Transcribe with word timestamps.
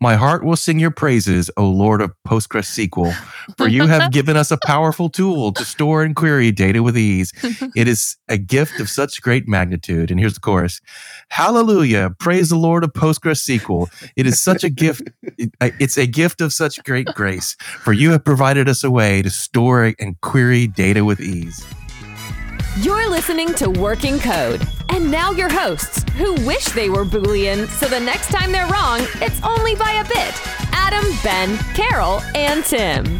My 0.00 0.16
heart 0.16 0.44
will 0.44 0.56
sing 0.56 0.78
your 0.80 0.90
praises, 0.90 1.50
O 1.56 1.68
Lord 1.68 2.00
of 2.00 2.12
PostgreSQL, 2.26 3.14
for 3.56 3.68
you 3.68 3.86
have 3.86 4.10
given 4.18 4.36
us 4.36 4.50
a 4.50 4.58
powerful 4.64 5.08
tool 5.08 5.52
to 5.52 5.64
store 5.64 6.02
and 6.02 6.16
query 6.16 6.50
data 6.50 6.82
with 6.82 6.96
ease. 6.98 7.32
It 7.76 7.88
is 7.88 8.16
a 8.28 8.38
gift 8.38 8.80
of 8.80 8.88
such 8.88 9.20
great 9.20 9.46
magnitude. 9.46 10.10
And 10.10 10.18
here's 10.18 10.34
the 10.34 10.40
chorus 10.40 10.80
Hallelujah. 11.28 12.14
Praise 12.18 12.48
the 12.48 12.56
Lord 12.56 12.84
of 12.84 12.92
PostgreSQL. 12.92 14.10
It 14.16 14.26
is 14.26 14.40
such 14.40 14.64
a 14.64 14.70
gift. 14.70 15.02
Uh, 15.60 15.70
it's 15.78 15.98
a 15.98 16.06
gift 16.06 16.40
of 16.40 16.52
such 16.52 16.82
great 16.84 17.06
grace, 17.14 17.56
for 17.80 17.92
you 17.92 18.10
have 18.10 18.24
provided 18.24 18.68
us 18.68 18.82
a 18.82 18.90
way 18.90 19.22
to 19.22 19.30
store 19.30 19.92
and 19.98 20.20
query 20.20 20.66
data 20.66 21.04
with 21.04 21.20
ease. 21.20 21.64
You're 22.82 23.08
listening 23.08 23.54
to 23.54 23.70
Working 23.70 24.18
Code. 24.18 24.60
And 24.90 25.10
now 25.10 25.30
your 25.30 25.48
hosts, 25.48 26.04
who 26.12 26.34
wish 26.46 26.66
they 26.66 26.90
were 26.90 27.06
Boolean, 27.06 27.66
so 27.68 27.86
the 27.86 27.98
next 27.98 28.28
time 28.28 28.52
they're 28.52 28.66
wrong, 28.66 29.00
it's 29.14 29.42
only 29.42 29.74
by 29.74 29.92
a 29.92 30.04
bit. 30.04 30.34
Adam, 30.74 31.02
Ben, 31.24 31.56
Carol, 31.74 32.20
and 32.34 32.62
Tim. 32.66 33.18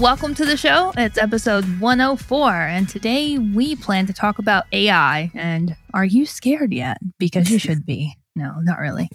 Welcome 0.00 0.34
to 0.36 0.46
the 0.46 0.56
show. 0.56 0.94
It's 0.96 1.18
episode 1.18 1.66
104, 1.78 2.52
and 2.52 2.88
today 2.88 3.36
we 3.36 3.76
plan 3.76 4.06
to 4.06 4.14
talk 4.14 4.38
about 4.38 4.64
AI. 4.72 5.30
And 5.34 5.76
are 5.92 6.06
you 6.06 6.24
scared 6.24 6.72
yet? 6.72 6.96
Because 7.18 7.50
you 7.50 7.58
should 7.58 7.84
be. 7.84 8.14
No, 8.34 8.54
not 8.60 8.78
really. 8.78 9.10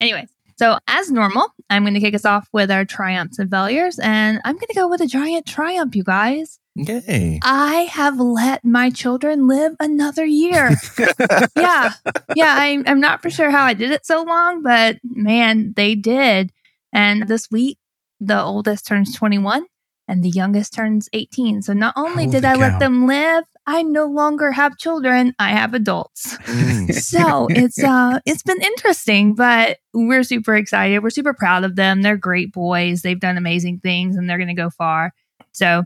Anyways, 0.00 0.30
so 0.60 0.78
as 0.86 1.10
normal, 1.10 1.48
I'm 1.70 1.84
going 1.84 1.94
to 1.94 2.00
kick 2.00 2.14
us 2.14 2.26
off 2.26 2.46
with 2.52 2.70
our 2.70 2.84
triumphs 2.84 3.38
and 3.38 3.50
failures, 3.50 3.98
and 3.98 4.42
I'm 4.44 4.56
going 4.56 4.68
to 4.68 4.74
go 4.74 4.88
with 4.88 5.00
a 5.00 5.06
giant 5.06 5.46
triumph, 5.46 5.96
you 5.96 6.04
guys. 6.04 6.60
Yay. 6.74 7.40
I 7.42 7.88
have 7.90 8.20
let 8.20 8.62
my 8.62 8.90
children 8.90 9.48
live 9.48 9.74
another 9.80 10.26
year. 10.26 10.72
yeah. 11.56 11.94
Yeah. 12.36 12.54
I, 12.58 12.82
I'm 12.86 13.00
not 13.00 13.22
for 13.22 13.30
sure 13.30 13.50
how 13.50 13.64
I 13.64 13.72
did 13.72 13.90
it 13.90 14.04
so 14.04 14.22
long, 14.22 14.62
but 14.62 14.98
man, 15.02 15.72
they 15.76 15.94
did. 15.94 16.52
And 16.92 17.26
this 17.26 17.50
week, 17.50 17.78
the 18.20 18.38
oldest 18.38 18.86
turns 18.86 19.16
21 19.16 19.64
and 20.08 20.22
the 20.22 20.28
youngest 20.28 20.74
turns 20.74 21.08
18. 21.14 21.62
So 21.62 21.72
not 21.72 21.94
only 21.96 22.24
Holy 22.24 22.32
did 22.32 22.44
I 22.44 22.56
cow. 22.56 22.60
let 22.60 22.80
them 22.80 23.06
live, 23.06 23.44
I 23.66 23.82
no 23.82 24.06
longer 24.06 24.52
have 24.52 24.78
children. 24.78 25.34
I 25.38 25.50
have 25.50 25.74
adults. 25.74 26.36
Mm. 26.38 26.92
so 26.92 27.46
it's 27.50 27.82
uh 27.82 28.20
it's 28.26 28.42
been 28.42 28.60
interesting, 28.60 29.34
but 29.34 29.78
we're 29.92 30.24
super 30.24 30.56
excited. 30.56 31.02
We're 31.02 31.10
super 31.10 31.34
proud 31.34 31.64
of 31.64 31.76
them. 31.76 32.02
They're 32.02 32.16
great 32.16 32.52
boys. 32.52 33.02
They've 33.02 33.20
done 33.20 33.36
amazing 33.36 33.80
things 33.80 34.16
and 34.16 34.28
they're 34.28 34.38
gonna 34.38 34.54
go 34.54 34.70
far. 34.70 35.12
So 35.52 35.84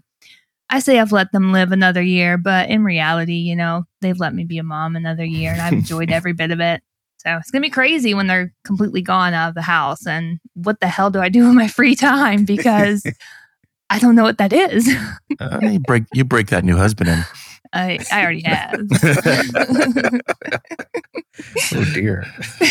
I 0.71 0.79
say 0.79 0.99
I've 0.99 1.13
let 1.13 1.33
them 1.33 1.53
live 1.53 1.73
another 1.73 2.03
year, 2.03 2.39
but 2.39 2.71
in 2.71 2.85
reality, 2.85 3.35
you 3.35 3.55
know, 3.55 3.85
they've 4.01 4.19
let 4.19 4.35
me 4.35 4.45
be 4.45 4.59
a 4.59 4.63
mom 4.63 4.97
another 4.97 5.25
year 5.25 5.53
and 5.53 5.61
I've 5.61 5.73
enjoyed 5.73 6.11
every 6.13 6.33
bit 6.33 6.51
of 6.51 6.61
it. 6.61 6.83
So 7.19 7.37
it's 7.37 7.51
gonna 7.51 7.63
be 7.63 7.71
crazy 7.71 8.15
when 8.15 8.29
they're 8.29 8.53
completely 8.65 9.03
gone 9.03 9.35
out 9.35 9.51
of 9.51 9.55
the 9.55 9.63
house. 9.63 10.07
And 10.07 10.41
what 10.55 10.81
the 10.81 10.89
hell 10.89 11.11
do 11.11 11.21
I 11.21 11.29
do 11.29 11.49
in 11.49 11.55
my 11.55 11.69
free 11.69 11.95
time? 11.95 12.45
Because 12.55 13.05
I 13.91 13.99
don't 13.99 14.15
know 14.15 14.23
what 14.23 14.39
that 14.39 14.53
is. 14.53 14.89
Uh, 15.39 15.59
you 15.63 15.81
break 15.81 16.05
you 16.15 16.25
break 16.25 16.49
that 16.49 16.65
new 16.65 16.77
husband 16.77 17.11
in. 17.11 17.25
I, 17.75 17.99
I 18.13 18.23
already 18.23 18.43
have. 18.45 18.81
Oh 21.73 21.85
dear. 21.95 22.25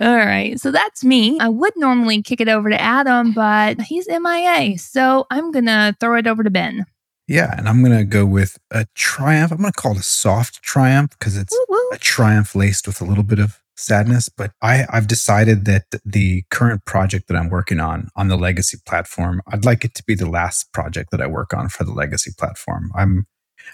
All 0.00 0.16
right. 0.16 0.58
So 0.58 0.70
that's 0.70 1.04
me. 1.04 1.38
I 1.38 1.48
would 1.48 1.74
normally 1.76 2.22
kick 2.22 2.40
it 2.40 2.48
over 2.48 2.70
to 2.70 2.80
Adam, 2.80 3.32
but 3.32 3.80
he's 3.82 4.08
MIA. 4.08 4.78
So 4.78 5.26
I'm 5.30 5.52
going 5.52 5.66
to 5.66 5.94
throw 6.00 6.16
it 6.16 6.26
over 6.26 6.42
to 6.42 6.50
Ben. 6.50 6.86
Yeah, 7.28 7.54
and 7.56 7.68
I'm 7.68 7.82
gonna 7.84 8.04
go 8.04 8.26
with 8.26 8.58
a 8.72 8.84
triumph. 8.94 9.52
I'm 9.52 9.58
gonna 9.58 9.70
call 9.72 9.92
it 9.92 9.98
a 9.98 10.02
soft 10.02 10.60
triumph 10.60 11.12
because 11.18 11.36
it's 11.36 11.52
Woo 11.52 11.64
woo. 11.68 11.90
a 11.92 11.98
triumph 11.98 12.56
laced 12.56 12.86
with 12.88 13.00
a 13.00 13.04
little 13.04 13.22
bit 13.22 13.38
of 13.38 13.61
sadness. 13.76 14.28
But 14.28 14.52
I, 14.62 14.86
I've 14.90 15.06
decided 15.08 15.64
that 15.66 15.84
the 16.04 16.44
current 16.50 16.84
project 16.84 17.28
that 17.28 17.36
I'm 17.36 17.48
working 17.48 17.80
on 17.80 18.08
on 18.16 18.28
the 18.28 18.36
legacy 18.36 18.78
platform, 18.86 19.42
I'd 19.50 19.64
like 19.64 19.84
it 19.84 19.94
to 19.94 20.04
be 20.04 20.14
the 20.14 20.28
last 20.28 20.72
project 20.72 21.10
that 21.10 21.20
I 21.22 21.26
work 21.26 21.54
on 21.54 21.68
for 21.68 21.84
the 21.84 21.92
legacy 21.92 22.30
platform. 22.36 22.90
I'm 22.94 23.26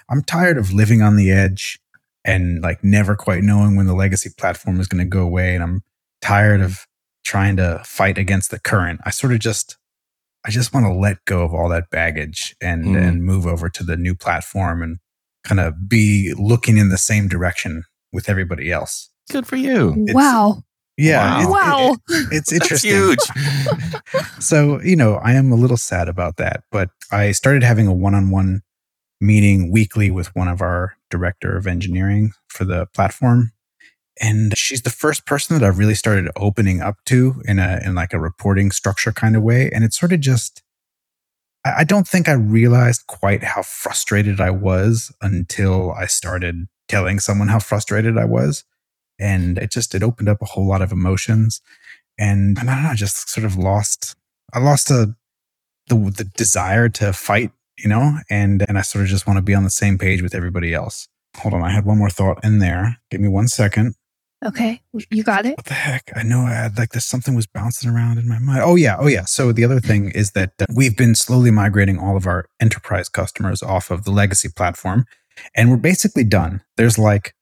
I'm 0.09 0.21
tired 0.23 0.57
of 0.57 0.71
living 0.71 1.01
on 1.01 1.15
the 1.15 1.31
edge 1.31 1.79
and 2.23 2.61
like 2.61 2.83
never 2.83 3.15
quite 3.15 3.43
knowing 3.43 3.75
when 3.75 3.87
the 3.87 3.95
legacy 3.95 4.29
platform 4.37 4.79
is 4.79 4.87
going 4.87 5.03
to 5.03 5.09
go 5.09 5.21
away. 5.23 5.55
And 5.55 5.63
I'm 5.63 5.81
tired 6.21 6.61
of 6.61 6.85
trying 7.23 7.57
to 7.57 7.81
fight 7.85 8.17
against 8.17 8.51
the 8.51 8.59
current. 8.59 8.99
I 9.05 9.09
sort 9.11 9.33
of 9.33 9.39
just 9.39 9.77
I 10.45 10.51
just 10.51 10.73
want 10.73 10.85
to 10.85 10.93
let 10.93 11.25
go 11.25 11.43
of 11.43 11.53
all 11.53 11.67
that 11.69 11.89
baggage 11.89 12.55
and 12.61 12.85
Mm. 12.85 13.07
and 13.07 13.23
move 13.23 13.45
over 13.45 13.67
to 13.69 13.83
the 13.83 13.97
new 13.97 14.15
platform 14.15 14.81
and 14.81 14.97
kind 15.43 15.59
of 15.59 15.89
be 15.89 16.33
looking 16.37 16.77
in 16.77 16.89
the 16.89 16.97
same 16.97 17.27
direction 17.27 17.83
with 18.13 18.29
everybody 18.29 18.71
else. 18.71 19.09
Good 19.29 19.47
for 19.47 19.55
you. 19.55 19.91
It's- 19.93 20.13
wow. 20.15 20.63
Yeah, 20.97 21.43
it- 21.43 21.49
Wow. 21.49 21.93
it- 22.09 22.27
it's 22.31 22.49
That's 22.51 22.51
interesting. 22.51 22.91
huge. 22.91 23.19
so 24.39 24.81
you 24.81 24.95
know, 24.95 25.15
I 25.15 25.33
am 25.33 25.51
a 25.51 25.55
little 25.55 25.77
sad 25.77 26.09
about 26.09 26.37
that, 26.37 26.63
but 26.71 26.89
I 27.11 27.31
started 27.31 27.63
having 27.63 27.87
a 27.87 27.93
one-on-one 27.93 28.61
meeting 29.21 29.71
weekly 29.71 30.11
with 30.11 30.33
one 30.35 30.47
of 30.47 30.61
our 30.61 30.95
director 31.09 31.55
of 31.57 31.67
engineering 31.67 32.31
for 32.49 32.65
the 32.65 32.85
platform. 32.93 33.51
And 34.21 34.57
she's 34.57 34.81
the 34.81 34.89
first 34.89 35.25
person 35.25 35.57
that 35.57 35.65
I've 35.65 35.77
really 35.77 35.95
started 35.95 36.29
opening 36.35 36.81
up 36.81 36.97
to 37.05 37.41
in 37.45 37.59
a 37.59 37.79
in 37.85 37.95
like 37.95 38.13
a 38.13 38.19
reporting 38.19 38.71
structure 38.71 39.11
kind 39.13 39.35
of 39.37 39.43
way. 39.43 39.69
And 39.73 39.83
it's 39.85 39.97
sort 39.97 40.11
of 40.11 40.19
just 40.19 40.61
I 41.65 41.79
I 41.79 41.83
don't 41.85 42.07
think 42.07 42.27
I 42.27 42.33
realized 42.33 43.07
quite 43.07 43.43
how 43.43 43.61
frustrated 43.63 44.41
I 44.41 44.49
was 44.51 45.13
until 45.21 45.91
I 45.93 46.05
started 46.07 46.67
telling 46.89 47.19
someone 47.19 47.47
how 47.49 47.59
frustrated 47.59 48.17
I 48.17 48.25
was. 48.25 48.63
And 49.19 49.57
it 49.57 49.71
just 49.71 49.93
it 49.95 50.03
opened 50.03 50.29
up 50.29 50.41
a 50.41 50.45
whole 50.45 50.67
lot 50.67 50.81
of 50.81 50.91
emotions. 50.91 51.61
And, 52.17 52.57
and 52.57 52.69
I 52.69 52.75
don't 52.75 52.83
know, 52.83 52.89
I 52.89 52.95
just 52.95 53.29
sort 53.29 53.45
of 53.45 53.55
lost 53.55 54.15
I 54.53 54.59
lost 54.59 54.89
a 54.89 55.15
the 55.87 55.95
the 55.95 56.23
desire 56.35 56.89
to 56.89 57.13
fight, 57.13 57.51
you 57.77 57.89
know, 57.89 58.17
and 58.29 58.65
and 58.67 58.77
I 58.77 58.81
sort 58.81 59.03
of 59.03 59.09
just 59.09 59.27
want 59.27 59.37
to 59.37 59.41
be 59.41 59.55
on 59.55 59.63
the 59.63 59.69
same 59.69 59.97
page 59.97 60.21
with 60.21 60.35
everybody 60.35 60.73
else. 60.73 61.07
Hold 61.37 61.53
on, 61.53 61.63
I 61.63 61.71
had 61.71 61.85
one 61.85 61.97
more 61.97 62.09
thought 62.09 62.43
in 62.43 62.59
there. 62.59 62.97
Give 63.11 63.21
me 63.21 63.27
one 63.27 63.47
second. 63.47 63.95
Okay. 64.43 64.81
You 65.09 65.23
got 65.23 65.45
it. 65.45 65.57
What 65.57 65.65
the 65.65 65.73
heck? 65.73 66.11
I 66.15 66.23
know 66.23 66.41
I 66.41 66.51
had 66.51 66.77
like 66.77 66.91
this 66.91 67.05
something 67.05 67.35
was 67.35 67.45
bouncing 67.45 67.89
around 67.89 68.17
in 68.17 68.27
my 68.27 68.39
mind. 68.39 68.61
Oh 68.63 68.75
yeah, 68.75 68.95
oh 68.97 69.07
yeah. 69.07 69.25
So 69.25 69.51
the 69.51 69.65
other 69.65 69.81
thing 69.81 70.11
is 70.11 70.31
that 70.31 70.53
uh, 70.61 70.65
we've 70.73 70.95
been 70.95 71.15
slowly 71.15 71.51
migrating 71.51 71.99
all 71.99 72.15
of 72.15 72.25
our 72.25 72.45
enterprise 72.59 73.09
customers 73.09 73.61
off 73.61 73.91
of 73.91 74.05
the 74.05 74.11
legacy 74.11 74.49
platform, 74.49 75.05
and 75.55 75.69
we're 75.69 75.77
basically 75.77 76.23
done. 76.23 76.61
There's 76.77 76.97
like 76.97 77.33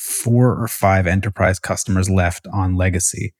four 0.00 0.58
or 0.58 0.66
five 0.66 1.06
enterprise 1.06 1.58
customers 1.58 2.08
left 2.08 2.46
on 2.54 2.74
legacy. 2.74 3.34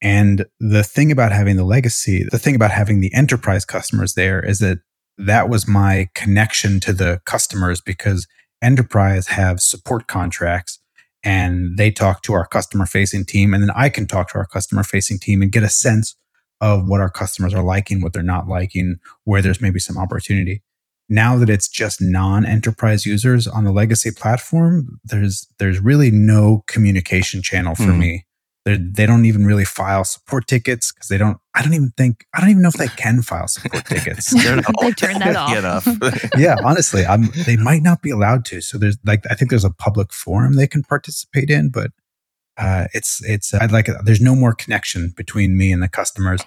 And 0.00 0.46
the 0.58 0.82
thing 0.82 1.12
about 1.12 1.30
having 1.30 1.56
the 1.56 1.64
legacy, 1.64 2.24
the 2.30 2.38
thing 2.38 2.54
about 2.54 2.70
having 2.70 3.00
the 3.00 3.12
enterprise 3.12 3.66
customers 3.66 4.14
there 4.14 4.40
is 4.40 4.60
that 4.60 4.78
that 5.18 5.50
was 5.50 5.68
my 5.68 6.08
connection 6.14 6.80
to 6.80 6.94
the 6.94 7.20
customers 7.26 7.82
because 7.82 8.26
enterprise 8.62 9.28
have 9.28 9.60
support 9.60 10.06
contracts 10.06 10.80
and 11.22 11.76
they 11.76 11.90
talk 11.90 12.22
to 12.22 12.32
our 12.32 12.46
customer 12.46 12.86
facing 12.86 13.26
team 13.26 13.52
and 13.52 13.62
then 13.62 13.70
I 13.76 13.90
can 13.90 14.06
talk 14.06 14.30
to 14.30 14.38
our 14.38 14.46
customer 14.46 14.82
facing 14.84 15.18
team 15.18 15.42
and 15.42 15.52
get 15.52 15.62
a 15.62 15.68
sense 15.68 16.16
of 16.62 16.88
what 16.88 17.02
our 17.02 17.10
customers 17.10 17.52
are 17.52 17.62
liking, 17.62 18.00
what 18.00 18.14
they're 18.14 18.22
not 18.22 18.48
liking, 18.48 18.96
where 19.24 19.42
there's 19.42 19.60
maybe 19.60 19.78
some 19.78 19.98
opportunity. 19.98 20.62
Now 21.08 21.36
that 21.36 21.48
it's 21.48 21.68
just 21.68 22.00
non-enterprise 22.00 23.06
users 23.06 23.46
on 23.46 23.64
the 23.64 23.72
legacy 23.72 24.10
platform, 24.10 24.98
there's 25.04 25.46
there's 25.58 25.78
really 25.78 26.10
no 26.10 26.64
communication 26.66 27.42
channel 27.42 27.74
for 27.74 27.92
Hmm. 27.92 27.98
me. 28.00 28.26
They're, 28.64 28.76
they 28.78 29.06
don't 29.06 29.24
even 29.26 29.46
really 29.46 29.64
file 29.64 30.02
support 30.02 30.48
tickets 30.48 30.90
because 30.92 31.06
they 31.06 31.16
don't. 31.18 31.38
I 31.54 31.62
don't 31.62 31.74
even 31.74 31.92
think 31.96 32.26
I 32.34 32.40
don't 32.40 32.50
even 32.50 32.62
know 32.62 32.68
if 32.70 32.74
they 32.74 32.88
can 32.88 33.22
file 33.22 33.46
support 33.46 33.84
tickets. 33.94 34.30
They're 34.42 34.56
not 34.56 34.74
They 34.80 34.90
turned 34.90 35.20
that 35.22 35.36
off. 35.36 35.86
enough. 35.86 36.30
yeah, 36.36 36.56
honestly, 36.64 37.06
I'm, 37.06 37.30
they 37.46 37.56
might 37.56 37.82
not 37.84 38.02
be 38.02 38.10
allowed 38.10 38.44
to. 38.46 38.60
So 38.60 38.76
there's 38.76 38.98
like, 39.06 39.22
I 39.30 39.34
think 39.34 39.50
there's 39.50 39.64
a 39.64 39.70
public 39.70 40.12
forum 40.12 40.54
they 40.54 40.66
can 40.66 40.82
participate 40.82 41.48
in, 41.48 41.68
but 41.70 41.92
uh, 42.58 42.86
it's, 42.92 43.22
it's, 43.24 43.54
I'd 43.54 43.70
like, 43.70 43.88
there's 44.04 44.20
no 44.20 44.34
more 44.34 44.52
connection 44.54 45.12
between 45.16 45.56
me 45.56 45.70
and 45.70 45.80
the 45.80 45.88
customers. 45.88 46.40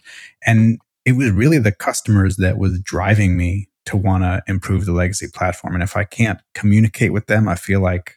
And 0.45 0.79
it 1.05 1.13
was 1.13 1.31
really 1.31 1.59
the 1.59 1.71
customers 1.71 2.35
that 2.37 2.57
was 2.57 2.81
driving 2.81 3.37
me 3.37 3.69
to 3.89 3.97
want 3.97 4.23
to 4.23 4.41
improve 4.47 4.85
the 4.85 4.93
legacy 4.93 5.27
platform. 5.33 5.73
And 5.73 5.83
if 5.83 5.95
I 5.95 6.03
can't 6.03 6.39
communicate 6.55 7.13
with 7.13 7.27
them, 7.27 7.47
I 7.47 7.55
feel 7.55 7.81
like 7.81 8.15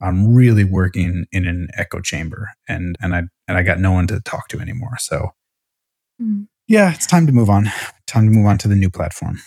I'm 0.00 0.34
really 0.34 0.64
working 0.64 1.26
in 1.32 1.46
an 1.46 1.68
echo 1.76 2.00
chamber 2.00 2.50
and, 2.68 2.96
and 3.00 3.14
I, 3.14 3.22
and 3.48 3.58
I 3.58 3.62
got 3.62 3.78
no 3.80 3.92
one 3.92 4.06
to 4.08 4.20
talk 4.20 4.48
to 4.48 4.60
anymore. 4.60 4.96
So 4.98 5.30
Mm. 6.22 6.48
yeah, 6.66 6.94
it's 6.94 7.06
time 7.06 7.26
to 7.26 7.32
move 7.32 7.50
on. 7.50 7.70
Time 8.06 8.24
to 8.24 8.30
move 8.30 8.46
on 8.46 8.56
to 8.58 8.68
the 8.68 8.74
new 8.74 8.88
platform. 8.88 9.38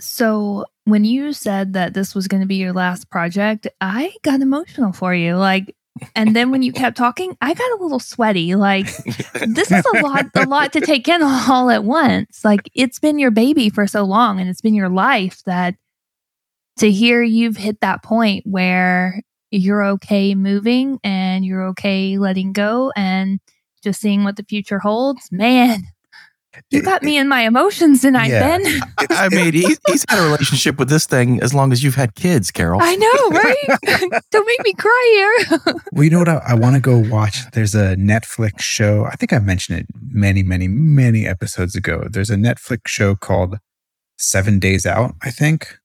So 0.00 0.64
when 0.84 1.04
you 1.04 1.32
said 1.32 1.72
that 1.72 1.92
this 1.92 2.14
was 2.14 2.28
going 2.28 2.40
to 2.40 2.46
be 2.46 2.54
your 2.54 2.72
last 2.72 3.10
project, 3.10 3.66
I 3.80 4.12
got 4.22 4.40
emotional 4.40 4.92
for 4.92 5.12
you. 5.12 5.36
Like, 5.36 5.74
and 6.14 6.34
then 6.34 6.50
when 6.50 6.62
you 6.62 6.72
kept 6.72 6.96
talking, 6.96 7.36
I 7.40 7.54
got 7.54 7.70
a 7.78 7.82
little 7.82 8.00
sweaty. 8.00 8.54
Like, 8.54 8.86
this 9.46 9.70
is 9.70 9.84
a 9.94 10.02
lot, 10.02 10.26
a 10.34 10.46
lot 10.46 10.72
to 10.72 10.80
take 10.80 11.08
in 11.08 11.22
all 11.48 11.70
at 11.70 11.84
once. 11.84 12.44
Like, 12.44 12.70
it's 12.74 12.98
been 12.98 13.18
your 13.18 13.30
baby 13.30 13.70
for 13.70 13.86
so 13.86 14.04
long, 14.04 14.40
and 14.40 14.48
it's 14.48 14.60
been 14.60 14.74
your 14.74 14.88
life 14.88 15.42
that 15.44 15.74
to 16.78 16.90
hear 16.90 17.22
you've 17.22 17.56
hit 17.56 17.80
that 17.80 18.02
point 18.02 18.44
where 18.46 19.20
you're 19.50 19.84
okay 19.84 20.34
moving 20.34 20.98
and 21.02 21.44
you're 21.44 21.66
okay 21.68 22.18
letting 22.18 22.52
go 22.52 22.92
and 22.96 23.40
just 23.82 24.00
seeing 24.00 24.24
what 24.24 24.36
the 24.36 24.44
future 24.44 24.78
holds, 24.78 25.30
man. 25.32 25.82
You 26.70 26.82
got 26.82 27.02
me 27.02 27.16
in 27.16 27.28
my 27.28 27.42
emotions 27.42 28.02
tonight, 28.02 28.28
Yeah. 28.28 28.58
Ben. 28.58 28.80
I 29.10 29.28
mean, 29.28 29.52
he's, 29.52 29.78
he's 29.86 30.04
had 30.08 30.18
a 30.18 30.24
relationship 30.24 30.78
with 30.78 30.88
this 30.88 31.06
thing 31.06 31.40
as 31.42 31.54
long 31.54 31.72
as 31.72 31.82
you've 31.82 31.94
had 31.94 32.14
kids, 32.14 32.50
Carol. 32.50 32.80
I 32.82 32.94
know, 32.96 33.30
right? 33.30 34.20
Don't 34.30 34.46
make 34.46 34.62
me 34.64 34.74
cry 34.74 35.44
here. 35.48 35.60
Well, 35.92 36.04
you 36.04 36.10
know 36.10 36.18
what? 36.20 36.28
I, 36.28 36.40
I 36.48 36.54
want 36.54 36.76
to 36.76 36.80
go 36.80 36.98
watch. 36.98 37.50
There's 37.52 37.74
a 37.74 37.96
Netflix 37.96 38.60
show. 38.60 39.04
I 39.06 39.16
think 39.16 39.32
I 39.32 39.38
mentioned 39.38 39.80
it 39.80 39.86
many, 40.00 40.42
many, 40.42 40.68
many 40.68 41.26
episodes 41.26 41.74
ago. 41.74 42.04
There's 42.08 42.30
a 42.30 42.36
Netflix 42.36 42.86
show 42.88 43.16
called 43.16 43.58
Seven 44.18 44.58
Days 44.60 44.86
Out, 44.86 45.14
I 45.22 45.30
think, 45.30 45.78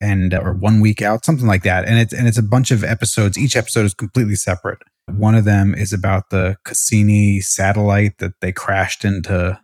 and 0.00 0.32
uh, 0.34 0.38
or 0.38 0.52
One 0.52 0.80
Week 0.80 1.02
Out, 1.02 1.24
something 1.24 1.46
like 1.46 1.62
that. 1.64 1.84
And 1.86 1.98
it's 1.98 2.12
and 2.12 2.28
it's 2.28 2.38
a 2.38 2.42
bunch 2.42 2.70
of 2.70 2.84
episodes. 2.84 3.36
Each 3.38 3.56
episode 3.56 3.86
is 3.86 3.94
completely 3.94 4.36
separate. 4.36 4.78
One 5.10 5.34
of 5.34 5.44
them 5.44 5.74
is 5.74 5.92
about 5.92 6.30
the 6.30 6.56
Cassini 6.64 7.40
satellite 7.40 8.18
that 8.18 8.32
they 8.40 8.52
crashed 8.52 9.04
into 9.04 9.58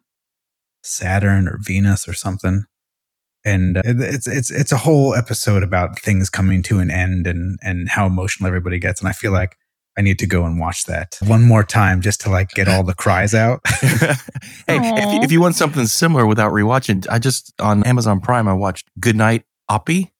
Saturn 0.83 1.49
or 1.49 1.59
Venus 1.61 2.07
or 2.09 2.13
something. 2.15 2.65
And 3.45 3.79
uh, 3.79 3.83
it's 3.85 4.27
it's 4.27 4.51
it's 4.51 4.71
a 4.73 4.77
whole 4.77 5.15
episode 5.15 5.63
about 5.63 5.99
things 5.99 6.31
coming 6.31 6.63
to 6.65 6.79
an 6.79 6.91
end 6.91 7.27
and 7.27 7.59
and 7.63 7.89
how 7.89 8.07
emotional 8.07 8.47
everybody 8.47 8.79
gets. 8.79 9.01
And 9.01 9.09
I 9.09 9.13
feel 9.13 9.33
like 9.33 9.57
I 9.99 10.01
need 10.01 10.19
to 10.21 10.27
go 10.27 10.45
and 10.47 10.59
watch 10.61 10.85
that 10.85 11.19
one 11.27 11.43
more 11.43 11.65
time 11.65 12.01
just 12.01 12.21
to 12.23 12.31
like 12.31 12.51
get 12.51 12.69
all 12.69 12.83
the 12.85 12.95
cries 12.95 13.35
out. 13.35 13.61
hey, 13.67 14.17
if, 14.69 15.13
you- 15.15 15.21
if 15.23 15.33
you 15.33 15.41
want 15.41 15.55
something 15.57 15.87
similar 15.87 16.25
without 16.27 16.53
rewatching, 16.53 17.07
I 17.11 17.19
just 17.19 17.53
on 17.61 17.83
Amazon 17.85 18.21
Prime 18.21 18.47
I 18.49 18.53
watched 18.55 18.89
Goodnight 19.01 19.45
Oppie. 19.71 20.11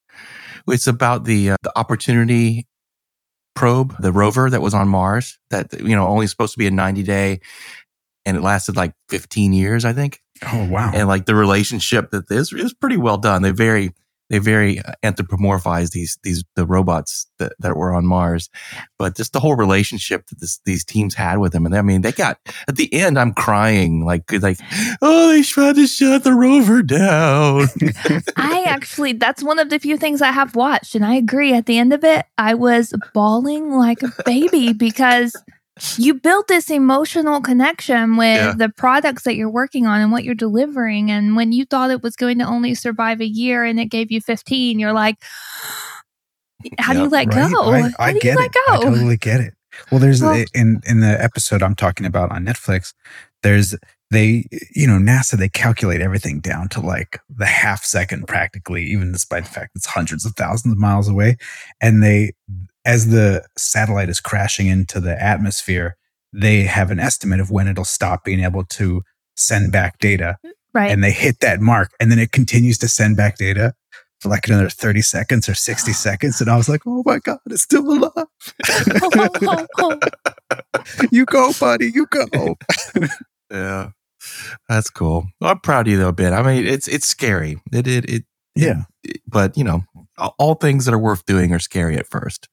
It's 0.69 0.87
about 0.89 1.25
the 1.25 1.53
uh, 1.53 1.57
the 1.63 1.73
Opportunity 1.79 2.67
probe, 3.55 3.95
the 4.01 4.13
rover 4.13 4.51
that 4.51 4.63
was 4.63 4.75
on 4.75 4.89
Mars. 4.89 5.39
That 5.51 5.73
you 5.81 5.95
know 5.97 6.07
only 6.09 6.27
supposed 6.27 6.53
to 6.55 6.59
be 6.59 6.67
a 6.67 6.71
ninety 6.73 7.03
day, 7.05 7.41
and 8.27 8.37
it 8.37 8.41
lasted 8.43 8.77
like 8.77 8.95
fifteen 9.09 9.53
years, 9.53 9.85
I 9.85 9.93
think. 9.93 10.21
Oh 10.53 10.69
wow! 10.69 10.91
And 10.95 11.09
like 11.09 11.27
the 11.27 11.35
relationship 11.35 12.11
that 12.11 12.31
is 12.31 12.53
is 12.53 12.75
pretty 12.75 12.97
well 12.97 13.19
done. 13.19 13.43
They 13.43 13.51
very 13.51 13.93
they 14.33 14.39
very 14.39 14.81
uh, 14.81 14.93
anthropomorphize 15.03 15.91
these 15.91 16.19
these 16.23 16.43
the 16.57 16.65
robots 16.65 17.27
that, 17.39 17.53
that 17.59 17.77
were 17.77 17.95
on 17.95 18.07
Mars, 18.07 18.49
but 18.99 19.15
just 19.15 19.35
the 19.35 19.41
whole 19.41 19.57
relationship 19.57 20.27
that 20.29 20.41
this, 20.41 20.59
these 20.65 20.85
teams 20.85 21.15
had 21.15 21.37
with 21.37 21.53
them. 21.53 21.67
And 21.67 21.77
I 21.77 21.83
mean, 21.83 22.01
they 22.01 22.13
got 22.13 22.39
at 22.67 22.77
the 22.77 22.93
end, 22.95 23.19
I'm 23.19 23.35
crying 23.35 24.07
like 24.07 24.33
like 24.41 24.59
oh, 25.03 25.29
they 25.29 25.43
tried 25.43 25.75
to 25.75 25.87
shut 25.87 26.25
the 26.25 26.33
rover 26.33 26.83
down. 26.83 27.67
I 28.37 28.65
actually, 28.67 29.13
that's 29.13 29.43
one 29.43 29.59
of 29.59 29.69
the 29.69 29.79
few 29.79 29.99
things 29.99 30.23
I 30.23 30.33
have 30.33 30.57
watched. 30.57 30.95
And 30.95 31.05
I 31.05 31.17
agree. 31.17 31.53
At 31.53 31.67
the 31.67 31.77
end 31.77 31.93
of 31.93 32.03
it, 32.03 32.25
I 32.39 32.55
was 32.55 32.95
bawling 33.13 33.71
like 33.71 34.03
a 34.03 34.13
baby 34.25 34.73
because 34.73 35.37
you 35.97 36.15
built 36.15 36.49
this 36.49 36.71
emotional 36.71 37.41
connection 37.41 38.17
with 38.17 38.37
Yeah. 38.37 38.53
the 38.57 38.69
products 38.69 39.23
that 39.25 39.37
you're 39.37 39.49
working 39.51 39.87
on 39.87 40.01
and 40.01 40.13
what 40.13 40.23
you're 40.25 40.35
delivering. 40.35 41.11
And 41.11 41.35
when 41.35 41.53
you 41.53 41.65
thought 41.65 41.91
it 41.91 42.03
was 42.03 42.15
going 42.17 42.39
to 42.41 42.45
only 42.45 42.75
survive 42.75 43.21
a 43.21 43.27
year 43.27 43.65
and 43.65 43.81
it 43.81 43.87
gave 43.87 44.11
you 44.13 44.21
15, 44.21 44.79
you're 44.79 44.93
like, 44.93 45.17
how 46.79 46.93
do 46.93 47.01
you 47.01 47.09
let 47.09 47.27
Right? 47.35 47.51
go? 47.51 47.71
I, 47.73 47.81
how 47.81 47.89
I 47.99 48.13
do 48.13 48.21
get 48.21 48.33
you 48.35 48.39
let 48.39 48.51
it. 48.51 48.57
I 48.69 48.77
totally 48.83 49.17
get 49.17 49.41
it. 49.41 49.55
Well, 49.91 49.99
there's 50.01 50.21
Well- 50.23 50.45
in 50.55 50.81
in 50.87 51.01
the 51.01 51.23
episode 51.23 51.63
I'm 51.63 51.75
talking 51.75 52.07
about 52.07 52.31
on 52.31 52.45
Netflix. 52.45 52.93
There's 53.43 53.75
they 54.11 54.45
you 54.75 54.87
know 54.87 54.99
NASA 54.99 55.39
they 55.39 55.49
calculate 55.49 56.03
everything 56.03 56.41
down 56.41 56.69
to 56.69 56.81
like 56.81 57.19
the 57.35 57.47
half 57.47 57.83
second 57.85 58.29
practically, 58.29 58.85
even 58.85 59.11
despite 59.11 59.45
the 59.45 59.51
fact 59.51 59.71
it's 59.75 59.87
hundreds 59.87 60.27
of 60.27 60.35
thousands 60.37 60.73
of 60.73 60.79
miles 60.79 61.09
away. 61.09 61.39
And 61.81 62.03
they, 62.03 62.33
as 62.85 63.09
the 63.09 63.47
satellite 63.57 64.09
is 64.09 64.21
crashing 64.21 64.67
into 64.67 65.01
the 65.01 65.21
atmosphere, 65.23 65.97
they 66.33 66.63
have 66.63 66.91
an 66.91 66.99
estimate 66.99 67.41
of 67.41 67.51
when 67.51 67.69
it'll 67.69 67.85
stop 67.85 68.25
being 68.25 68.41
able 68.41 68.65
to 68.65 69.03
send 69.37 69.71
back 69.73 69.99
data 69.99 70.37
mm, 70.45 70.51
right. 70.75 70.91
and 70.91 71.03
they 71.03 71.11
hit 71.13 71.41
that 71.41 71.61
mark 71.61 71.91
and 72.01 72.11
then 72.11 72.19
it 72.19 72.33
continues 72.33 72.77
to 72.79 72.89
send 72.89 73.17
back 73.17 73.37
data 73.37 73.75
for 74.21 74.29
like 74.29 74.47
another 74.47 74.69
30 74.69 75.01
seconds 75.03 75.49
or 75.49 75.55
60 75.55 75.93
seconds 75.95 76.41
and 76.41 76.51
i 76.51 76.57
was 76.57 76.69
like 76.69 76.83
oh 76.87 77.03
my 77.07 77.19
god 77.19 77.39
it's 77.47 77.63
still 77.63 77.91
alive 77.91 78.27
you 81.11 81.25
go 81.25 81.53
buddy 81.59 81.91
you 81.91 82.07
go 82.07 82.57
yeah, 83.51 83.91
that's 84.69 84.91
cool. 84.91 85.27
I'm 85.41 85.59
proud 85.61 85.87
of 85.87 85.93
you 85.93 85.99
though, 85.99 86.13
Ben. 86.13 86.33
I 86.33 86.43
mean, 86.43 86.67
it's 86.67 86.89
it's 86.89 87.07
scary. 87.09 87.61
It 87.73 87.87
it 87.87 88.09
it. 88.09 88.25
yeah 88.55 88.83
it- 89.03 89.21
but 89.27 89.57
you 89.57 89.65
know, 89.65 89.83
all- 90.19 90.35
all 90.39 90.55
things 90.55 90.85
that 90.85 90.95
are 90.95 90.99
worth 90.99 91.25
doing 91.27 91.53
are 91.53 91.59
scary 91.59 91.97
at 91.97 92.07
first. 92.07 92.49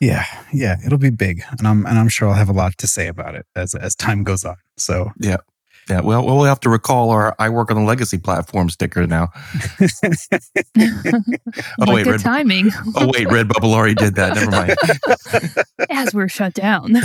Yeah 0.00 0.24
yeah 0.52 0.76
it'll 0.86 0.98
be 0.98 1.10
big 1.10 1.42
and 1.58 1.66
i'm 1.66 1.84
and 1.86 1.98
i'm 1.98 2.08
sure 2.08 2.28
i'll 2.28 2.34
have 2.34 2.48
a 2.48 2.52
lot 2.52 2.76
to 2.78 2.86
say 2.86 3.08
about 3.08 3.34
it 3.34 3.44
as 3.56 3.74
as 3.74 3.96
time 3.96 4.22
goes 4.22 4.44
on 4.44 4.56
so 4.76 5.10
Yeah. 5.18 5.38
Yeah. 5.90 6.00
Well, 6.00 6.24
we'll 6.24 6.44
have 6.44 6.60
to 6.60 6.70
recall 6.70 7.10
our 7.10 7.36
"I 7.38 7.50
work 7.50 7.70
on 7.70 7.76
the 7.76 7.82
legacy 7.82 8.16
platform" 8.16 8.70
sticker 8.70 9.06
now. 9.06 9.28
oh 9.80 9.86
wait, 11.92 12.04
good 12.04 12.12
Red- 12.12 12.20
timing 12.20 12.70
Oh 12.96 13.10
wait, 13.12 13.28
Redbubble 13.28 13.74
already 13.74 13.94
did 13.94 14.14
that. 14.14 14.34
Never 14.34 14.50
mind. 14.50 14.74
as 15.90 16.14
we're 16.14 16.28
shut 16.28 16.54
down. 16.54 16.94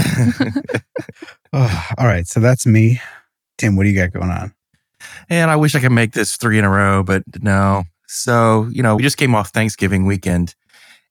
oh, 1.54 1.86
all 1.98 2.08
right 2.08 2.26
so 2.28 2.40
that's 2.40 2.66
me 2.66 3.02
tim 3.58 3.76
what 3.76 3.84
do 3.84 3.90
you 3.90 3.96
got 4.00 4.14
going 4.14 4.32
on 4.32 4.54
And 5.30 5.52
I 5.52 5.58
wish 5.58 5.76
I 5.76 5.80
could 5.82 5.92
make 5.92 6.14
this 6.14 6.38
three 6.38 6.58
in 6.58 6.64
a 6.66 6.70
row, 6.70 7.04
but 7.04 7.24
no. 7.42 7.84
So, 8.08 8.68
you 8.72 8.82
know, 8.82 8.96
we 8.96 9.04
just 9.04 9.18
came 9.18 9.36
off 9.36 9.50
Thanksgiving 9.50 10.06
weekend 10.06 10.56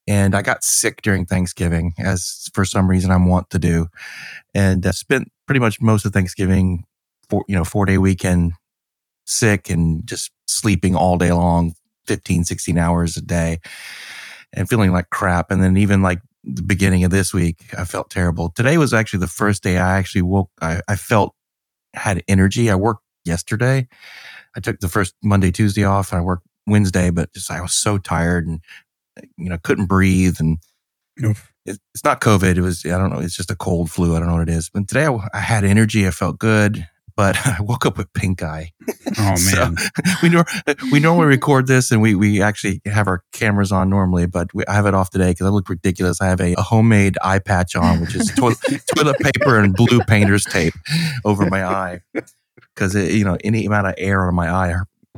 and 0.08 0.34
I 0.34 0.40
got 0.40 0.64
sick 0.64 1.02
during 1.02 1.26
Thanksgiving, 1.26 1.93
as 1.99 2.49
for 2.55 2.64
some 2.64 2.88
reason 2.88 3.10
I'm 3.10 3.28
wont 3.28 3.50
to 3.50 3.58
do. 3.58 3.88
And 4.55 4.84
uh, 4.84 4.93
spent 4.93 5.31
pretty 5.46 5.60
much 5.60 5.82
most 5.82 6.06
of 6.06 6.14
Thanksgiving, 6.14 6.84
four, 7.28 7.44
you 7.46 7.55
know, 7.55 7.64
four 7.64 7.84
day 7.84 7.99
weekend 7.99 8.55
sick 9.26 9.69
and 9.69 10.06
just 10.06 10.31
sleeping 10.46 10.96
all 10.96 11.19
day 11.19 11.31
long, 11.31 11.75
15, 12.06 12.44
16 12.44 12.78
hours 12.78 13.19
a 13.19 13.20
day 13.20 13.58
and 14.55 14.66
feeling 14.66 14.93
like 14.93 15.10
crap. 15.10 15.50
And 15.50 15.62
then 15.62 15.76
even 15.76 16.00
like 16.00 16.20
the 16.43 16.62
beginning 16.62 17.05
of 17.05 17.10
this 17.10 17.34
week, 17.34 17.66
I 17.76 17.84
felt 17.84 18.08
terrible. 18.08 18.49
Today 18.49 18.78
was 18.78 18.94
actually 18.94 19.20
the 19.20 19.26
first 19.26 19.62
day 19.62 19.76
I 19.76 19.99
actually 19.99 20.22
woke, 20.22 20.50
I, 20.62 20.81
I 20.88 20.96
felt 20.96 21.34
had 21.93 22.25
energy. 22.26 22.70
I 22.70 22.76
worked 22.76 23.05
yesterday. 23.26 23.87
I 24.56 24.60
took 24.60 24.81
the 24.81 24.88
first 24.88 25.14
Monday, 25.22 25.50
Tuesday 25.50 25.84
off 25.84 26.12
and 26.12 26.20
I 26.20 26.25
worked 26.25 26.46
Wednesday, 26.66 27.10
but 27.10 27.32
just 27.34 27.50
I 27.50 27.60
was 27.60 27.75
so 27.75 27.99
tired 27.99 28.46
and 28.46 28.60
you 29.37 29.49
know 29.49 29.59
couldn't 29.62 29.87
breathe 29.87 30.37
and 30.38 30.59
Oof. 31.25 31.53
it, 31.67 31.79
it's 31.94 32.05
not 32.05 32.20
COVID. 32.20 32.56
It 32.56 32.63
was 32.63 32.84
I 32.87 32.91
don't 32.91 33.10
know. 33.13 33.20
It's 33.20 33.37
just 33.37 33.51
a 33.51 33.56
cold 33.56 33.91
flu. 33.91 34.15
I 34.15 34.19
don't 34.19 34.29
know 34.29 34.34
what 34.37 34.48
it 34.48 34.53
is. 34.53 34.70
But 34.72 34.89
today 34.89 35.06
I, 35.06 35.19
I 35.34 35.41
had 35.41 35.65
energy. 35.65 36.06
I 36.06 36.10
felt 36.10 36.39
good, 36.39 36.87
but 37.17 37.37
I 37.46 37.56
woke 37.60 37.84
up 37.87 37.98
with 37.98 38.13
pink 38.13 38.43
eye. 38.43 38.70
oh 39.19 39.34
man 39.55 39.77
we 40.22 40.29
nor- 40.29 40.46
we 40.93 41.01
normally 41.01 41.27
record 41.27 41.67
this 41.67 41.91
and 41.91 42.01
we 42.01 42.15
we 42.15 42.41
actually 42.43 42.81
have 42.87 43.06
our 43.08 43.22
cameras 43.32 43.72
on 43.72 43.91
normally, 43.91 44.27
but 44.27 44.53
we, 44.55 44.65
I 44.67 44.75
have 44.75 44.87
it 44.87 44.94
off 44.94 45.10
today 45.10 45.31
because 45.31 45.46
I 45.46 45.51
look 45.51 45.69
ridiculous. 45.69 46.20
I 46.20 46.27
have 46.27 46.41
a, 46.41 46.55
a 46.55 46.63
homemade 46.63 47.17
eye 47.22 47.39
patch 47.41 47.75
on, 47.77 48.01
which 48.01 48.15
is 48.15 48.32
toilet, 48.37 48.58
toilet 48.94 49.19
paper 49.19 49.58
and 49.58 49.75
blue 49.75 50.01
painter's 50.01 50.44
tape 50.44 50.75
over 51.25 51.46
my 51.46 51.65
eye 51.65 52.01
because 52.75 52.94
you 52.94 53.25
know 53.25 53.37
any 53.43 53.67
amount 53.67 53.89
of 53.89 53.94
air 53.98 54.27
on 54.27 54.34
my 54.34 54.48
eye 54.51 54.75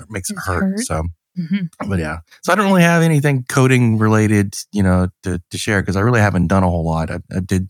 makes 0.09 0.31
it 0.31 0.37
It's 0.39 0.47
hurt. 0.47 0.63
hurt. 0.63 0.81
So, 0.81 1.05
Mhm. 1.39 1.69
but 1.89 1.99
yeah, 1.99 2.19
so 2.43 2.53
I 2.53 2.57
don't 2.57 2.67
really 2.67 2.83
have 2.83 3.03
anything 3.03 3.45
coding 3.49 3.99
related, 3.99 4.57
you 4.73 4.83
know, 4.83 5.09
to 5.23 5.41
to 5.51 5.59
share 5.59 5.81
because 5.81 5.97
I 5.97 6.01
really 6.01 6.21
haven't 6.21 6.49
done 6.49 6.63
a 6.65 6.69
whole 6.69 6.85
lot. 6.85 7.11
I, 7.11 7.21
I 7.35 7.41
did. 7.41 7.69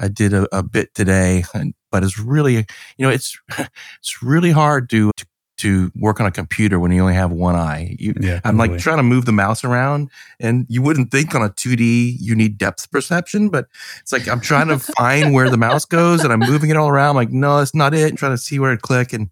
I 0.00 0.08
did 0.08 0.32
a, 0.32 0.48
a 0.56 0.62
bit 0.64 0.94
today, 0.94 1.44
and, 1.54 1.74
but 1.92 2.02
it's 2.02 2.18
really, 2.18 2.54
you 2.54 2.64
know, 3.06 3.10
it's 3.10 3.38
it's 4.00 4.22
really 4.22 4.50
hard 4.50 4.90
to, 4.90 5.10
to 5.16 5.26
to 5.58 5.92
work 5.94 6.18
on 6.18 6.26
a 6.26 6.30
computer 6.32 6.80
when 6.80 6.90
you 6.90 7.00
only 7.00 7.14
have 7.14 7.30
one 7.30 7.54
eye. 7.54 7.94
You, 8.00 8.14
yeah 8.18 8.40
I'm 8.42 8.56
like 8.56 8.78
trying 8.78 8.96
to 8.96 9.04
move 9.04 9.26
the 9.26 9.32
mouse 9.32 9.62
around, 9.62 10.10
and 10.40 10.66
you 10.68 10.82
wouldn't 10.82 11.12
think 11.12 11.36
on 11.36 11.42
a 11.42 11.50
2D 11.50 12.16
you 12.18 12.34
need 12.34 12.58
depth 12.58 12.90
perception, 12.90 13.48
but 13.48 13.66
it's 14.00 14.12
like 14.12 14.26
I'm 14.26 14.40
trying 14.40 14.68
to 14.68 14.78
find 14.98 15.32
where 15.34 15.48
the 15.50 15.56
mouse 15.56 15.84
goes, 15.84 16.24
and 16.24 16.32
I'm 16.32 16.40
moving 16.40 16.70
it 16.70 16.76
all 16.76 16.88
around. 16.88 17.10
I'm 17.10 17.16
like, 17.16 17.30
no, 17.30 17.58
that's 17.58 17.74
not 17.74 17.94
it. 17.94 18.10
I'm 18.10 18.16
trying 18.16 18.32
to 18.32 18.38
see 18.38 18.58
where 18.58 18.72
to 18.74 18.80
click, 18.80 19.12
and 19.12 19.30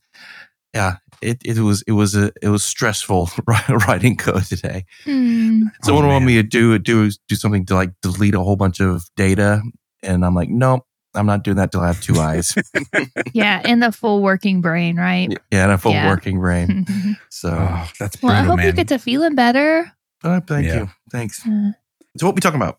yeah, 0.72 0.96
it, 1.22 1.38
it 1.44 1.58
was 1.58 1.82
it 1.86 1.92
was 1.92 2.14
a 2.16 2.32
it 2.42 2.48
was 2.48 2.64
stressful 2.64 3.30
writing 3.86 4.16
code 4.16 4.44
today. 4.44 4.84
Hmm. 5.04 5.64
Someone 5.84 6.04
Oh, 6.04 6.08
wanted 6.08 6.26
me 6.26 6.34
to 6.36 6.42
do 6.42 6.78
do 6.78 7.10
do 7.28 7.34
something 7.36 7.66
to 7.66 7.74
like 7.74 7.90
delete 8.02 8.34
a 8.34 8.40
whole 8.40 8.56
bunch 8.56 8.80
of 8.80 9.04
data, 9.16 9.62
and 10.02 10.24
I'm 10.24 10.34
like, 10.34 10.48
nope, 10.48 10.84
I'm 11.14 11.26
not 11.26 11.44
doing 11.44 11.56
that 11.58 11.72
till 11.72 11.80
I 11.82 11.88
have 11.88 12.00
two 12.00 12.18
eyes. 12.20 12.54
Yeah, 13.32 13.60
in 13.64 13.80
the 13.80 13.92
full 13.92 14.22
working 14.22 14.60
brain, 14.60 14.96
right? 14.96 15.32
yeah, 15.52 15.64
in 15.64 15.70
a 15.70 15.78
full 15.78 15.92
Yeah. 15.92 16.08
working 16.08 16.38
brain. 16.40 16.84
well, 16.88 17.14
So, 17.30 17.50
oh 17.50 17.90
that's 17.98 18.22
I 18.24 18.42
hope 18.42 18.56
man 18.58 18.66
you 18.66 18.72
get 18.72 18.88
to 18.88 18.98
feeling 18.98 19.34
better. 19.34 19.90
uh, 20.24 20.40
thank 20.40 20.66
Yeah. 20.66 20.74
you, 20.80 20.88
thanks. 21.12 21.46
Uh, 21.46 21.72
So, 22.18 22.26
what 22.26 22.34
we 22.34 22.40
talking 22.40 22.60
about? 22.60 22.78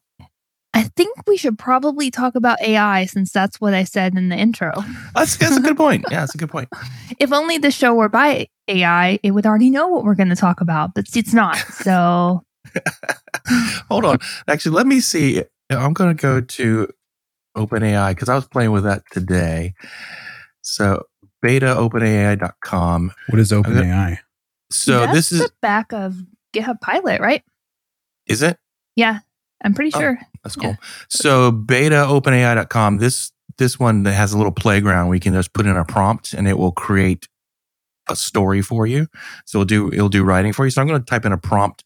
I 0.74 0.84
think 0.84 1.28
we 1.28 1.36
should 1.36 1.60
probably 1.60 2.10
talk 2.10 2.36
about 2.36 2.62
AI 2.62 3.06
since 3.06 3.32
that's 3.32 3.60
what 3.60 3.74
I 3.74 3.84
said 3.84 4.16
in 4.16 4.30
the 4.30 4.38
intro. 4.38 4.72
That's 5.14 5.36
that's 5.36 5.58
a 5.58 5.62
good 5.62 5.76
point. 5.76 6.06
Yeah, 6.10 6.22
that's 6.22 6.36
a 6.36 6.38
good 6.38 6.50
point. 6.50 6.70
If 7.20 7.32
only 7.34 7.58
the 7.58 7.72
show 7.72 7.94
were 7.94 8.10
by 8.10 8.48
AI, 8.68 9.20
it 9.22 9.32
would 9.32 9.46
already 9.46 9.70
know 9.70 9.88
what 9.90 10.04
we're 10.04 10.16
going 10.16 10.30
to 10.30 10.36
talk 10.36 10.60
about, 10.62 10.96
but 10.96 11.06
it's 11.14 11.34
not. 11.34 11.56
So 11.58 12.44
Hold 13.90 14.06
on. 14.06 14.20
Actually, 14.48 14.76
let 14.76 14.88
me 14.88 15.00
see. 15.00 15.44
I'm 15.70 15.94
going 15.94 16.16
to 16.16 16.22
go 16.22 16.42
to 16.42 16.88
OpenAI 17.56 18.12
because 18.12 18.30
I 18.30 18.36
was 18.36 18.48
playing 18.48 18.72
with 18.72 18.84
that 18.84 19.04
today. 19.12 19.74
So 20.62 21.04
betaopenai.com. 21.44 23.12
What 23.28 23.40
is 23.40 23.52
OpenAI? 23.52 24.20
So 24.70 25.00
That's 25.00 25.14
this 25.14 25.32
is 25.32 25.42
the 25.42 25.52
back 25.62 25.92
of 25.94 26.16
GitHub 26.54 26.80
Pilot, 26.82 27.22
right? 27.22 27.44
is 28.28 28.42
it? 28.42 28.58
Yeah, 28.96 29.20
I'm 29.64 29.74
pretty 29.74 29.92
Oh. 29.96 30.00
sure. 30.00 30.20
That's 30.44 30.56
cool. 30.56 30.76
So 31.10 31.52
betaopenai.com. 31.52 32.98
This 32.98 33.32
this 33.58 33.80
one 33.80 34.04
that 34.04 34.14
has 34.14 34.34
a 34.34 34.38
little 34.38 34.52
playground. 34.52 35.10
We 35.10 35.20
can 35.20 35.34
just 35.34 35.54
put 35.54 35.66
in 35.66 35.76
a 35.78 35.86
prompt 35.86 36.34
and 36.34 36.48
it 36.48 36.58
will 36.58 36.72
create 36.72 37.28
a 38.10 38.16
story 38.16 38.62
for 38.62 38.88
you. 38.88 39.08
So 39.46 39.60
it'll 39.60 39.66
do 39.66 39.94
it'll 39.94 40.10
do 40.10 40.24
writing 40.24 40.52
for 40.54 40.66
you. 40.66 40.72
So 40.72 40.82
I'm 40.82 40.88
going 40.88 41.00
to 41.00 41.06
type 41.06 41.26
in 41.26 41.32
a 41.32 41.38
prompt 41.38 41.84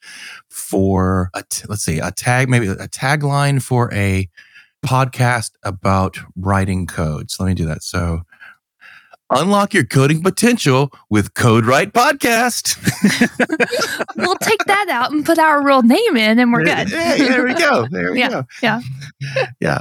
for 0.49 1.29
a 1.33 1.43
t- 1.49 1.65
let's 1.67 1.83
see 1.83 1.99
a 1.99 2.11
tag 2.11 2.49
maybe 2.49 2.67
a 2.67 2.87
tagline 2.87 3.61
for 3.61 3.93
a 3.93 4.29
podcast 4.85 5.51
about 5.63 6.17
writing 6.37 6.85
code. 6.87 7.31
So 7.31 7.43
let 7.43 7.49
me 7.49 7.55
do 7.55 7.65
that. 7.65 7.83
So 7.83 8.21
unlock 9.29 9.73
your 9.73 9.85
coding 9.85 10.21
potential 10.21 10.91
with 11.09 11.33
Code 11.33 11.65
Right 11.65 11.91
Podcast. 11.91 12.77
we'll 14.17 14.35
take 14.35 14.63
that 14.65 14.87
out 14.89 15.11
and 15.11 15.25
put 15.25 15.39
our 15.39 15.63
real 15.65 15.81
name 15.81 16.17
in, 16.17 16.39
and 16.39 16.51
we're 16.53 16.63
good. 16.63 16.89
Yeah, 16.91 17.15
there 17.17 17.43
we 17.45 17.53
go. 17.53 17.87
There 17.89 18.11
we 18.11 18.19
Yeah, 18.19 18.29
go. 18.29 18.43
yeah. 18.61 18.81
Yeah. 19.59 19.79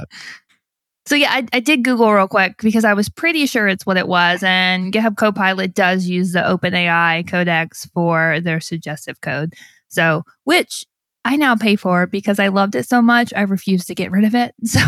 So 1.07 1.13
yeah, 1.15 1.29
I, 1.31 1.45
I 1.53 1.59
did 1.59 1.83
Google 1.83 2.11
real 2.11 2.27
quick 2.27 2.55
because 2.63 2.83
I 2.83 2.93
was 2.95 3.09
pretty 3.09 3.45
sure 3.45 3.67
it's 3.67 3.85
what 3.85 3.97
it 3.97 4.07
was, 4.07 4.41
and 4.43 4.91
GitHub 4.91 5.17
Copilot 5.17 5.73
does 5.75 6.07
use 6.07 6.31
the 6.31 6.39
OpenAI 6.39 7.27
codex 7.27 7.85
for 7.93 8.39
their 8.39 8.59
suggestive 8.59 9.21
code. 9.21 9.53
So, 9.87 10.23
which 10.45 10.83
I 11.23 11.35
now 11.37 11.55
pay 11.55 11.75
for 11.75 12.07
because 12.07 12.39
I 12.39 12.47
loved 12.47 12.75
it 12.75 12.87
so 12.87 13.01
much, 13.03 13.33
I 13.35 13.41
refused 13.41 13.87
to 13.87 13.95
get 13.95 14.11
rid 14.11 14.23
of 14.25 14.33
it. 14.35 14.53
So 14.63 14.79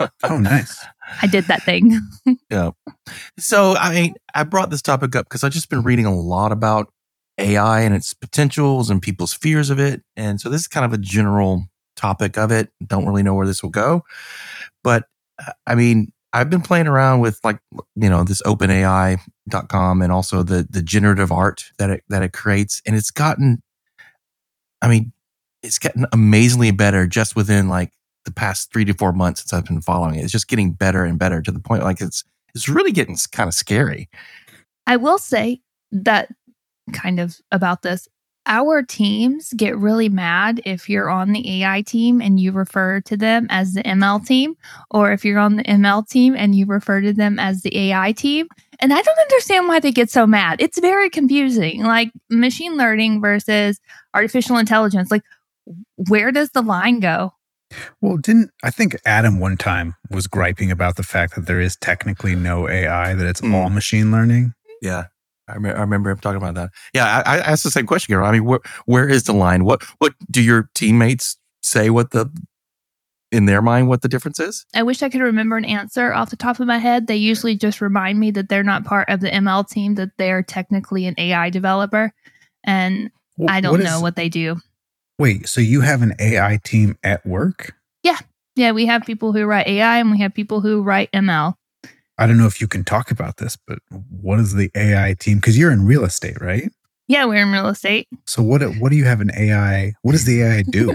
Oh, 0.24 0.38
nice. 0.38 0.78
I 1.22 1.26
did 1.26 1.44
that 1.44 1.62
thing. 1.62 2.00
Yeah. 2.50 2.70
So, 3.38 3.74
I 3.74 3.94
mean, 3.94 4.14
I 4.34 4.44
brought 4.44 4.70
this 4.70 4.82
topic 4.82 5.14
up 5.14 5.26
because 5.26 5.44
I've 5.44 5.52
just 5.52 5.68
been 5.68 5.82
reading 5.82 6.06
a 6.06 6.14
lot 6.14 6.52
about 6.52 6.92
AI 7.38 7.80
and 7.80 7.94
its 7.94 8.14
potentials 8.14 8.90
and 8.90 9.02
people's 9.02 9.34
fears 9.34 9.70
of 9.70 9.78
it. 9.78 10.02
And 10.16 10.40
so, 10.40 10.48
this 10.48 10.62
is 10.62 10.68
kind 10.68 10.84
of 10.86 10.92
a 10.92 10.98
general 10.98 11.64
topic 11.96 12.38
of 12.38 12.50
it. 12.50 12.70
Don't 12.86 13.06
really 13.06 13.22
know 13.22 13.34
where 13.34 13.46
this 13.46 13.62
will 13.62 13.70
go. 13.70 14.02
But 14.82 15.04
I 15.66 15.74
mean, 15.74 16.12
I've 16.32 16.50
been 16.50 16.60
playing 16.60 16.86
around 16.86 17.20
with 17.20 17.40
like, 17.42 17.58
you 17.96 18.10
know, 18.10 18.24
this 18.24 18.42
openai.com 18.42 20.02
and 20.02 20.12
also 20.12 20.42
the, 20.42 20.66
the 20.68 20.82
generative 20.82 21.32
art 21.32 21.64
that 21.78 21.90
it, 21.90 22.04
that 22.08 22.22
it 22.22 22.32
creates. 22.32 22.82
And 22.86 22.94
it's 22.94 23.10
gotten, 23.10 23.62
I 24.82 24.88
mean, 24.88 25.12
it's 25.62 25.78
gotten 25.78 26.06
amazingly 26.12 26.70
better 26.70 27.06
just 27.06 27.34
within 27.34 27.68
like 27.68 27.92
the 28.28 28.34
past 28.34 28.72
three 28.72 28.84
to 28.84 28.94
four 28.94 29.12
months 29.12 29.42
since 29.42 29.52
I've 29.52 29.64
been 29.64 29.80
following 29.80 30.16
it. 30.16 30.22
It's 30.22 30.32
just 30.32 30.48
getting 30.48 30.72
better 30.72 31.04
and 31.04 31.18
better 31.18 31.42
to 31.42 31.50
the 31.50 31.60
point 31.60 31.82
like 31.82 32.00
it's, 32.00 32.24
it's 32.54 32.68
really 32.68 32.92
getting 32.92 33.16
kind 33.32 33.48
of 33.48 33.54
scary. 33.54 34.08
I 34.86 34.96
will 34.96 35.18
say 35.18 35.60
that 35.92 36.30
kind 36.92 37.20
of 37.20 37.36
about 37.52 37.82
this. 37.82 38.08
Our 38.46 38.82
teams 38.82 39.52
get 39.56 39.76
really 39.76 40.08
mad 40.08 40.62
if 40.64 40.88
you're 40.88 41.10
on 41.10 41.32
the 41.32 41.62
AI 41.62 41.82
team 41.82 42.22
and 42.22 42.40
you 42.40 42.50
refer 42.50 43.02
to 43.02 43.16
them 43.16 43.46
as 43.50 43.74
the 43.74 43.82
ML 43.82 44.26
team, 44.26 44.54
or 44.90 45.12
if 45.12 45.22
you're 45.22 45.38
on 45.38 45.56
the 45.56 45.64
ML 45.64 46.08
team 46.08 46.34
and 46.34 46.54
you 46.54 46.64
refer 46.64 47.02
to 47.02 47.12
them 47.12 47.38
as 47.38 47.60
the 47.60 47.76
AI 47.90 48.12
team. 48.12 48.48
And 48.80 48.94
I 48.94 49.02
don't 49.02 49.18
understand 49.18 49.68
why 49.68 49.80
they 49.80 49.92
get 49.92 50.08
so 50.08 50.26
mad. 50.26 50.62
It's 50.62 50.78
very 50.78 51.10
confusing. 51.10 51.82
Like 51.82 52.10
machine 52.30 52.78
learning 52.78 53.20
versus 53.20 53.80
artificial 54.14 54.56
intelligence. 54.56 55.10
Like, 55.10 55.24
where 56.08 56.32
does 56.32 56.50
the 56.50 56.62
line 56.62 57.00
go? 57.00 57.34
Well, 58.00 58.16
didn't 58.16 58.50
I 58.62 58.70
think 58.70 58.96
Adam 59.04 59.38
one 59.40 59.56
time 59.56 59.94
was 60.10 60.26
griping 60.26 60.70
about 60.70 60.96
the 60.96 61.02
fact 61.02 61.34
that 61.34 61.46
there 61.46 61.60
is 61.60 61.76
technically 61.76 62.34
no 62.34 62.68
AI, 62.68 63.14
that 63.14 63.26
it's 63.26 63.40
Mm. 63.40 63.54
all 63.54 63.70
machine 63.70 64.10
learning? 64.10 64.54
Yeah. 64.80 65.04
I, 65.48 65.56
rem- 65.56 65.76
I 65.76 65.80
remember 65.80 66.10
him 66.10 66.18
talking 66.18 66.36
about 66.36 66.54
that. 66.54 66.70
Yeah, 66.94 67.22
I, 67.26 67.36
I 67.36 67.38
asked 67.38 67.64
the 67.64 67.70
same 67.70 67.86
question, 67.86 68.12
Carol. 68.12 68.26
I 68.28 68.32
mean, 68.32 68.44
where 68.44 68.60
where 68.86 69.08
is 69.08 69.24
the 69.24 69.32
line? 69.32 69.64
What 69.64 69.82
what 69.98 70.14
do 70.30 70.42
your 70.42 70.68
teammates 70.74 71.36
say? 71.62 71.88
What 71.90 72.10
the 72.10 72.30
in 73.30 73.44
their 73.44 73.60
mind, 73.60 73.88
what 73.88 74.00
the 74.02 74.08
difference 74.08 74.40
is? 74.40 74.64
I 74.74 74.82
wish 74.82 75.02
I 75.02 75.10
could 75.10 75.20
remember 75.20 75.56
an 75.58 75.64
answer 75.66 76.14
off 76.14 76.30
the 76.30 76.36
top 76.36 76.60
of 76.60 76.66
my 76.66 76.78
head. 76.78 77.06
They 77.06 77.16
usually 77.16 77.56
just 77.56 77.80
remind 77.82 78.18
me 78.18 78.30
that 78.30 78.48
they're 78.48 78.62
not 78.62 78.84
part 78.86 79.08
of 79.10 79.20
the 79.20 79.28
ML 79.30 79.68
team, 79.68 79.96
that 79.96 80.10
they're 80.16 80.42
technically 80.42 81.04
an 81.06 81.14
AI 81.18 81.50
developer. 81.50 82.12
And 82.64 83.10
Wh- 83.38 83.50
I 83.50 83.60
don't 83.60 83.72
what 83.72 83.80
is- 83.80 83.86
know 83.86 84.00
what 84.00 84.16
they 84.16 84.30
do. 84.30 84.56
Wait, 85.18 85.48
so 85.48 85.60
you 85.60 85.80
have 85.80 86.02
an 86.02 86.14
AI 86.20 86.60
team 86.62 86.96
at 87.02 87.26
work? 87.26 87.74
Yeah, 88.04 88.18
Yeah, 88.54 88.70
we 88.72 88.86
have 88.86 89.02
people 89.04 89.32
who 89.32 89.44
write 89.46 89.66
AI 89.66 89.98
and 89.98 90.10
we 90.12 90.18
have 90.18 90.32
people 90.32 90.60
who 90.60 90.82
write 90.82 91.10
ML. 91.12 91.54
I 92.18 92.26
don't 92.26 92.38
know 92.38 92.46
if 92.46 92.60
you 92.60 92.68
can 92.68 92.84
talk 92.84 93.10
about 93.10 93.36
this, 93.38 93.56
but 93.66 93.78
what 94.10 94.38
is 94.38 94.54
the 94.54 94.70
AI 94.76 95.14
team? 95.18 95.38
Because 95.38 95.58
you're 95.58 95.70
in 95.72 95.84
real 95.84 96.04
estate, 96.04 96.40
right? 96.40 96.70
Yeah, 97.08 97.24
we're 97.24 97.42
in 97.42 97.50
real 97.50 97.68
estate. 97.68 98.06
So 98.26 98.42
what 98.42 98.62
what 98.78 98.90
do 98.90 98.96
you 98.96 99.04
have 99.04 99.20
an 99.20 99.30
AI? 99.36 99.94
What 100.02 100.12
does 100.12 100.24
the 100.24 100.42
AI 100.42 100.62
do? 100.62 100.94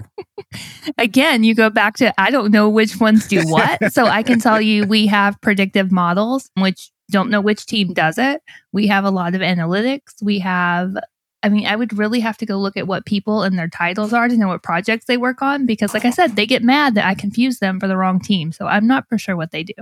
Again, 0.97 1.43
you 1.43 1.55
go 1.55 1.69
back 1.69 1.95
to 1.97 2.13
I 2.21 2.29
don't 2.29 2.51
know 2.51 2.69
which 2.69 2.99
ones 2.99 3.27
do 3.27 3.41
what. 3.47 3.91
so 3.91 4.05
I 4.05 4.21
can 4.23 4.39
tell 4.39 4.61
you 4.61 4.85
we 4.85 5.07
have 5.07 5.39
predictive 5.41 5.91
models, 5.91 6.49
which 6.55 6.91
don't 7.09 7.29
know 7.29 7.41
which 7.41 7.65
team 7.65 7.93
does 7.93 8.17
it. 8.17 8.41
We 8.71 8.87
have 8.87 9.05
a 9.05 9.11
lot 9.11 9.33
of 9.35 9.41
analytics. 9.41 10.21
We 10.21 10.39
have 10.39 10.95
I 11.43 11.49
mean, 11.49 11.67
I 11.67 11.75
would 11.75 11.97
really 11.97 12.21
have 12.21 12.37
to 12.37 12.45
go 12.45 12.57
look 12.57 12.77
at 12.77 12.87
what 12.87 13.05
people 13.05 13.43
and 13.43 13.59
their 13.59 13.67
titles 13.67 14.13
are 14.13 14.27
to 14.29 14.37
know 14.37 14.47
what 14.47 14.63
projects 14.63 15.05
they 15.05 15.17
work 15.17 15.41
on 15.41 15.65
because, 15.65 15.93
like 15.93 16.05
I 16.05 16.09
said, 16.09 16.35
they 16.35 16.45
get 16.45 16.63
mad 16.63 16.95
that 16.95 17.05
I 17.05 17.15
confuse 17.15 17.59
them 17.59 17.79
for 17.79 17.87
the 17.87 17.97
wrong 17.97 18.19
team. 18.19 18.51
So 18.53 18.65
I'm 18.65 18.87
not 18.87 19.07
for 19.09 19.17
sure 19.17 19.35
what 19.35 19.51
they 19.51 19.63
do. 19.63 19.73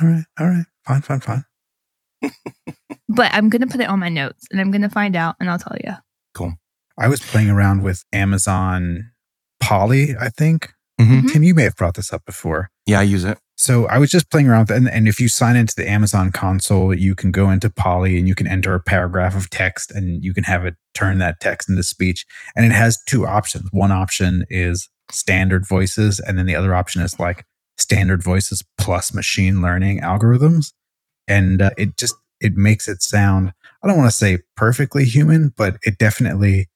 all 0.00 0.08
right, 0.08 0.24
all 0.38 0.46
right, 0.46 0.64
fine, 0.84 1.02
fine, 1.02 1.20
fine. 1.20 1.44
But 3.08 3.32
I'm 3.32 3.48
going 3.48 3.62
to 3.62 3.66
put 3.66 3.80
it 3.80 3.88
on 3.88 3.98
my 3.98 4.10
notes 4.10 4.46
and 4.50 4.60
I'm 4.60 4.70
going 4.70 4.82
to 4.82 4.88
find 4.90 5.16
out 5.16 5.36
and 5.40 5.48
I'll 5.50 5.58
tell 5.58 5.76
you. 5.82 5.92
Cool. 6.34 6.54
I 6.98 7.08
was 7.08 7.20
playing 7.20 7.48
around 7.48 7.82
with 7.82 8.04
Amazon 8.12 9.12
Polly, 9.60 10.14
I 10.18 10.28
think. 10.28 10.72
Mhm. 11.00 11.32
Tim, 11.32 11.42
you 11.42 11.54
may 11.54 11.62
have 11.62 11.76
brought 11.76 11.94
this 11.94 12.12
up 12.12 12.24
before. 12.26 12.70
Yeah, 12.86 13.00
I 13.00 13.04
use 13.04 13.24
it. 13.24 13.38
So 13.58 13.86
I 13.88 13.98
was 13.98 14.08
just 14.08 14.30
playing 14.30 14.46
around 14.48 14.60
with 14.60 14.70
it. 14.70 14.76
And, 14.76 14.88
and 14.88 15.08
if 15.08 15.20
you 15.20 15.26
sign 15.26 15.56
into 15.56 15.74
the 15.74 15.88
Amazon 15.88 16.30
console, 16.30 16.94
you 16.94 17.16
can 17.16 17.32
go 17.32 17.50
into 17.50 17.68
Polly 17.68 18.16
and 18.16 18.28
you 18.28 18.36
can 18.36 18.46
enter 18.46 18.72
a 18.72 18.80
paragraph 18.80 19.34
of 19.34 19.50
text 19.50 19.90
and 19.90 20.24
you 20.24 20.32
can 20.32 20.44
have 20.44 20.64
it 20.64 20.76
turn 20.94 21.18
that 21.18 21.40
text 21.40 21.68
into 21.68 21.82
speech. 21.82 22.24
And 22.54 22.64
it 22.64 22.70
has 22.70 23.02
two 23.08 23.26
options. 23.26 23.68
One 23.72 23.90
option 23.90 24.44
is 24.48 24.88
standard 25.10 25.66
voices, 25.66 26.20
and 26.20 26.38
then 26.38 26.46
the 26.46 26.54
other 26.54 26.72
option 26.72 27.02
is 27.02 27.18
like 27.18 27.44
standard 27.78 28.22
voices 28.22 28.62
plus 28.78 29.12
machine 29.12 29.60
learning 29.60 30.02
algorithms. 30.02 30.72
And 31.26 31.60
uh, 31.60 31.70
it 31.76 31.96
just 31.96 32.14
it 32.40 32.54
makes 32.54 32.86
it 32.86 33.02
sound 33.02 33.52
I 33.82 33.88
don't 33.88 33.98
want 33.98 34.10
to 34.10 34.16
say 34.16 34.38
perfectly 34.56 35.04
human, 35.04 35.52
but 35.56 35.78
it 35.82 35.98
definitely 35.98 36.68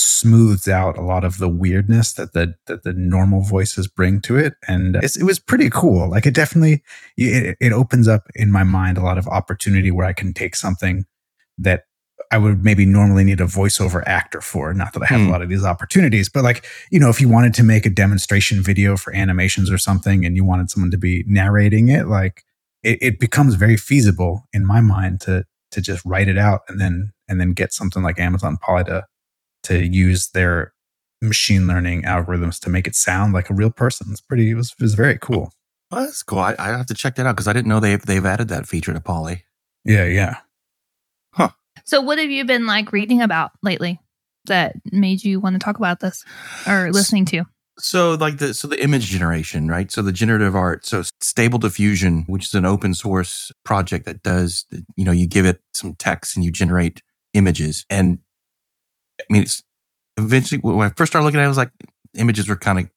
smooths 0.00 0.68
out 0.68 0.96
a 0.98 1.02
lot 1.02 1.24
of 1.24 1.38
the 1.38 1.48
weirdness 1.48 2.12
that 2.14 2.32
the 2.32 2.54
that 2.66 2.82
the 2.82 2.92
normal 2.92 3.42
voices 3.42 3.86
bring 3.88 4.20
to 4.22 4.36
it. 4.36 4.54
And 4.66 4.96
it's, 4.96 5.16
it 5.16 5.24
was 5.24 5.38
pretty 5.38 5.70
cool. 5.70 6.08
Like 6.10 6.26
it 6.26 6.34
definitely 6.34 6.82
it, 7.16 7.56
it 7.60 7.72
opens 7.72 8.08
up 8.08 8.28
in 8.34 8.50
my 8.50 8.64
mind 8.64 8.98
a 8.98 9.02
lot 9.02 9.18
of 9.18 9.26
opportunity 9.28 9.90
where 9.90 10.06
i 10.06 10.12
can 10.12 10.32
take 10.32 10.56
something 10.56 11.04
that 11.58 11.84
i 12.32 12.38
would 12.38 12.62
maybe 12.64 12.86
normally 12.86 13.24
need 13.24 13.40
a 13.40 13.44
voiceover 13.46 14.02
actor 14.06 14.40
for. 14.40 14.72
Not 14.74 14.92
that 14.94 15.02
i 15.02 15.06
have 15.06 15.20
Hmm. 15.20 15.28
a 15.28 15.30
lot 15.30 15.42
of 15.42 15.48
these 15.48 15.64
opportunities 15.64 16.28
but 16.28 16.44
like 16.44 16.64
you 16.90 16.98
know 17.00 17.10
if 17.10 17.20
you 17.20 17.28
wanted 17.28 17.54
to 17.54 17.62
make 17.62 17.86
a 17.86 17.90
demonstration 17.90 18.62
video 18.62 18.96
for 18.96 19.14
animations 19.14 19.70
or 19.70 19.78
something 19.78 20.24
and 20.24 20.36
you 20.36 20.44
wanted 20.44 20.70
someone 20.70 20.90
to 20.90 20.98
be 20.98 21.24
narrating 21.26 21.88
it 21.88 22.06
like 22.06 22.44
it, 22.82 22.98
it 23.02 23.20
becomes 23.20 23.54
very 23.56 23.76
feasible 23.76 24.46
in 24.52 24.64
my 24.64 24.80
mind 24.80 25.20
to 25.22 25.44
to 25.70 25.80
just 25.80 26.04
write 26.04 26.28
it 26.28 26.38
out 26.38 26.60
and 26.68 26.80
then 26.80 27.12
and 27.28 27.40
then 27.40 27.52
get 27.52 27.72
something 27.72 28.02
like 28.02 28.18
amazon 28.18 28.56
Polly 28.56 28.84
to 28.84 29.04
to 29.64 29.84
use 29.84 30.30
their 30.30 30.72
machine 31.22 31.66
learning 31.66 32.02
algorithms 32.02 32.58
to 32.60 32.70
make 32.70 32.86
it 32.86 32.94
sound 32.94 33.32
like 33.32 33.50
a 33.50 33.54
real 33.54 33.70
person. 33.70 34.08
It's 34.10 34.20
pretty. 34.20 34.50
It 34.50 34.54
was 34.54 34.74
it 34.78 34.82
was 34.82 34.94
very 34.94 35.18
cool. 35.18 35.52
Well, 35.90 36.04
that's 36.04 36.22
cool. 36.22 36.38
I, 36.38 36.54
I 36.58 36.68
have 36.68 36.86
to 36.86 36.94
check 36.94 37.16
that 37.16 37.26
out 37.26 37.36
because 37.36 37.48
I 37.48 37.52
didn't 37.52 37.68
know 37.68 37.80
they've 37.80 38.04
they've 38.04 38.24
added 38.24 38.48
that 38.48 38.66
feature 38.66 38.92
to 38.92 39.00
Polly. 39.00 39.44
Yeah, 39.84 40.04
yeah. 40.04 40.36
Huh. 41.32 41.50
So, 41.84 42.00
what 42.00 42.18
have 42.18 42.30
you 42.30 42.44
been 42.44 42.66
like 42.66 42.92
reading 42.92 43.22
about 43.22 43.52
lately 43.62 43.98
that 44.46 44.76
made 44.92 45.24
you 45.24 45.40
want 45.40 45.54
to 45.54 45.58
talk 45.58 45.76
about 45.76 46.00
this 46.00 46.24
or 46.66 46.90
listening 46.92 47.24
to? 47.26 47.44
So 47.78 48.14
like 48.14 48.38
the 48.38 48.52
so 48.52 48.68
the 48.68 48.82
image 48.82 49.06
generation, 49.06 49.68
right? 49.68 49.90
So 49.90 50.02
the 50.02 50.12
generative 50.12 50.54
art. 50.54 50.84
So 50.84 51.02
Stable 51.20 51.58
Diffusion, 51.58 52.24
which 52.26 52.46
is 52.46 52.54
an 52.54 52.66
open 52.66 52.94
source 52.94 53.50
project 53.64 54.04
that 54.04 54.22
does, 54.22 54.66
you 54.96 55.04
know, 55.04 55.12
you 55.12 55.26
give 55.26 55.46
it 55.46 55.62
some 55.72 55.94
text 55.94 56.36
and 56.36 56.44
you 56.44 56.50
generate 56.50 57.02
images. 57.32 57.86
And 57.88 58.18
I 59.28 59.32
mean, 59.32 59.42
it's 59.42 59.62
eventually 60.16 60.60
when 60.60 60.86
I 60.86 60.92
first 60.96 61.12
started 61.12 61.24
looking 61.24 61.40
at 61.40 61.44
it, 61.44 61.46
I 61.46 61.48
was 61.48 61.56
like, 61.56 61.70
images 62.14 62.48
were 62.48 62.56
kind 62.56 62.78
of 62.78 62.90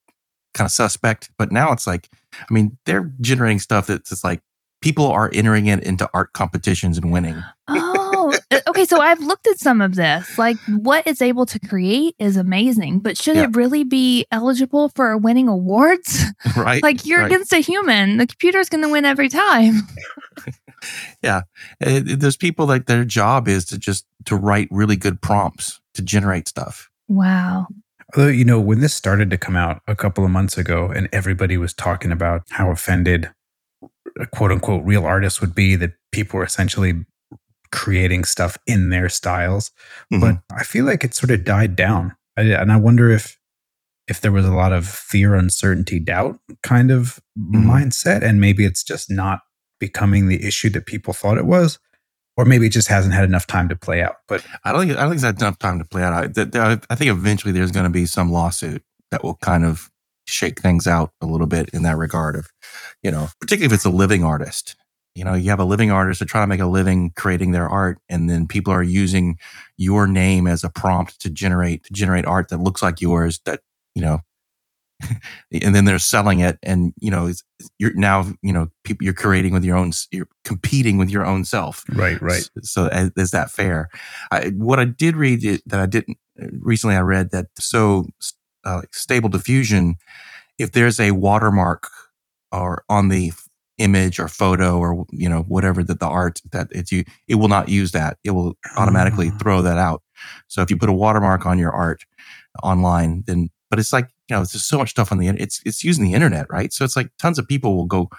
kind 0.53 0.65
of 0.67 0.71
suspect. 0.71 1.29
But 1.37 1.51
now 1.51 1.71
it's 1.71 1.87
like, 1.87 2.09
I 2.33 2.53
mean, 2.53 2.77
they're 2.85 3.11
generating 3.21 3.59
stuff 3.59 3.87
that's 3.87 4.09
just 4.09 4.23
like 4.23 4.41
people 4.81 5.07
are 5.07 5.29
entering 5.33 5.67
it 5.67 5.81
into 5.83 6.09
art 6.13 6.33
competitions 6.33 6.97
and 6.97 7.11
winning. 7.11 7.41
Oh, 7.69 8.33
okay. 8.51 8.61
okay, 8.67 8.85
so 8.85 8.99
I've 8.99 9.21
looked 9.21 9.47
at 9.47 9.57
some 9.57 9.79
of 9.81 9.95
this. 9.95 10.37
Like 10.37 10.57
what 10.67 11.07
it's 11.07 11.21
able 11.21 11.45
to 11.47 11.59
create 11.59 12.15
is 12.19 12.35
amazing, 12.37 12.99
but 12.99 13.17
should 13.17 13.35
Yeah. 13.37 13.43
it 13.43 13.55
really 13.55 13.83
be 13.85 14.25
eligible 14.31 14.89
for 14.89 15.15
winning 15.17 15.47
awards? 15.47 16.23
right? 16.57 16.83
like 16.83 17.05
you're 17.05 17.19
right. 17.19 17.27
against 17.27 17.53
a 17.53 17.59
human. 17.59 18.17
The 18.17 18.27
computer's 18.27 18.67
going 18.69 18.83
to 18.83 18.89
win 18.89 19.05
every 19.05 19.29
time. 19.29 19.75
Uh, 21.23 21.41
there's 21.79 22.37
people 22.37 22.65
like 22.65 22.85
their 22.85 23.05
job 23.05 23.47
is 23.47 23.65
to 23.65 23.77
just 23.77 24.05
to 24.25 24.35
write 24.35 24.67
really 24.71 24.95
good 24.95 25.21
prompts 25.21 25.79
to 25.93 26.01
generate 26.01 26.47
stuff. 26.47 26.89
Wow. 27.07 27.67
Although, 28.15 28.29
you 28.29 28.45
know, 28.45 28.59
when 28.59 28.79
this 28.79 28.93
started 28.93 29.29
to 29.31 29.37
come 29.37 29.55
out 29.55 29.81
a 29.87 29.95
couple 29.95 30.23
of 30.23 30.31
months 30.31 30.57
ago 30.57 30.89
and 30.89 31.09
everybody 31.11 31.57
was 31.57 31.73
talking 31.73 32.11
about 32.11 32.43
how 32.51 32.69
offended 32.71 33.31
quote 34.31 34.51
unquote 34.51 34.85
real 34.85 35.05
artists 35.05 35.41
would 35.41 35.55
be 35.55 35.75
that 35.75 35.93
people 36.11 36.37
were 36.37 36.45
essentially 36.45 37.05
creating 37.71 38.23
stuff 38.23 38.57
in 38.67 38.89
their 38.89 39.09
styles. 39.09 39.71
Mhm. 40.13 40.21
But 40.21 40.55
I 40.55 40.63
feel 40.63 40.85
like 40.85 41.03
it 41.03 41.15
sort 41.15 41.31
of 41.31 41.43
died 41.43 41.75
down. 41.75 42.15
I, 42.37 42.41
and 42.43 42.71
I 42.71 42.77
wonder 42.77 43.09
if 43.09 43.37
if 44.07 44.19
there 44.19 44.33
was 44.33 44.45
a 44.45 44.51
lot 44.51 44.73
of 44.73 44.85
fear, 44.85 45.33
uncertainty, 45.33 45.97
doubt 45.97 46.37
kind 46.61 46.91
of 46.91 47.19
Mhm. 47.39 47.63
mindset, 47.63 48.21
and 48.21 48.39
maybe 48.41 48.65
it's 48.65 48.83
just 48.83 49.09
not 49.09 49.39
becoming 49.83 50.29
the 50.29 50.47
issue 50.47 50.69
that 50.69 50.85
people 50.85 51.13
thought 51.13 51.37
it 51.37 51.45
was, 51.45 51.77
or 52.37 52.45
maybe 52.45 52.67
it 52.67 52.71
just 52.71 52.87
hasn't 52.87 53.13
had 53.13 53.25
enough 53.25 53.45
time 53.45 53.67
to 53.67 53.75
play 53.75 54.01
out. 54.01 54.15
But 54.29 54.45
I 54.63 54.71
don't 54.71 54.87
think 54.87 54.97
I 54.97 55.01
don't 55.01 55.09
think 55.09 55.15
it's 55.15 55.25
had 55.25 55.41
enough 55.41 55.59
time 55.59 55.77
to 55.79 55.85
play 55.85 56.03
out. 56.03 56.13
I, 56.13 56.79
I 56.89 56.95
think 56.95 57.11
eventually 57.11 57.51
there's 57.51 57.71
going 57.71 57.83
to 57.83 57.89
be 57.89 58.05
some 58.05 58.31
lawsuit 58.31 58.81
that 59.11 59.25
will 59.25 59.35
kind 59.35 59.65
of 59.65 59.91
shake 60.25 60.61
things 60.61 60.87
out 60.87 61.11
a 61.19 61.25
little 61.25 61.47
bit 61.47 61.69
in 61.73 61.83
that 61.83 61.97
regard 61.97 62.37
of, 62.37 62.47
you 63.01 63.11
know, 63.11 63.27
particularly 63.41 63.65
if 63.65 63.73
it's 63.73 63.83
a 63.83 63.89
living 63.89 64.23
artist. 64.23 64.77
You 65.15 65.25
know, 65.25 65.33
you 65.33 65.49
have 65.49 65.59
a 65.59 65.65
living 65.65 65.91
artist 65.91 66.19
to 66.19 66.25
try 66.25 66.41
to 66.41 66.47
make 66.47 66.61
a 66.61 66.65
living 66.65 67.11
creating 67.17 67.51
their 67.51 67.67
art, 67.67 67.99
and 68.07 68.29
then 68.29 68.47
people 68.47 68.71
are 68.71 68.81
using 68.81 69.37
your 69.75 70.07
name 70.07 70.47
as 70.47 70.63
a 70.63 70.69
prompt 70.69 71.19
to 71.19 71.29
generate 71.29 71.83
to 71.83 71.93
generate 71.93 72.25
art 72.25 72.47
that 72.49 72.61
looks 72.61 72.81
like 72.81 73.01
yours. 73.01 73.41
That 73.43 73.59
you 73.95 74.01
know, 74.01 74.21
and 75.61 75.75
then 75.75 75.85
they're 75.85 75.99
selling 75.99 76.39
it, 76.39 76.57
and 76.63 76.93
you 76.99 77.11
know, 77.11 77.29
you're 77.79 77.93
now 77.93 78.25
you 78.41 78.53
know 78.53 78.67
people 78.83 79.03
you're 79.03 79.13
creating 79.13 79.53
with 79.53 79.63
your 79.63 79.77
own, 79.77 79.91
you're 80.11 80.27
competing 80.45 80.97
with 80.97 81.09
your 81.09 81.25
own 81.25 81.45
self. 81.45 81.83
right, 81.89 82.21
right 82.21 82.49
So 82.61 82.85
uh, 82.85 83.09
is 83.17 83.31
that 83.31 83.51
fair? 83.51 83.89
I, 84.31 84.49
what 84.49 84.79
I 84.79 84.85
did 84.85 85.15
read 85.15 85.41
that 85.65 85.79
I 85.79 85.85
didn't 85.85 86.17
recently, 86.59 86.95
I 86.95 87.01
read 87.01 87.31
that 87.31 87.47
so 87.57 88.07
uh, 88.63 88.81
stable 88.91 89.29
diffusion, 89.29 89.95
if 90.57 90.71
there's 90.71 90.99
a 90.99 91.11
watermark 91.11 91.87
or 92.51 92.83
on 92.89 93.09
the 93.09 93.31
image 93.79 94.19
or 94.19 94.27
photo 94.27 94.77
or 94.77 95.03
you 95.11 95.27
know 95.27 95.41
whatever 95.47 95.83
that 95.83 95.99
the 95.99 96.07
art 96.07 96.39
that 96.51 96.67
it's 96.71 96.91
you, 96.91 97.03
it 97.27 97.35
will 97.35 97.49
not 97.49 97.67
use 97.67 97.91
that. 97.91 98.17
It 98.23 98.31
will 98.31 98.55
automatically 98.77 99.31
Ah. 99.33 99.37
throw 99.39 99.61
that 99.63 99.77
out. 99.77 100.01
So 100.47 100.61
if 100.61 100.69
you 100.69 100.77
put 100.77 100.89
a 100.89 100.93
watermark 100.93 101.45
on 101.45 101.57
your 101.59 101.71
art 101.71 102.03
online, 102.61 103.23
then 103.25 103.49
but 103.69 103.79
it's 103.79 103.91
like 103.91 104.09
you 104.29 104.35
know 104.35 104.39
there's 104.39 104.51
just 104.51 104.67
so 104.67 104.77
much 104.77 104.91
stuff 104.91 105.11
on 105.11 105.17
the 105.17 105.27
internet. 105.27 105.47
It's 105.47 105.61
it's 105.65 105.83
using 105.83 106.03
the 106.03 106.13
internet, 106.13 106.47
right? 106.49 106.71
So 106.73 106.85
it's 106.85 106.95
like 106.95 107.09
tons 107.19 107.39
of 107.39 107.47
people 107.47 107.75
will 107.75 107.85
go 107.85 108.09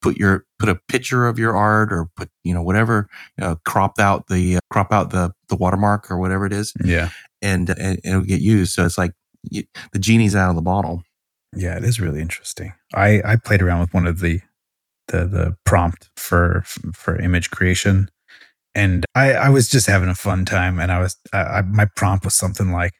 put 0.00 0.16
your 0.16 0.44
put 0.58 0.68
a 0.68 0.76
picture 0.88 1.26
of 1.26 1.38
your 1.38 1.56
art 1.56 1.92
or 1.92 2.08
put 2.16 2.30
you 2.44 2.54
know 2.54 2.62
whatever 2.62 3.08
know, 3.38 3.56
crop 3.64 3.98
out 3.98 4.28
the 4.28 4.56
uh, 4.56 4.60
crop 4.70 4.92
out 4.92 5.10
the 5.10 5.32
the 5.48 5.56
watermark 5.56 6.10
or 6.10 6.18
whatever 6.18 6.46
it 6.46 6.52
is 6.52 6.72
yeah, 6.84 7.08
and, 7.42 7.70
and 7.70 7.98
it'll 8.04 8.20
get 8.20 8.40
used 8.40 8.74
so 8.74 8.84
it's 8.84 8.96
like 8.96 9.12
you, 9.50 9.64
the 9.92 9.98
genie's 9.98 10.36
out 10.36 10.50
of 10.50 10.56
the 10.56 10.62
bottle 10.62 11.02
yeah, 11.54 11.76
it 11.76 11.84
is 11.84 12.00
really 12.00 12.20
interesting. 12.20 12.72
I 12.94 13.22
I 13.24 13.36
played 13.36 13.62
around 13.62 13.80
with 13.80 13.94
one 13.94 14.06
of 14.06 14.20
the 14.20 14.40
the 15.08 15.26
the 15.26 15.56
prompt 15.64 16.10
for 16.16 16.62
for 16.92 17.18
image 17.18 17.50
creation, 17.50 18.10
and 18.74 19.06
I 19.14 19.32
I 19.32 19.48
was 19.48 19.68
just 19.68 19.86
having 19.86 20.08
a 20.08 20.14
fun 20.14 20.44
time, 20.44 20.78
and 20.78 20.92
I 20.92 21.00
was 21.00 21.16
I, 21.32 21.38
I, 21.38 21.62
my 21.62 21.86
prompt 21.96 22.24
was 22.24 22.34
something 22.34 22.70
like 22.70 22.92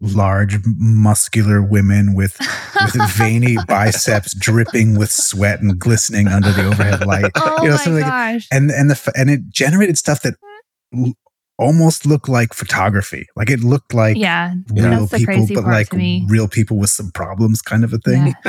large 0.00 0.58
muscular 0.64 1.62
women 1.62 2.14
with 2.14 2.36
with 2.94 3.10
veiny 3.16 3.56
biceps 3.66 4.34
dripping 4.34 4.98
with 4.98 5.10
sweat 5.10 5.60
and 5.62 5.78
glistening 5.78 6.28
under 6.28 6.52
the 6.52 6.66
overhead 6.66 7.06
light 7.06 7.30
oh 7.36 7.56
You 7.62 7.68
know, 7.68 7.74
my 7.76 7.76
something 7.78 8.02
like- 8.02 8.10
gosh. 8.10 8.46
and 8.52 8.70
and 8.70 8.90
the 8.90 9.12
and 9.16 9.30
it 9.30 9.48
generated 9.48 9.96
stuff 9.96 10.20
that 10.22 10.34
l- 10.94 11.14
almost 11.58 12.04
looked 12.04 12.28
like 12.28 12.52
photography 12.52 13.26
like 13.36 13.48
it 13.48 13.60
looked 13.60 13.94
like 13.94 14.18
yeah. 14.18 14.52
real 14.74 15.06
That's 15.06 15.24
people 15.24 15.46
but 15.54 15.64
like 15.64 15.90
real 16.28 16.46
people 16.48 16.76
with 16.76 16.90
some 16.90 17.10
problems 17.12 17.62
kind 17.62 17.82
of 17.82 17.94
a 17.94 17.98
thing 17.98 18.34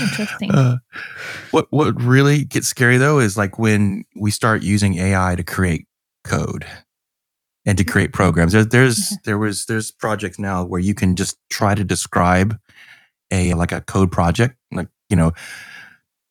Interesting. 0.00 0.50
Uh, 0.50 0.78
what 1.50 1.66
what 1.70 2.00
really 2.00 2.44
gets 2.44 2.68
scary 2.68 2.96
though 2.96 3.18
is 3.18 3.36
like 3.36 3.58
when 3.58 4.04
we 4.16 4.30
start 4.30 4.62
using 4.62 4.94
ai 4.98 5.34
to 5.36 5.42
create 5.44 5.86
code 6.24 6.64
and 7.64 7.78
to 7.78 7.84
create 7.84 8.12
programs 8.12 8.52
there, 8.52 8.64
there's 8.64 9.16
there 9.24 9.38
was 9.38 9.66
there's 9.66 9.90
projects 9.90 10.38
now 10.38 10.64
where 10.64 10.80
you 10.80 10.94
can 10.94 11.14
just 11.16 11.36
try 11.50 11.74
to 11.74 11.84
describe 11.84 12.58
a 13.30 13.54
like 13.54 13.72
a 13.72 13.80
code 13.80 14.10
project 14.10 14.56
like 14.72 14.88
you 15.08 15.16
know 15.16 15.32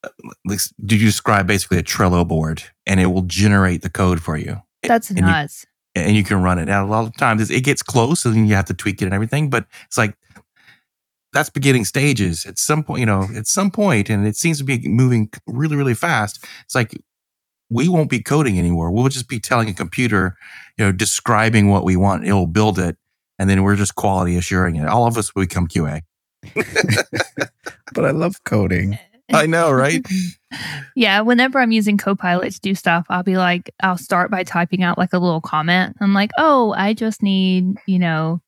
uh, 0.03 0.09
like, 0.45 0.59
do 0.85 0.95
you 0.97 1.05
describe 1.05 1.45
basically 1.47 1.77
a 1.77 1.83
Trello 1.83 2.27
board 2.27 2.63
and 2.87 2.99
it 2.99 3.07
will 3.07 3.21
generate 3.23 3.81
the 3.83 3.89
code 3.89 4.21
for 4.21 4.35
you 4.37 4.61
That's 4.83 5.09
and 5.09 5.19
you- 5.19 5.25
nuts. 5.25 5.65
and 5.95 6.15
you 6.15 6.23
can 6.23 6.41
run 6.41 6.57
it. 6.57 6.65
Now, 6.65 6.83
a 6.85 6.87
lot 6.87 7.05
of 7.05 7.15
times 7.17 7.51
it 7.51 7.61
gets 7.63 7.83
close 7.83 8.25
and 8.25 8.47
you 8.49 8.55
have 8.55 8.65
to 8.65 8.73
tweak 8.73 9.01
it 9.01 9.05
and 9.05 9.13
everything, 9.13 9.49
but 9.49 9.65
it's 9.85 9.97
like 9.97 10.15
that's 11.33 11.49
beginning 11.49 11.85
stages. 11.85 12.45
At 12.45 12.57
some 12.59 12.83
point, 12.83 12.99
you 12.99 13.05
know, 13.05 13.27
at 13.35 13.45
some 13.47 13.71
point, 13.71 14.09
and 14.09 14.25
it 14.27 14.35
seems 14.35 14.57
to 14.57 14.63
be 14.63 14.79
moving 14.87 15.29
really, 15.47 15.75
really 15.77 15.93
fast. 15.93 16.43
It's 16.65 16.75
like 16.75 16.93
we 17.71 17.87
won't 17.87 18.09
be 18.09 18.21
coding 18.21 18.59
anymore. 18.59 18.91
We'll 18.91 19.07
just 19.07 19.29
be 19.29 19.39
telling 19.39 19.69
a 19.69 19.73
computer, 19.73 20.37
you 20.77 20.85
know, 20.85 20.91
describing 20.91 21.69
what 21.69 21.83
we 21.83 21.95
want. 21.95 22.27
It'll 22.27 22.45
build 22.45 22.77
it, 22.77 22.97
and 23.39 23.49
then 23.49 23.63
we're 23.63 23.75
just 23.75 23.95
quality 23.95 24.35
assuring 24.35 24.75
it. 24.75 24.87
All 24.87 25.07
of 25.07 25.17
us 25.17 25.33
will 25.33 25.43
become 25.43 25.67
QA. 25.67 26.01
but 27.93 28.03
i 28.03 28.09
love 28.09 28.43
coding 28.45 28.97
I 29.33 29.45
know, 29.45 29.71
right? 29.71 30.05
Yeah, 30.93 31.21
whenever 31.21 31.57
I'm 31.57 31.71
using 31.71 31.97
Copilot 31.97 32.51
to 32.51 32.59
do 32.59 32.75
stuff, 32.75 33.05
I'll 33.09 33.23
be 33.23 33.37
like, 33.37 33.73
I'll 33.81 33.97
start 33.97 34.29
by 34.29 34.43
typing 34.43 34.83
out 34.83 34.97
like 34.97 35.13
a 35.13 35.17
little 35.17 35.39
comment. 35.39 35.95
I'm 36.01 36.13
like, 36.13 36.31
oh, 36.37 36.73
I 36.77 36.93
just 36.93 37.23
need, 37.23 37.77
you 37.87 37.97
know, 37.97 38.41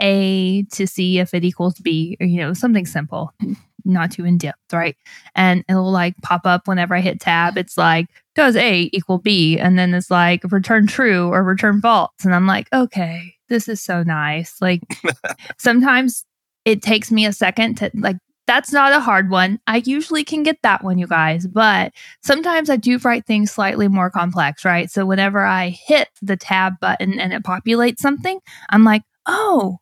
A 0.00 0.64
to 0.72 0.88
see 0.88 1.20
if 1.20 1.32
it 1.32 1.44
equals 1.44 1.78
B, 1.78 2.16
or, 2.20 2.26
you 2.26 2.38
know, 2.38 2.52
something 2.52 2.86
simple, 2.86 3.32
not 3.84 4.10
too 4.10 4.24
in 4.24 4.36
depth, 4.36 4.72
right? 4.72 4.96
And 5.36 5.64
it'll 5.68 5.92
like 5.92 6.16
pop 6.22 6.44
up 6.44 6.66
whenever 6.66 6.96
I 6.96 7.00
hit 7.00 7.20
tab. 7.20 7.56
It's 7.56 7.78
like, 7.78 8.08
does 8.34 8.56
A 8.56 8.90
equal 8.92 9.18
B? 9.18 9.58
And 9.58 9.78
then 9.78 9.94
it's 9.94 10.10
like, 10.10 10.42
return 10.50 10.86
true 10.86 11.28
or 11.28 11.42
return 11.42 11.80
false. 11.80 12.12
And 12.24 12.34
I'm 12.34 12.46
like, 12.46 12.68
okay, 12.72 13.34
this 13.48 13.68
is 13.68 13.80
so 13.80 14.02
nice. 14.02 14.56
Like, 14.60 14.82
sometimes 15.58 16.24
it 16.64 16.82
takes 16.82 17.10
me 17.10 17.26
a 17.26 17.32
second 17.32 17.76
to 17.76 17.90
like, 17.94 18.16
that's 18.46 18.72
not 18.72 18.92
a 18.92 19.00
hard 19.00 19.30
one. 19.30 19.58
I 19.66 19.82
usually 19.84 20.24
can 20.24 20.42
get 20.42 20.58
that 20.62 20.84
one, 20.84 20.98
you 20.98 21.06
guys, 21.06 21.46
but 21.46 21.92
sometimes 22.22 22.68
I 22.68 22.76
do 22.76 22.98
write 22.98 23.26
things 23.26 23.50
slightly 23.50 23.88
more 23.88 24.10
complex, 24.10 24.64
right? 24.64 24.90
So 24.90 25.06
whenever 25.06 25.44
I 25.44 25.70
hit 25.70 26.08
the 26.20 26.36
tab 26.36 26.74
button 26.80 27.18
and 27.18 27.32
it 27.32 27.42
populates 27.42 28.00
something, 28.00 28.38
I'm 28.68 28.84
like, 28.84 29.02
oh, 29.26 29.78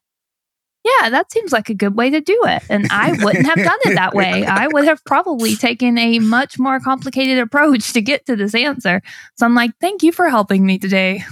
yeah, 0.85 1.11
that 1.11 1.31
seems 1.31 1.53
like 1.53 1.68
a 1.68 1.75
good 1.75 1.97
way 1.97 2.11
to 2.11 2.21
do 2.21 2.38
it. 2.45 2.62
And 2.68 2.88
I 2.90 3.12
wouldn't 3.23 3.47
have 3.47 3.57
done 3.57 3.79
it 3.85 3.95
that 3.95 4.14
way. 4.14 4.45
I 4.45 4.66
would 4.66 4.85
have 4.85 5.05
probably 5.05 5.55
taken 5.55 5.97
a 5.97 6.18
much 6.18 6.59
more 6.59 6.81
complicated 6.81 7.38
approach 7.38 7.92
to 7.92 8.01
get 8.01 8.27
to 8.27 8.35
this 8.35 8.55
answer. 8.55 9.01
So 9.37 9.47
I'm 9.47 9.55
like, 9.55 9.71
thank 9.81 10.03
you 10.03 10.11
for 10.11 10.29
helping 10.29 10.66
me 10.66 10.79
today. 10.79 11.25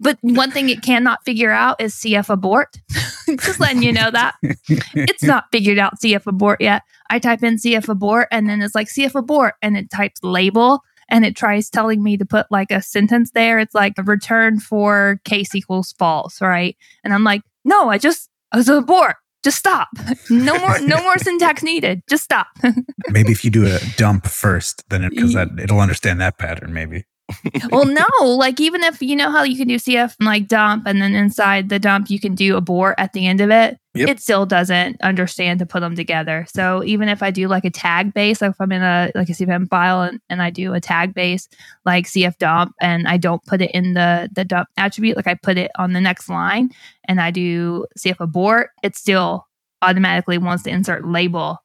but 0.00 0.18
one 0.20 0.50
thing 0.50 0.68
it 0.68 0.82
cannot 0.82 1.24
figure 1.24 1.50
out 1.50 1.80
is 1.80 1.94
CF 1.94 2.28
abort. 2.28 2.76
Just 3.40 3.58
letting 3.58 3.82
you 3.82 3.92
know 3.92 4.10
that 4.10 4.34
it's 4.68 5.22
not 5.22 5.44
figured 5.50 5.78
out 5.78 5.98
CF 5.98 6.26
abort 6.26 6.60
yet. 6.60 6.82
I 7.08 7.18
type 7.18 7.42
in 7.42 7.56
CF 7.56 7.88
abort 7.88 8.28
and 8.30 8.48
then 8.50 8.60
it's 8.60 8.74
like 8.74 8.88
CF 8.88 9.14
abort 9.14 9.54
and 9.62 9.78
it 9.78 9.90
types 9.90 10.20
label 10.22 10.82
and 11.08 11.24
it 11.24 11.36
tries 11.36 11.70
telling 11.70 12.02
me 12.02 12.18
to 12.18 12.26
put 12.26 12.46
like 12.50 12.70
a 12.70 12.82
sentence 12.82 13.30
there. 13.30 13.58
It's 13.58 13.74
like 13.74 13.94
a 13.96 14.02
return 14.02 14.60
for 14.60 15.20
case 15.24 15.54
equals 15.54 15.94
false, 15.98 16.40
right? 16.40 16.76
And 17.02 17.14
I'm 17.14 17.24
like, 17.24 17.42
no, 17.64 17.90
I 17.90 17.98
just 17.98 18.28
I 18.52 18.56
was 18.58 18.68
abort. 18.68 19.16
Just 19.42 19.58
stop. 19.58 19.88
No 20.30 20.58
more 20.58 20.78
no 20.80 21.02
more 21.02 21.18
syntax 21.18 21.62
needed. 21.62 22.02
Just 22.08 22.24
stop. 22.24 22.46
maybe 23.10 23.32
if 23.32 23.44
you 23.44 23.50
do 23.50 23.66
a 23.66 23.78
dump 23.96 24.26
first 24.26 24.88
then 24.88 25.08
because 25.08 25.34
that 25.34 25.48
it'll 25.58 25.80
understand 25.80 26.20
that 26.20 26.38
pattern 26.38 26.72
maybe 26.72 27.04
well, 27.70 27.86
no, 27.86 28.06
like 28.22 28.60
even 28.60 28.82
if 28.82 29.00
you 29.00 29.16
know 29.16 29.30
how 29.30 29.42
you 29.44 29.56
can 29.56 29.66
do 29.68 29.76
CF 29.76 30.14
and 30.18 30.26
like 30.26 30.46
dump, 30.46 30.86
and 30.86 31.00
then 31.00 31.14
inside 31.14 31.68
the 31.68 31.78
dump 31.78 32.10
you 32.10 32.20
can 32.20 32.34
do 32.34 32.56
abort 32.56 32.96
at 32.98 33.12
the 33.12 33.26
end 33.26 33.40
of 33.40 33.50
it, 33.50 33.78
Yep. 33.96 34.08
it 34.08 34.20
still 34.20 34.44
doesn't 34.44 35.00
understand 35.02 35.60
to 35.60 35.66
put 35.66 35.78
them 35.80 35.94
together. 35.94 36.46
So 36.52 36.82
even 36.84 37.08
if 37.08 37.22
I 37.22 37.30
do 37.30 37.46
like 37.46 37.64
a 37.64 37.70
tag 37.70 38.12
base, 38.12 38.42
like 38.42 38.50
if 38.50 38.60
I'm 38.60 38.72
in 38.72 38.82
a 38.82 39.10
like 39.14 39.28
a 39.28 39.32
CFM 39.32 39.68
file 39.68 40.02
and, 40.02 40.20
and 40.28 40.42
I 40.42 40.50
do 40.50 40.74
a 40.74 40.80
tag 40.80 41.14
base 41.14 41.48
like 41.84 42.06
CF 42.06 42.36
dump, 42.38 42.74
and 42.80 43.06
I 43.08 43.16
don't 43.16 43.44
put 43.46 43.62
it 43.62 43.70
in 43.72 43.94
the 43.94 44.28
the 44.34 44.44
dump 44.44 44.68
attribute, 44.76 45.16
like 45.16 45.26
I 45.28 45.34
put 45.34 45.56
it 45.56 45.70
on 45.78 45.92
the 45.92 46.00
next 46.00 46.28
line, 46.28 46.70
and 47.08 47.20
I 47.20 47.30
do 47.30 47.86
CF 47.98 48.16
abort, 48.20 48.70
it 48.82 48.96
still 48.96 49.46
automatically 49.80 50.38
wants 50.38 50.64
to 50.64 50.70
insert 50.70 51.06
label 51.06 51.58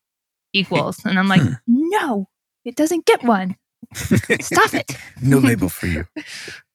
equals, 0.53 1.03
and 1.05 1.17
I'm 1.19 1.27
like, 1.27 1.41
Hmm. 1.41 1.53
no, 1.67 2.29
it 2.63 2.75
doesn't 2.75 3.05
get 3.05 3.23
one. 3.23 3.55
Stop 3.95 4.73
it. 4.73 4.91
no 5.21 5.37
label 5.39 5.69
for 5.69 5.87
you. 5.87 6.05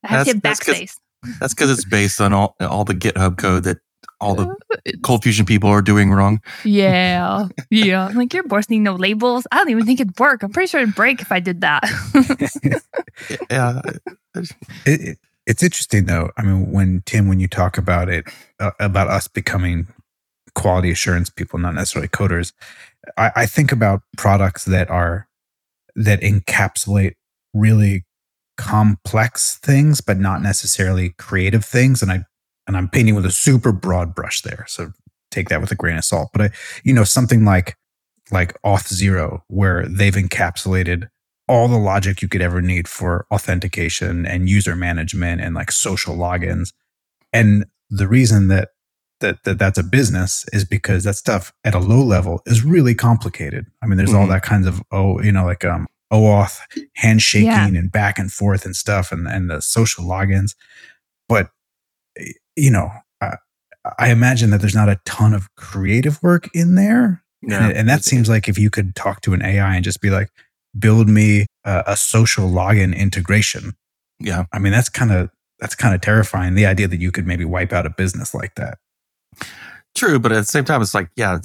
I 0.03 0.09
have 0.09 0.27
to 0.27 0.35
That's- 0.35 0.35
get 0.35 0.42
that's 0.42 0.61
'cause- 0.61 0.74
backspace. 0.77 0.96
That's 1.40 1.55
because 1.55 1.70
it's 1.70 1.87
based 1.87 2.20
on 2.20 2.35
all 2.35 2.55
all 2.61 2.85
the 2.85 2.92
GitHub 2.94 3.38
code 3.38 3.64
that 3.64 3.79
all 4.20 4.35
the 4.35 4.55
ColdFusion 4.98 5.46
people 5.46 5.70
are 5.70 5.81
doing 5.81 6.11
wrong. 6.12 6.40
Yeah. 6.64 7.48
Yeah. 7.70 8.07
I'm 8.07 8.14
like, 8.14 8.33
your 8.35 8.42
boards 8.42 8.68
need 8.68 8.81
no 8.81 8.94
labels. 8.94 9.46
I 9.50 9.57
don't 9.57 9.70
even 9.70 9.87
think 9.87 10.00
it'd 10.00 10.18
work. 10.20 10.42
I'm 10.42 10.53
pretty 10.53 10.66
sure 10.68 10.83
it'd 10.83 10.94
break 10.94 11.22
if 11.22 11.33
I 11.33 11.40
did 11.40 11.62
that. 11.62 11.83
Yeah, 13.50 13.81
It, 14.35 14.50
it, 14.87 15.18
it's 15.46 15.62
interesting 15.62 16.05
though. 16.07 16.31
I 16.37 16.42
mean, 16.42 16.70
when 16.72 17.03
Tim, 17.07 17.29
when 17.29 17.40
you 17.40 17.48
talk 17.48 17.79
about 17.79 18.09
it, 18.09 18.27
uh, 18.61 18.72
about 18.81 19.09
us 19.09 19.29
becoming 19.29 19.87
quality 20.55 20.90
assurance 20.90 21.31
people, 21.31 21.59
not 21.59 21.74
necessarily 21.74 22.09
coders, 22.09 22.53
I, 23.16 23.31
I 23.37 23.46
think 23.46 23.72
about 23.72 24.03
products 24.16 24.64
that 24.66 24.90
are 24.90 25.29
that 25.96 26.20
encapsulate 26.20 27.14
really 27.52 28.04
complex 28.57 29.59
things, 29.59 30.00
but 30.00 30.18
not 30.18 30.42
necessarily 30.42 31.11
creative 31.18 31.64
things. 31.64 32.02
And 32.02 32.11
I 32.11 32.24
and 32.66 32.76
I'm 32.76 32.88
painting 32.88 33.14
with 33.14 33.26
a 33.26 33.30
super 33.30 33.72
broad 33.72 34.14
brush 34.14 34.40
there, 34.40 34.64
so 34.68 34.92
take 35.30 35.48
that 35.50 35.61
with 35.61 35.70
a 35.70 35.74
grain 35.74 35.98
of 35.98 36.04
salt. 36.04 36.30
But 36.33 36.42
I, 36.42 36.50
you 36.83 36.94
know, 36.94 37.04
something 37.04 37.44
like 37.44 37.76
like 38.30 38.61
Auth0, 38.62 39.40
where 39.48 39.87
they've 39.87 40.14
encapsulated 40.14 41.09
all 41.46 41.68
the 41.68 41.78
logic 41.78 42.22
you 42.22 42.28
could 42.28 42.40
ever 42.40 42.62
need 42.62 42.88
for 42.88 43.26
authentication 43.30 44.24
and 44.24 44.48
user 44.48 44.74
management 44.74 45.42
and 45.42 45.54
like 45.54 45.70
social 45.70 46.16
logins. 46.16 46.72
And 47.33 47.66
the 47.90 48.09
reason 48.09 48.48
that 48.48 48.70
that, 49.24 49.42
that 49.44 49.58
that's 49.58 49.78
a 49.78 49.82
business 49.82 50.44
is 50.52 50.64
because 50.64 51.04
that 51.04 51.16
stuff 51.16 51.52
at 51.64 51.74
a 51.74 51.78
low 51.78 52.02
level 52.02 52.40
is 52.46 52.64
really 52.64 52.94
complicated. 52.94 53.66
I 53.82 53.87
mean, 53.87 53.96
there's 53.98 54.14
all 54.14 54.26
Mhm. 54.26 54.30
that 54.30 54.42
kinds 54.42 54.66
of 54.66 54.82
oh, 54.92 55.20
you 55.22 55.32
know, 55.32 55.44
like 55.44 55.64
um 55.64 55.87
OAuth 56.12 56.58
handshaking 56.96 57.46
Yeah. 57.48 57.66
and 57.66 57.90
back 57.90 58.18
and 58.18 58.30
forth 58.32 58.64
and 58.64 58.76
stuff 58.76 59.10
and 59.12 59.26
and 59.26 59.50
the 59.50 59.60
social 59.60 60.04
logins. 60.04 60.54
But 61.28 61.50
you 62.56 62.70
know, 62.70 62.90
I, 63.20 63.37
I 63.98 64.10
imagine 64.10 64.50
that 64.50 64.60
there's 64.60 64.74
not 64.74 64.88
a 64.88 65.00
ton 65.04 65.34
of 65.34 65.48
creative 65.56 66.22
work 66.22 66.48
in 66.54 66.74
there. 66.74 67.22
yeah. 67.42 67.66
And, 67.68 67.76
and 67.76 67.88
that 67.88 68.04
seems 68.04 68.28
like 68.28 68.48
if 68.48 68.58
you 68.58 68.70
could 68.70 68.94
talk 68.94 69.20
to 69.22 69.34
an 69.34 69.42
AI 69.42 69.74
and 69.74 69.84
just 69.84 70.00
be 70.00 70.10
like, 70.10 70.28
build 70.78 71.08
me 71.08 71.46
a, 71.64 71.82
a 71.88 71.96
social 71.96 72.48
login 72.48 72.96
integration. 72.96 73.72
yeah. 74.20 74.44
I 74.52 74.58
mean, 74.58 74.72
that's 74.72 74.88
kind 74.88 75.12
of 75.12 75.30
that's 75.60 75.74
kind 75.74 75.94
of 75.94 76.00
terrifying. 76.00 76.54
The 76.54 76.66
idea 76.66 76.88
that 76.88 77.00
you 77.00 77.10
could 77.12 77.26
maybe 77.26 77.44
wipe 77.44 77.72
out 77.72 77.87
a 77.87 77.90
business 77.90 78.34
like 78.34 78.54
that. 78.56 78.78
True, 79.94 80.18
but 80.18 80.32
at 80.32 80.38
the 80.38 80.44
same 80.44 80.64
time, 80.64 80.82
it's 80.82 80.94
like, 80.94 81.10
yeah, 81.16 81.38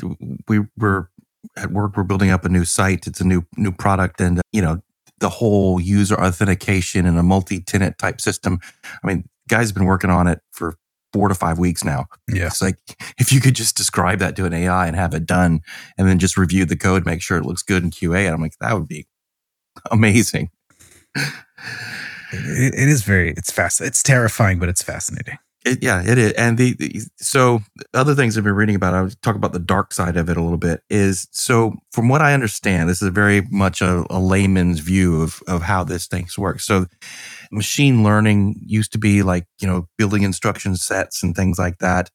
we 0.47 0.61
were 0.77 1.09
at 1.55 1.71
work. 1.71 1.95
We're 1.95 2.03
building 2.03 2.31
up 2.31 2.45
a 2.45 2.49
new 2.49 2.65
site. 2.65 3.05
It's 3.07 3.21
a 3.21 3.27
new 3.27 3.43
new 3.57 3.71
product, 3.71 4.19
and 4.19 4.41
you 4.51 4.61
know, 4.61 4.81
the 5.19 5.29
whole 5.29 5.79
user 5.79 6.19
authentication 6.19 7.05
and 7.05 7.17
a 7.17 7.23
multi-tenant 7.23 7.97
type 7.97 8.19
system. 8.19 8.59
I 9.03 9.07
mean, 9.07 9.29
guys 9.47 9.69
have 9.69 9.75
been 9.75 9.85
working 9.85 10.09
on 10.09 10.27
it 10.27 10.41
for 10.51 10.75
four 11.13 11.27
to 11.27 11.35
five 11.35 11.59
weeks 11.59 11.83
now. 11.83 12.05
Yeah. 12.27 12.47
It's 12.47 12.61
like 12.61 12.77
if 13.19 13.31
you 13.31 13.39
could 13.39 13.55
just 13.55 13.75
describe 13.77 14.19
that 14.19 14.35
to 14.37 14.45
an 14.45 14.53
AI 14.53 14.87
and 14.87 14.95
have 14.95 15.13
it 15.13 15.25
done, 15.25 15.61
and 15.97 16.07
then 16.07 16.19
just 16.19 16.37
review 16.37 16.65
the 16.65 16.77
code, 16.77 17.05
make 17.05 17.21
sure 17.21 17.37
it 17.37 17.45
looks 17.45 17.61
good 17.61 17.83
in 17.83 17.91
QA. 17.91 18.25
And 18.25 18.33
I'm 18.33 18.41
like, 18.41 18.57
that 18.61 18.73
would 18.73 18.87
be 18.87 19.07
amazing. 19.91 20.49
It, 22.31 22.73
it 22.75 22.89
is 22.89 23.03
very 23.03 23.31
it's 23.31 23.51
fast. 23.51 23.81
It's 23.81 24.03
terrifying, 24.03 24.59
but 24.59 24.69
it's 24.69 24.83
fascinating. 24.83 25.37
It, 25.65 25.83
yeah, 25.83 26.01
it 26.05 26.17
is. 26.17 26.31
And 26.33 26.57
the, 26.57 26.73
the 26.75 27.01
so 27.17 27.59
other 27.93 28.15
things 28.15 28.37
I've 28.37 28.45
been 28.45 28.53
reading 28.53 28.75
about, 28.75 28.93
I 28.93 29.01
would 29.01 29.21
talk 29.21 29.35
about 29.35 29.51
the 29.51 29.59
dark 29.59 29.93
side 29.93 30.15
of 30.15 30.29
it 30.29 30.37
a 30.37 30.41
little 30.41 30.57
bit. 30.57 30.83
Is 30.89 31.27
so 31.31 31.73
from 31.91 32.07
what 32.07 32.21
I 32.21 32.33
understand, 32.33 32.89
this 32.89 33.01
is 33.01 33.09
very 33.09 33.41
much 33.51 33.81
a, 33.81 34.05
a 34.09 34.19
layman's 34.19 34.79
view 34.79 35.21
of 35.21 35.43
of 35.47 35.63
how 35.63 35.83
this 35.83 36.07
things 36.07 36.37
work. 36.37 36.61
So 36.61 36.85
machine 37.51 38.03
learning 38.03 38.59
used 38.65 38.91
to 38.93 38.97
be 38.97 39.23
like 39.23 39.45
you 39.59 39.67
know 39.67 39.87
building 39.97 40.23
instruction 40.23 40.75
sets 40.75 41.23
and 41.23 41.35
things 41.35 41.59
like 41.59 41.79
that, 41.79 42.09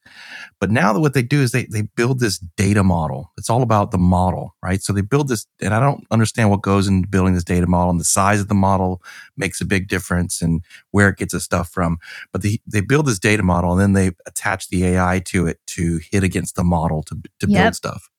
but 0.61 0.71
now 0.71 0.93
that 0.93 1.01
what 1.01 1.15
they 1.15 1.23
do 1.23 1.43
is 1.43 1.53
they 1.53 1.67
they 1.67 1.83
build 1.83 2.21
this 2.21 2.39
data 2.57 2.83
model. 2.85 3.33
It's 3.39 3.51
all 3.51 3.63
about 3.63 3.91
the 3.91 3.99
model, 3.99 4.55
right? 4.63 4.83
So 4.83 4.93
they 4.93 5.03
build 5.03 5.29
this, 5.29 5.47
and 5.61 5.75
I 5.75 5.81
don't 5.81 6.05
understand 6.11 6.51
what 6.51 6.63
goes 6.63 6.89
into 6.89 7.09
building 7.09 7.35
this 7.35 7.45
data 7.45 7.67
model. 7.67 7.91
And 7.91 8.01
the 8.01 8.05
size 8.05 8.41
of 8.41 8.49
the 8.49 8.55
model 8.55 9.03
makes 9.37 9.61
a 9.61 9.65
big 9.67 9.89
difference, 9.89 10.43
and 10.43 10.63
where 10.93 11.09
it 11.09 11.19
gets 11.19 11.35
its 11.35 11.45
stuff 11.45 11.69
from 11.71 11.95
but 12.33 12.43
they, 12.43 12.61
they 12.67 12.81
build 12.81 13.07
this 13.07 13.19
data 13.19 13.43
model 13.43 13.73
and 13.73 13.81
then 13.81 13.93
they 13.93 14.13
attach 14.27 14.69
the 14.69 14.85
AI 14.87 15.21
to 15.27 15.47
it 15.47 15.61
to 15.69 16.01
hit 16.11 16.23
against 16.25 16.57
the 16.57 16.65
model 16.65 17.03
to, 17.05 17.17
to 17.41 17.49
Yep. 17.49 17.63
build 17.63 17.77
stuff. 17.77 18.11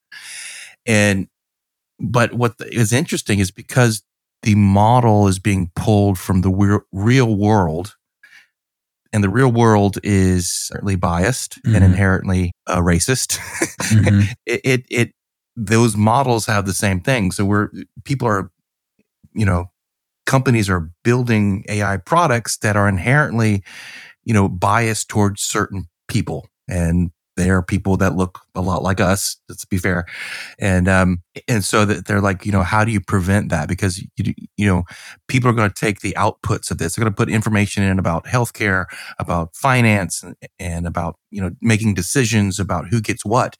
And, 0.85 1.27
but 1.99 2.33
what 2.33 2.55
is 2.59 2.93
interesting 2.93 3.39
is 3.39 3.51
because 3.51 4.03
the 4.45 4.55
model 4.55 5.27
is 5.27 5.39
being 5.39 5.71
pulled 5.75 6.17
from 6.17 6.41
the 6.41 6.81
real 6.93 7.35
world 7.35 7.95
and 9.13 9.23
the 9.23 9.29
real 9.29 9.51
world 9.51 9.97
is 10.03 10.49
certainly 10.49 10.95
biased 10.95 11.61
Mhm. 11.63 11.75
and 11.75 11.83
inherently 11.85 12.51
uh, 12.67 12.79
racist. 12.79 13.37
Mhm. 13.79 14.27
it, 14.45 14.61
it, 14.63 14.85
it, 14.89 15.11
those 15.55 15.95
models 15.97 16.45
have 16.47 16.65
the 16.65 16.73
same 16.73 16.99
thing. 17.01 17.31
So 17.31 17.45
we're, 17.45 17.69
people 18.03 18.27
are, 18.27 18.51
you 19.33 19.45
know, 19.45 19.71
companies 20.25 20.69
are 20.69 20.89
building 21.03 21.63
AI 21.69 21.97
products 21.97 22.57
that 22.57 22.75
are 22.75 22.89
inherently, 22.89 23.63
you 24.25 24.33
know, 24.33 24.49
biased 24.49 25.07
towards 25.09 25.41
certain 25.41 25.85
people. 26.07 26.47
And 26.67 27.11
they 27.35 27.49
are 27.49 27.61
people 27.61 27.97
that 27.97 28.15
look 28.15 28.39
a 28.55 28.61
lot 28.61 28.81
like 28.81 28.99
us, 28.99 29.37
let's 29.49 29.65
be 29.65 29.77
fair. 29.77 30.05
And, 30.59 30.87
um, 30.87 31.21
and 31.47 31.63
so 31.63 31.85
that 31.85 32.05
they're 32.05 32.21
like, 32.21 32.45
you 32.45 32.51
know, 32.51 32.63
how 32.63 32.85
do 32.85 32.91
you 32.91 33.01
prevent 33.01 33.49
that? 33.49 33.67
Because, 33.67 34.01
you, 34.17 34.33
you 34.57 34.65
know, 34.65 34.83
people 35.27 35.49
are 35.49 35.53
going 35.53 35.69
to 35.69 35.79
take 35.79 35.99
the 35.99 36.13
outputs 36.17 36.71
of 36.71 36.77
this. 36.77 36.95
They're 36.95 37.03
going 37.03 37.13
to 37.13 37.17
put 37.17 37.29
information 37.29 37.83
in 37.83 37.99
about 37.99 38.25
healthcare, 38.25 38.85
about 39.19 39.55
finance 39.55 40.23
and, 40.23 40.35
and 40.59 40.87
about, 40.87 41.17
you 41.29 41.41
know, 41.41 41.51
making 41.61 41.93
decisions 41.93 42.59
about 42.59 42.87
who 42.87 43.01
gets 43.01 43.25
what. 43.25 43.57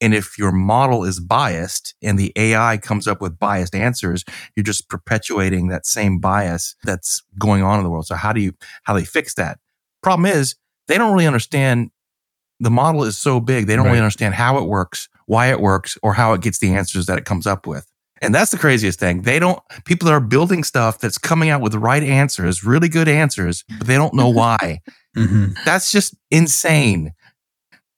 And 0.00 0.14
if 0.14 0.38
your 0.38 0.52
model 0.52 1.04
is 1.04 1.18
biased 1.18 1.94
and 2.02 2.18
the 2.18 2.32
AI 2.36 2.76
comes 2.76 3.08
up 3.08 3.20
with 3.20 3.38
biased 3.38 3.74
answers, 3.74 4.24
you're 4.54 4.64
just 4.64 4.88
perpetuating 4.88 5.68
that 5.68 5.86
same 5.86 6.18
bias 6.20 6.76
that's 6.84 7.22
going 7.38 7.62
on 7.62 7.78
in 7.78 7.84
the 7.84 7.90
world. 7.90 8.06
So 8.06 8.14
how 8.14 8.32
do 8.32 8.40
you, 8.40 8.52
how 8.84 8.94
they 8.94 9.04
fix 9.04 9.34
that? 9.34 9.58
Problem 10.02 10.26
is 10.26 10.54
they 10.86 10.98
don't 10.98 11.12
really 11.12 11.26
understand 11.26 11.90
the 12.60 12.70
model 12.70 13.04
is 13.04 13.16
so 13.18 13.40
big. 13.40 13.66
They 13.66 13.76
don't 13.76 13.86
really 13.86 13.98
understand 13.98 14.34
how 14.34 14.58
it 14.58 14.64
works, 14.64 15.08
why 15.26 15.50
it 15.50 15.60
works, 15.60 15.96
or 16.02 16.14
how 16.14 16.32
it 16.32 16.40
gets 16.40 16.58
the 16.58 16.74
answers 16.74 17.06
that 17.06 17.18
it 17.18 17.24
comes 17.24 17.46
up 17.46 17.66
with. 17.66 17.86
And 18.20 18.34
that's 18.34 18.50
the 18.50 18.58
craziest 18.58 18.98
thing. 18.98 19.22
They 19.22 19.38
don't, 19.38 19.60
people 19.84 20.06
that 20.06 20.12
are 20.12 20.20
building 20.20 20.64
stuff 20.64 20.98
that's 20.98 21.18
coming 21.18 21.50
out 21.50 21.60
with 21.60 21.70
the 21.72 21.78
right 21.78 22.02
answers, 22.02 22.64
really 22.64 22.88
good 22.88 23.06
answers, 23.08 23.64
but 23.78 23.86
they 23.86 23.94
don't 23.94 24.14
know 24.14 24.28
why. 24.40 24.80
Mhm. 25.16 25.56
that's 25.64 25.90
just 25.90 26.14
insane. 26.30 27.12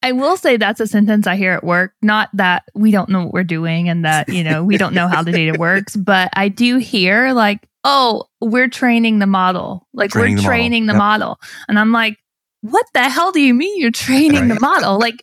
I 0.03 0.13
will 0.13 0.37
say 0.39 0.57
that's 0.57 0.81
a 0.81 0.87
sentence 0.87 1.27
I 1.27 1.37
hear 1.37 1.53
at 1.53 1.65
work. 1.65 1.93
Not 2.01 2.31
that 2.35 2.63
we 2.75 2.91
don't 2.91 3.11
know 3.11 3.25
what 3.25 3.35
we're 3.35 3.45
doing 3.45 3.89
and 3.91 4.05
that, 4.07 4.29
you 4.31 4.43
know, 4.43 4.65
we 4.65 4.79
don't 4.79 4.95
know 4.95 5.09
how 5.09 5.23
the 5.23 5.33
data 5.33 5.59
works, 5.59 5.95
but 5.97 6.31
I 6.35 6.49
do 6.49 6.79
hear 6.79 7.33
like, 7.35 7.67
oh, 7.85 8.25
we're 8.41 8.69
training 8.69 9.19
the 9.19 9.27
model. 9.27 9.87
Like 9.93 10.11
Training 10.11 10.37
we're 10.37 10.43
model. 10.43 10.49
training 10.49 10.87
the 10.87 10.93
Yep. 10.95 10.99
model. 10.99 11.41
And 11.69 11.79
I'm 11.79 11.93
like, 11.93 12.17
what 12.63 12.87
the 12.95 13.09
hell 13.09 13.33
do 13.33 13.41
you 13.41 13.55
mean 13.55 13.79
you're 13.81 13.91
training 13.91 14.49
the 14.49 14.61
model? 14.61 14.99
Like 14.99 15.23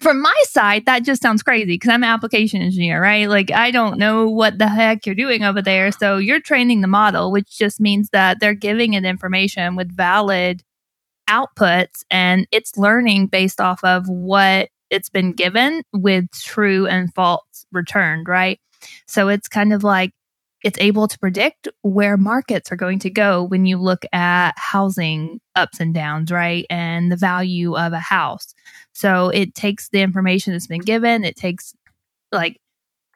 from 0.00 0.20
my 0.20 0.42
side, 0.44 0.86
that 0.86 1.04
just 1.04 1.22
sounds 1.22 1.42
crazy 1.42 1.64
because 1.74 1.88
I'm 1.88 2.02
an 2.02 2.10
application 2.10 2.60
engineer, 2.60 3.00
right? 3.00 3.28
Like 3.28 3.50
I 3.50 3.70
don't 3.70 3.98
know 3.98 4.28
what 4.28 4.58
the 4.58 4.68
heck 4.68 5.06
you're 5.06 5.14
doing 5.14 5.44
over 5.44 5.62
there. 5.62 5.92
So 5.92 6.18
you're 6.18 6.40
training 6.40 6.80
the 6.80 6.88
model, 6.88 7.32
which 7.32 7.56
just 7.56 7.80
means 7.80 8.10
that 8.10 8.38
they're 8.40 8.54
giving 8.54 8.94
it 8.94 9.04
information 9.04 9.76
with 9.76 9.96
valid 9.96 10.62
outputs 11.28 12.04
and 12.10 12.46
it's 12.52 12.76
learning 12.76 13.28
based 13.28 13.60
off 13.60 13.82
of 13.82 14.06
what 14.08 14.68
it's 14.90 15.08
been 15.08 15.32
given 15.32 15.82
with 15.92 16.26
true 16.32 16.86
and 16.86 17.12
false 17.14 17.64
returned, 17.72 18.28
right? 18.28 18.60
So 19.06 19.28
it's 19.28 19.48
kind 19.48 19.72
of 19.72 19.82
like 19.82 20.12
it's 20.64 20.78
able 20.80 21.06
to 21.06 21.18
predict 21.18 21.68
where 21.82 22.16
markets 22.16 22.72
are 22.72 22.76
going 22.76 22.98
to 23.00 23.10
go 23.10 23.44
when 23.44 23.66
you 23.66 23.76
look 23.76 24.06
at 24.14 24.52
housing 24.56 25.38
ups 25.54 25.78
and 25.78 25.92
downs, 25.92 26.32
right? 26.32 26.64
And 26.70 27.12
the 27.12 27.16
value 27.16 27.76
of 27.76 27.92
a 27.92 28.00
house. 28.00 28.54
So 28.94 29.28
it 29.28 29.54
takes 29.54 29.90
the 29.90 30.00
information 30.00 30.54
that's 30.54 30.66
been 30.66 30.80
given, 30.80 31.22
it 31.22 31.36
takes 31.36 31.74
like 32.32 32.58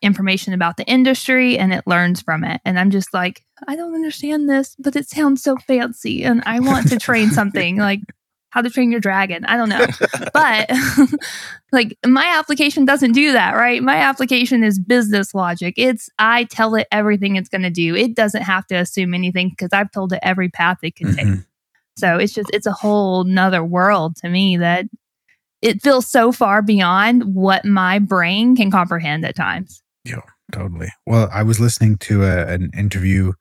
information 0.02 0.52
about 0.52 0.76
the 0.76 0.84
industry 0.84 1.58
and 1.58 1.72
it 1.72 1.86
learns 1.86 2.20
from 2.20 2.44
it. 2.44 2.60
And 2.66 2.78
I'm 2.78 2.90
just 2.90 3.12
like, 3.14 3.42
I 3.66 3.76
don't 3.76 3.94
understand 3.94 4.48
this, 4.48 4.76
but 4.78 4.94
it 4.94 5.08
sounds 5.08 5.42
so 5.42 5.56
fancy 5.56 6.24
and 6.24 6.42
I 6.44 6.60
want 6.60 6.88
to 6.90 6.98
train 6.98 7.30
something 7.30 7.76
like 7.78 8.00
how 8.50 8.62
to 8.62 8.70
train 8.70 8.90
your 8.90 9.00
dragon. 9.00 9.44
I 9.44 9.56
don't 9.56 9.68
know. 9.68 9.86
But 10.32 10.70
like 11.72 11.96
my 12.06 12.24
application 12.26 12.84
doesn't 12.84 13.12
do 13.12 13.32
that, 13.32 13.54
right? 13.54 13.82
My 13.82 13.96
application 13.96 14.62
is 14.62 14.78
business 14.78 15.34
logic. 15.34 15.74
It's 15.76 16.08
I 16.18 16.44
tell 16.44 16.74
it 16.74 16.86
everything 16.92 17.36
it's 17.36 17.48
going 17.48 17.62
to 17.62 17.70
do. 17.70 17.94
It 17.96 18.14
doesn't 18.14 18.42
have 18.42 18.66
to 18.68 18.76
assume 18.76 19.14
anything 19.14 19.50
because 19.50 19.70
I've 19.72 19.90
told 19.90 20.12
it 20.12 20.20
every 20.22 20.48
path 20.48 20.78
it 20.82 20.96
can 20.96 21.14
take. 21.14 21.26
Mhm. 21.26 21.46
So 21.96 22.16
it's 22.16 22.32
just 22.32 22.50
it's 22.52 22.66
a 22.66 22.72
whole 22.72 23.24
nother 23.24 23.64
world 23.64 24.16
to 24.16 24.28
me 24.28 24.56
that 24.58 24.86
it 25.60 25.82
feels 25.82 26.06
so 26.06 26.30
far 26.30 26.62
beyond 26.62 27.34
what 27.34 27.64
my 27.64 27.98
brain 27.98 28.54
can 28.54 28.70
comprehend 28.70 29.24
at 29.24 29.34
times. 29.34 29.82
Yeah, 30.04 30.20
totally. 30.52 30.88
Well, 31.06 31.28
I 31.32 31.42
was 31.42 31.58
listening 31.58 31.98
to 31.98 32.24
a, 32.24 32.46
an 32.46 32.70
interview 32.76 33.32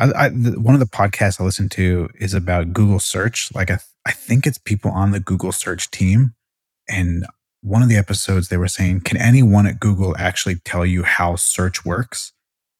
I, 0.00 0.24
I, 0.24 0.28
the, 0.30 0.58
one 0.58 0.74
of 0.74 0.80
the 0.80 0.86
podcasts 0.86 1.40
I 1.40 1.44
listen 1.44 1.68
to 1.70 2.08
is 2.18 2.34
about 2.34 2.72
Google 2.72 2.98
search. 2.98 3.54
Like 3.54 3.70
I, 3.70 3.78
I 4.06 4.12
think 4.12 4.46
it's 4.46 4.58
people 4.58 4.90
on 4.90 5.10
the 5.10 5.20
Google 5.20 5.52
search 5.52 5.90
team. 5.90 6.34
And 6.88 7.26
one 7.60 7.82
of 7.82 7.88
the 7.88 7.96
episodes 7.96 8.48
they 8.48 8.56
were 8.56 8.68
saying, 8.68 9.02
can 9.02 9.18
anyone 9.18 9.66
at 9.66 9.78
Google 9.78 10.16
actually 10.18 10.56
tell 10.64 10.86
you 10.86 11.02
how 11.02 11.36
search 11.36 11.84
works? 11.84 12.32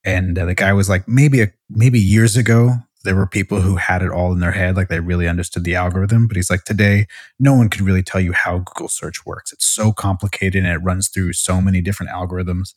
And 0.03 0.39
uh, 0.39 0.47
the 0.47 0.55
guy 0.55 0.73
was 0.73 0.89
like, 0.89 1.07
maybe 1.07 1.43
a, 1.43 1.53
maybe 1.69 2.01
years 2.01 2.37
ago, 2.37 2.77
there 3.05 3.17
were 3.17 3.27
people 3.27 3.61
who 3.61 3.77
had 3.77 4.03
it 4.03 4.11
all 4.11 4.33
in 4.33 4.41
their 4.41 4.53
head, 4.53 4.77
like 4.77 4.89
they 4.89 5.01
really 5.01 5.29
understood 5.29 5.65
the 5.65 5.75
algorithm. 5.75 6.27
But 6.27 6.37
he's 6.37 6.51
like, 6.51 6.65
today, 6.65 7.07
no 7.39 7.55
one 7.55 7.69
can 7.69 7.85
really 7.85 8.03
tell 8.03 8.21
you 8.21 8.33
how 8.33 8.59
Google 8.59 8.89
search 8.89 9.27
works. 9.27 9.53
It's 9.53 9.67
so 9.67 9.93
complicated 9.93 10.65
and 10.65 10.73
it 10.73 10.85
runs 10.85 11.09
through 11.09 11.35
so 11.35 11.61
many 11.61 11.83
different 11.83 12.13
algorithms. 12.13 12.75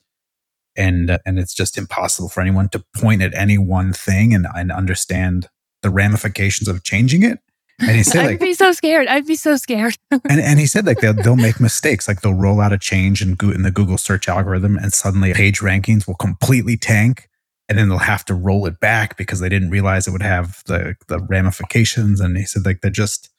And, 0.75 1.09
uh, 1.09 1.19
and 1.25 1.38
it's 1.38 1.53
just 1.53 1.77
impossible 1.77 2.29
for 2.29 2.41
anyone 2.41 2.69
to 2.69 2.83
point 2.95 3.21
at 3.21 3.33
any 3.33 3.57
one 3.57 3.93
thing 3.93 4.33
and, 4.33 4.47
and 4.55 4.71
understand 4.71 5.49
the 5.81 5.89
ramifications 5.89 6.67
of 6.67 6.83
changing 6.83 7.23
it. 7.23 7.39
And 7.79 7.91
he 7.91 8.03
said, 8.03 8.21
I'd 8.25 8.27
like, 8.27 8.39
be 8.39 8.53
so 8.53 8.71
scared. 8.71 9.07
I'd 9.07 9.27
be 9.27 9.36
so 9.36 9.55
scared. 9.57 9.97
and, 10.12 10.39
and 10.39 10.59
he 10.59 10.65
said 10.65 10.86
like 10.86 10.99
they'll, 10.99 11.13
they'll 11.13 11.36
make 11.36 11.59
mistakes 11.59 12.07
like 12.07 12.21
they'll 12.21 12.33
roll 12.33 12.62
out 12.62 12.73
a 12.73 12.77
change 12.77 13.21
in, 13.21 13.36
Go- 13.36 13.51
in 13.51 13.62
the 13.62 13.71
google 13.71 13.97
search 13.97 14.27
algorithm 14.27 14.77
and 14.77 14.93
suddenly 14.93 15.33
page 15.33 15.59
rankings 15.59 16.07
will 16.07 16.15
completely 16.15 16.77
tank 16.77 17.29
and 17.69 17.77
then 17.77 17.89
they'll 17.89 17.97
have 17.97 18.25
to 18.25 18.33
roll 18.33 18.65
it 18.65 18.79
back 18.79 19.17
because 19.17 19.39
they 19.39 19.49
didn't 19.49 19.69
realize 19.69 20.07
it 20.07 20.12
would 20.12 20.21
have 20.21 20.63
the, 20.65 20.95
the 21.07 21.19
ramifications 21.19 22.19
and 22.19 22.38
he 22.38 22.45
said 22.45 22.65
like 22.65 22.81
they're 22.81 22.91
just 22.91 23.29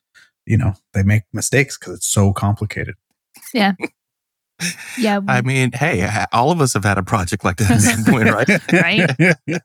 you 0.47 0.57
know 0.57 0.75
they 0.93 1.03
make 1.03 1.23
mistakes 1.33 1.79
because 1.79 1.95
it's 1.95 2.07
so 2.07 2.33
complicated 2.33 2.95
yeah. 3.53 3.73
I 5.29 5.43
mean, 5.43 5.73
hey, 5.73 6.09
all 6.33 6.51
of 6.51 6.61
us 6.61 6.75
have 6.75 6.85
had 6.85 6.97
a 6.99 7.03
project 7.03 7.45
like 7.45 7.57
that 7.57 7.71
at 7.73 7.81
some 7.81 8.05
point, 8.05 8.31
right? 8.31 8.49
Right. 8.73 9.61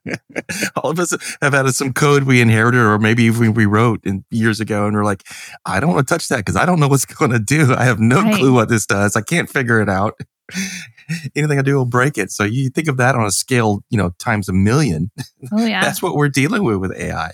all 0.75 0.89
of 0.91 0.99
us 0.99 1.15
have 1.41 1.54
had 1.54 1.67
some 1.69 1.93
code 1.93 2.23
we 2.23 2.41
inherited 2.41 2.80
or 2.80 2.97
maybe 2.99 3.23
even 3.23 3.54
we 3.54 3.65
wrote 3.65 4.02
in 4.04 4.25
years 4.32 4.60
ago 4.60 4.86
and 4.88 4.95
we're 4.95 5.06
like, 5.06 5.23
I 5.65 5.80
don't 5.80 5.93
want 5.93 6.08
to 6.08 6.13
touch 6.13 6.28
that 6.30 6.38
because 6.38 6.56
I 6.56 6.65
don't 6.65 6.80
know 6.80 6.88
what's 6.88 7.06
going 7.19 7.32
to 7.32 7.39
do. 7.39 7.73
I 7.73 7.84
have 7.86 7.99
no 7.99 8.21
Right. 8.21 8.36
clue 8.36 8.54
what 8.54 8.69
this 8.69 8.86
does. 8.86 9.15
I 9.15 9.21
can't 9.21 9.49
figure 9.49 9.80
it 9.82 9.89
out. 9.89 10.15
Anything 11.36 11.60
I 11.60 11.62
do 11.62 11.75
will 11.75 11.86
break 11.86 12.17
it. 12.17 12.32
So 12.32 12.43
you 12.43 12.69
think 12.69 12.88
of 12.88 12.97
that 12.97 13.15
on 13.15 13.25
a 13.25 13.32
scale, 13.32 13.84
you 13.89 13.97
know, 13.97 14.12
times 14.19 14.49
a 14.49 14.54
million. 14.54 15.12
oh 15.52 15.65
yeah. 15.65 15.82
That's 15.82 16.02
what 16.02 16.15
we're 16.15 16.30
dealing 16.30 16.63
with 16.63 16.78
with 16.78 16.95
AI. 16.97 17.32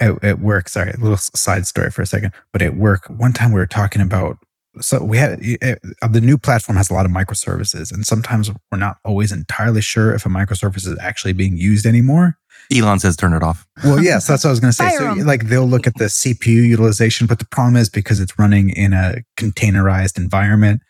at, 0.00 0.22
at 0.24 0.38
work 0.40 0.68
sorry 0.68 0.90
a 0.92 0.96
little 1.00 1.16
side 1.16 1.66
story 1.66 1.90
for 1.90 2.02
a 2.02 2.06
second 2.06 2.32
but 2.52 2.62
at 2.62 2.76
work 2.76 3.06
one 3.08 3.32
time 3.32 3.50
we 3.52 3.58
were 3.58 3.66
talking 3.66 4.00
about 4.00 4.38
so 4.80 5.02
we 5.02 5.18
had 5.18 5.40
uh, 5.62 6.08
the 6.08 6.20
new 6.20 6.38
platform 6.38 6.76
has 6.76 6.90
a 6.90 6.94
lot 6.94 7.06
of 7.06 7.12
microservices 7.12 7.92
and 7.92 8.06
sometimes 8.06 8.50
we're 8.70 8.78
not 8.78 8.98
always 9.04 9.32
entirely 9.32 9.80
sure 9.80 10.14
if 10.14 10.24
a 10.26 10.28
microservice 10.28 10.86
is 10.86 10.96
actually 11.00 11.32
being 11.32 11.56
used 11.56 11.86
anymore 11.86 12.36
Elon 12.74 12.98
says 12.98 13.16
turn 13.16 13.32
it 13.32 13.42
off. 13.42 13.66
well 13.84 14.02
yes 14.02 14.26
that's 14.26 14.44
what 14.44 14.50
i 14.50 14.52
was 14.52 14.60
going 14.60 14.70
to 14.70 14.76
say 14.76 14.88
Fire 14.88 14.98
so 14.98 15.06
'em. 15.12 15.26
like 15.26 15.44
they'll 15.48 15.66
look 15.66 15.86
at 15.86 15.94
the 15.96 16.06
cpu 16.06 16.46
utilization 16.66 17.26
but 17.26 17.38
the 17.38 17.46
problem 17.46 17.76
is 17.76 17.88
because 17.88 18.20
it's 18.20 18.38
running 18.38 18.70
in 18.70 18.92
a 18.92 19.22
containerized 19.36 20.16
environment 20.18 20.82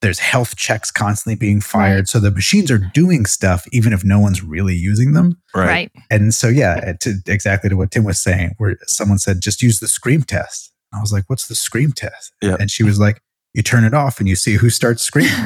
there's 0.00 0.20
health 0.20 0.54
checks 0.56 0.92
constantly 0.92 1.34
being 1.36 1.60
fired 1.60 1.96
Right. 2.02 2.08
so 2.08 2.20
the 2.20 2.30
machines 2.30 2.70
are 2.70 2.78
doing 2.78 3.26
stuff 3.26 3.66
even 3.72 3.92
if 3.92 4.04
no 4.04 4.20
one's 4.20 4.44
really 4.44 4.76
using 4.76 5.12
them 5.12 5.40
right. 5.56 5.90
and 6.08 6.32
so, 6.32 6.46
yeah, 6.46 6.92
to, 7.00 7.14
exactly 7.26 7.68
to 7.68 7.76
what 7.76 7.90
Tim 7.90 8.04
was 8.04 8.22
saying, 8.22 8.54
where 8.58 8.76
someone 8.86 9.18
said, 9.18 9.40
just 9.40 9.60
use 9.60 9.80
the 9.80 9.88
scream 9.88 10.22
test. 10.22 10.67
I 10.92 11.00
was 11.00 11.12
like, 11.12 11.24
what's 11.26 11.48
the 11.48 11.54
scream 11.54 11.92
test? 11.92 12.32
Yeah. 12.42 12.56
And 12.58 12.70
she 12.70 12.82
was 12.82 12.98
like, 12.98 13.20
you 13.54 13.62
turn 13.62 13.84
it 13.84 13.94
off 13.94 14.20
and 14.20 14.28
you 14.28 14.36
see 14.36 14.54
who 14.54 14.70
starts 14.70 15.02
screaming. 15.02 15.32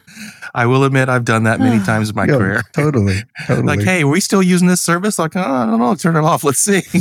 I 0.54 0.66
will 0.66 0.84
admit 0.84 1.08
I've 1.08 1.24
done 1.24 1.44
that 1.44 1.60
many 1.60 1.82
times 1.84 2.10
in 2.10 2.16
my 2.16 2.24
Yeah, 2.26 2.36
career. 2.36 2.62
Totally. 2.72 3.18
Totally. 3.46 3.66
Like, 3.66 3.82
hey, 3.82 4.02
are 4.02 4.08
we 4.08 4.20
still 4.20 4.42
using 4.42 4.68
this 4.68 4.80
service? 4.80 5.18
Like, 5.18 5.36
oh, 5.36 5.40
I 5.40 5.66
don't 5.66 5.78
know. 5.78 5.94
Turn 5.94 6.16
it 6.16 6.24
off. 6.24 6.44
Let's 6.44 6.58
see. 6.60 6.82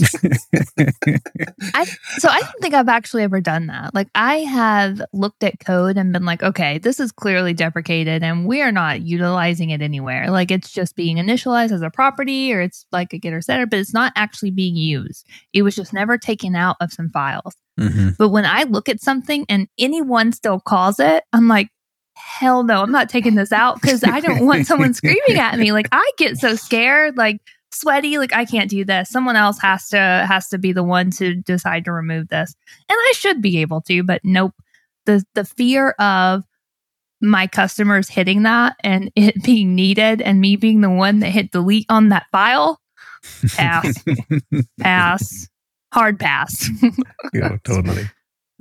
I, 1.73 1.86
so 2.17 2.29
I 2.29 2.39
don't 2.41 2.62
think 2.62 2.73
I've 2.73 2.89
actually 2.89 3.23
ever 3.23 3.41
done 3.41 3.67
that. 3.67 3.93
Like 3.93 4.10
I 4.15 4.38
have 4.39 5.01
looked 5.13 5.43
at 5.43 5.60
code 5.60 5.97
and 5.97 6.13
been 6.13 6.25
like, 6.25 6.43
okay, 6.43 6.77
this 6.77 6.99
is 6.99 7.12
clearly 7.12 7.53
deprecated 7.53 8.23
and 8.23 8.45
we 8.45 8.62
are 8.62 8.71
not 8.71 9.01
utilizing 9.01 9.69
it 9.69 9.81
anywhere. 9.81 10.29
Like 10.31 10.51
it's 10.51 10.71
just 10.71 10.95
being 10.95 11.17
initialized 11.17 11.71
as 11.71 11.81
a 11.81 11.89
property 11.89 12.53
or 12.53 12.62
it's 12.62 12.86
like 12.91 13.13
a 13.13 13.17
getter 13.17 13.41
setter, 13.41 13.65
but 13.65 13.79
it's 13.79 13.93
not 13.93 14.13
actually 14.15 14.51
being 14.51 14.75
used. 14.75 15.25
It 15.53 15.62
was 15.63 15.75
just 15.75 15.93
never 15.93 16.17
taken 16.17 16.55
out 16.55 16.77
of 16.81 16.91
some 16.91 17.10
files. 17.10 17.55
Mhm. 17.79 18.15
But 18.17 18.29
when 18.29 18.45
I 18.45 18.63
look 18.63 18.88
at 18.88 19.01
something 19.01 19.45
and 19.49 19.67
anyone 19.77 20.31
still 20.31 20.60
calls 20.62 20.99
it, 20.99 21.23
I'm 21.34 21.47
like, 21.49 21.67
hell 22.26 22.64
no, 22.64 22.82
I'm 22.82 22.92
not 22.92 23.08
taking 23.08 23.36
this 23.36 23.52
out 23.52 23.80
because 23.82 24.04
I 24.04 24.20
don't 24.20 24.46
want 24.46 24.66
someone 24.66 24.94
screaming 24.96 25.38
at 25.38 25.58
me. 25.60 25.72
Like 25.72 25.88
I 25.92 26.12
get 26.18 26.38
so 26.38 26.56
scared, 26.56 27.18
like 27.18 27.40
sweaty, 27.72 28.18
like 28.18 28.34
I 28.34 28.46
can't 28.46 28.70
do 28.70 28.84
this. 28.84 29.10
Someone 29.10 29.36
else 29.36 29.60
has 29.62 29.90
to 29.90 29.98
has 29.98 30.50
to 30.50 30.58
be 30.58 30.74
the 30.74 30.84
one 30.84 31.12
to 31.12 31.36
decide 31.36 31.86
to 31.86 31.92
remove 31.92 32.30
this. 32.30 32.56
And 32.90 32.98
I 32.98 33.14
should 33.16 33.42
be 33.42 33.60
able 33.60 33.82
to, 33.82 34.04
but 34.04 34.22
nope. 34.24 34.54
The 35.06 35.24
the 35.36 35.46
fear 35.46 35.92
of 35.92 36.44
my 37.22 37.48
customers 37.48 38.10
hitting 38.10 38.44
that 38.44 38.76
and 38.84 39.12
it 39.16 39.44
being 39.44 39.76
needed 39.76 40.22
and 40.22 40.42
me 40.42 40.56
being 40.56 40.82
the 40.82 40.90
one 40.90 41.20
that 41.20 41.30
hit 41.30 41.52
delete 41.52 41.86
on 41.90 42.10
that 42.10 42.26
file, 42.32 42.82
pass, 43.54 44.04
pass, 44.80 45.48
hard 45.94 46.20
pass. 46.20 46.70
yeah, 47.34 47.58
totally. 47.64 48.10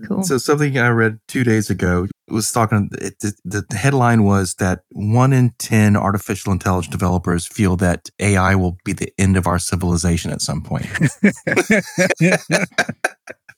Cool. 0.07 0.23
So 0.23 0.39
something 0.39 0.79
I 0.79 0.89
read 0.89 1.19
two 1.29 1.45
days 1.45 1.71
ago 1.71 2.07
was 2.29 2.51
talking. 2.51 2.91
It, 3.01 3.19
the, 3.21 3.65
the 3.69 3.77
headline 3.77 4.25
was 4.25 4.55
that 4.55 4.81
one 4.91 5.33
in 5.33 5.53
ten 5.59 5.97
artificial 5.97 6.53
intelligence 6.53 6.91
developers 6.91 7.47
feel 7.47 7.77
that 7.77 8.11
AI 8.19 8.55
will 8.55 8.77
be 8.85 8.93
the 8.93 9.13
end 9.19 9.37
of 9.37 9.47
our 9.47 9.59
civilization 9.59 10.31
at 10.31 10.41
some 10.41 10.63
point. 10.63 10.87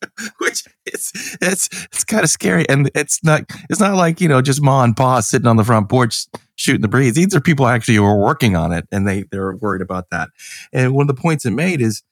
Which 0.38 0.64
it's 0.84 1.36
it's 1.40 1.68
it's 1.84 2.04
kind 2.04 2.22
of 2.22 2.30
scary, 2.30 2.68
and 2.68 2.90
it's 2.94 3.22
not 3.24 3.42
it's 3.70 3.80
not 3.80 3.94
like 3.94 4.20
you 4.20 4.28
know 4.28 4.42
just 4.42 4.62
ma 4.62 4.82
and 4.84 4.96
pa 4.96 5.20
sitting 5.20 5.46
on 5.46 5.56
the 5.56 5.64
front 5.64 5.88
porch 5.88 6.26
shooting 6.56 6.82
the 6.82 6.88
breeze. 6.88 7.14
These 7.14 7.34
are 7.34 7.40
people 7.40 7.66
actually 7.66 7.96
who 7.96 8.04
are 8.04 8.18
working 8.18 8.56
on 8.56 8.72
it, 8.72 8.86
and 8.92 9.08
they 9.08 9.24
they're 9.30 9.56
worried 9.56 9.82
about 9.82 10.10
that. 10.10 10.28
And 10.72 10.94
one 10.94 11.08
of 11.08 11.16
the 11.16 11.20
points 11.20 11.46
it 11.46 11.52
made 11.52 11.80
is 11.80 12.02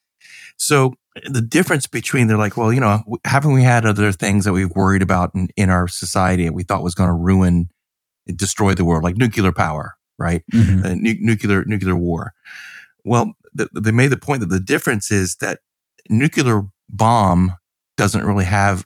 so 0.57 0.95
the 1.29 1.41
difference 1.41 1.87
between 1.87 2.27
they're 2.27 2.37
like, 2.37 2.57
well, 2.57 2.73
you 2.73 2.81
know, 2.81 3.03
haven't 3.25 3.53
we 3.53 3.63
had 3.63 3.87
other 3.87 4.11
things 4.13 4.45
that 4.45 4.53
we've 4.53 4.71
worried 4.71 5.03
about 5.03 5.33
in, 5.35 5.49
in 5.57 5.71
our 5.71 5.87
society 5.89 6.45
that 6.45 6.53
we 6.55 6.65
thought 6.65 6.83
was 6.83 6.95
going 6.95 7.09
to 7.09 7.15
ruin, 7.15 7.69
destroy 8.35 8.75
the 8.75 8.85
world, 8.85 9.05
like 9.05 9.17
nuclear 9.17 9.53
power, 9.53 9.95
right? 10.19 10.43
Mhm. 10.53 10.85
Uh, 10.85 10.95
nu- 10.97 11.17
nuclear 11.21 11.65
nuclear 11.67 11.95
war. 11.97 12.33
Well, 13.05 13.35
th- 13.57 13.71
they 13.75 13.93
made 13.93 14.09
the 14.09 14.17
point 14.17 14.41
that 14.41 14.49
the 14.51 14.61
difference 14.61 15.11
is 15.11 15.37
that 15.37 15.61
nuclear 16.09 16.63
bomb 16.89 17.53
doesn't 17.97 18.25
really 18.25 18.45
have 18.47 18.85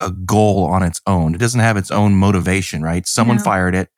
a 0.00 0.10
goal 0.10 0.66
on 0.66 0.82
its 0.82 1.00
own. 1.06 1.34
It 1.34 1.38
doesn't 1.38 1.60
have 1.60 1.76
its 1.76 1.90
own 1.90 2.14
motivation, 2.14 2.82
right? 2.82 3.06
Someone 3.06 3.36
No. 3.38 3.42
fired 3.42 3.74
it, 3.74 3.88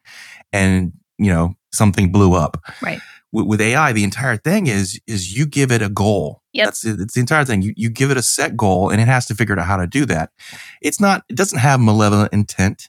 and 0.53 0.93
you 1.19 1.33
know 1.33 1.55
something 1.73 2.13
blew 2.13 2.35
up. 2.35 2.63
Right. 2.83 3.01
With, 3.33 3.47
with 3.47 3.61
AI, 3.61 3.93
the 3.93 4.05
entire 4.05 4.37
thing 4.37 4.67
is 4.67 5.01
is 5.07 5.37
you 5.37 5.47
give 5.47 5.73
it 5.73 5.83
a 5.83 5.89
goal. 5.89 6.43
Yep. 6.53 6.67
That's. 6.67 6.85
It's 6.85 7.15
the 7.15 7.21
entire 7.21 7.45
thing. 7.45 7.63
You 7.63 7.73
you 7.77 7.91
give 7.91 8.11
it 8.11 8.17
a 8.17 8.23
set 8.23 8.57
goal, 8.57 8.91
and 8.91 9.01
it 9.01 9.09
has 9.09 9.27
to 9.27 9.35
figure 9.35 9.59
out 9.59 9.67
how 9.67 9.77
to 9.77 9.87
do 9.87 10.05
that. 10.07 10.31
It's 10.81 11.01
not. 11.01 11.25
It 11.29 11.37
doesn't 11.37 11.59
have 11.59 11.81
malevolent 11.81 12.33
intent, 12.33 12.89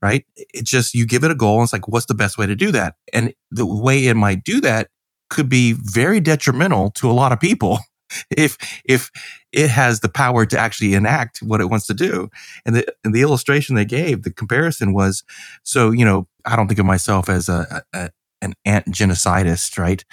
right? 0.00 0.24
It's 0.36 0.70
just 0.70 0.94
you 0.94 1.06
give 1.06 1.24
it 1.24 1.30
a 1.30 1.34
goal. 1.34 1.58
And 1.58 1.64
it's 1.64 1.72
like, 1.72 1.88
what's 1.88 2.06
the 2.06 2.14
best 2.14 2.38
way 2.38 2.46
to 2.46 2.56
do 2.56 2.72
that? 2.72 2.96
And 3.12 3.34
the 3.50 3.66
way 3.66 4.06
it 4.06 4.14
might 4.14 4.44
do 4.44 4.60
that 4.62 4.88
could 5.30 5.48
be 5.48 5.72
very 5.72 6.20
detrimental 6.20 6.90
to 6.90 7.10
a 7.10 7.12
lot 7.12 7.32
of 7.32 7.40
people 7.40 7.78
if 8.36 8.58
if 8.84 9.10
it 9.52 9.68
has 9.68 10.00
the 10.00 10.08
power 10.08 10.46
to 10.46 10.58
actually 10.58 10.94
enact 10.94 11.38
what 11.38 11.60
it 11.60 11.66
wants 11.66 11.86
to 11.86 11.94
do. 11.94 12.28
And 12.64 12.76
the 12.76 12.94
and 13.04 13.14
the 13.14 13.22
illustration 13.22 13.74
they 13.74 13.84
gave, 13.84 14.22
the 14.22 14.32
comparison 14.32 14.92
was, 14.92 15.22
so 15.62 15.90
you 15.90 16.04
know, 16.04 16.26
I 16.44 16.56
don't 16.56 16.68
think 16.68 16.80
of 16.80 16.86
myself 16.86 17.28
as 17.28 17.48
a, 17.48 17.82
a 17.92 18.10
an 18.42 18.54
ant 18.64 18.86
genocidist, 18.86 19.78
right? 19.78 20.04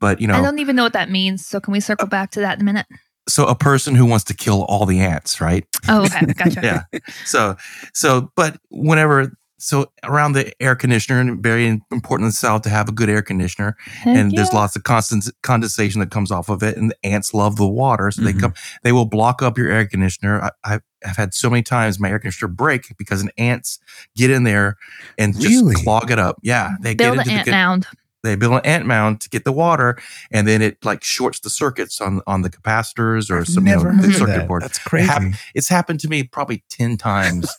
But 0.00 0.20
you 0.20 0.26
know, 0.26 0.34
I 0.34 0.42
don't 0.42 0.58
even 0.58 0.76
know 0.76 0.84
what 0.84 0.94
that 0.94 1.10
means. 1.10 1.44
So 1.46 1.60
can 1.60 1.72
we 1.72 1.80
circle 1.80 2.08
back 2.08 2.30
to 2.32 2.40
that 2.40 2.54
in 2.56 2.62
a 2.62 2.64
minute? 2.64 2.86
so 3.26 3.46
a 3.46 3.54
person 3.54 3.94
who 3.94 4.04
wants 4.04 4.24
to 4.24 4.34
kill 4.34 4.64
all 4.64 4.84
the 4.84 5.00
ants, 5.00 5.40
right? 5.40 5.64
Oh, 5.88 6.04
okay. 6.04 6.26
Gotcha. 6.36 6.60
Yeah. 6.62 7.00
So 7.24 7.56
so, 7.92 8.30
but 8.36 8.58
whenever. 8.70 9.32
So 9.56 9.86
around 10.02 10.32
the 10.32 10.52
air 10.60 10.74
conditioner, 10.76 11.20
and 11.20 11.42
very 11.42 11.66
important 11.90 12.24
in 12.24 12.28
the 12.28 12.32
South 12.32 12.62
to 12.62 12.68
have 12.68 12.86
a 12.90 12.92
good 12.92 13.08
air 13.08 13.22
conditioner, 13.22 13.76
Heck 13.86 14.14
and 14.14 14.32
there's 14.32 14.52
lots 14.52 14.76
of 14.76 14.82
constant 14.82 15.30
condensation 15.42 16.00
that 16.00 16.10
comes 16.10 16.30
off 16.30 16.50
of 16.50 16.62
it, 16.62 16.76
and 16.76 16.90
the 16.90 16.96
ants 17.02 17.32
love 17.32 17.56
the 17.56 17.66
water, 17.66 18.10
so 18.10 18.20
they 18.20 18.34
Mhm. 18.34 18.40
come. 18.40 18.54
They 18.82 18.92
will 18.92 19.06
block 19.06 19.40
up 19.40 19.56
your 19.56 19.70
air 19.70 19.86
conditioner. 19.86 20.42
I, 20.42 20.50
I've, 20.64 20.82
I've 21.04 21.16
had 21.16 21.34
so 21.34 21.50
many 21.50 21.62
times 21.62 22.00
my 22.00 22.08
air 22.10 22.18
conditioner 22.18 22.48
break 22.48 22.96
because 22.96 23.22
an 23.22 23.30
ants 23.38 23.78
get 24.16 24.30
in 24.30 24.44
there 24.44 24.76
and 25.18 25.34
just 25.34 25.46
Really? 25.62 25.74
clog 25.76 26.10
it 26.10 26.18
up. 26.18 26.36
Yeah, 26.42 26.72
they 26.80 26.94
build 26.94 27.16
get 27.18 27.26
an 27.26 27.32
into 27.32 27.32
ant 27.38 27.44
the 27.46 27.50
mound. 27.52 27.86
they 28.22 28.36
build 28.36 28.54
an 28.54 28.60
ant 28.64 28.86
mound 28.86 29.20
to 29.20 29.28
get 29.28 29.44
the 29.44 29.52
water, 29.52 29.98
and 30.32 30.48
then 30.48 30.62
it 30.62 30.82
like 30.84 31.04
shorts 31.04 31.40
the 31.40 31.50
circuits 31.50 32.00
on 32.00 32.22
on 32.26 32.40
the 32.42 32.48
capacitors 32.50 33.30
or 33.30 33.38
I've 33.40 33.48
some 33.48 33.66
you 33.66 33.74
know, 33.76 33.82
the 34.00 34.12
circuit 34.14 34.26
that. 34.38 34.48
board. 34.48 34.62
That's 34.62 34.78
crazy. 34.78 35.06
hap- 35.08 35.34
It's 35.54 35.68
happened 35.68 36.00
to 36.00 36.08
me 36.08 36.22
probably 36.24 36.64
ten 36.70 36.96
times 36.96 37.54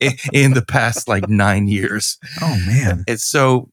in, 0.00 0.12
in 0.32 0.52
the 0.54 0.62
past 0.62 1.08
like 1.08 1.28
nine 1.28 1.68
years. 1.68 2.18
oh 2.40 2.58
man. 2.66 3.04
It's 3.06 3.24
so 3.24 3.68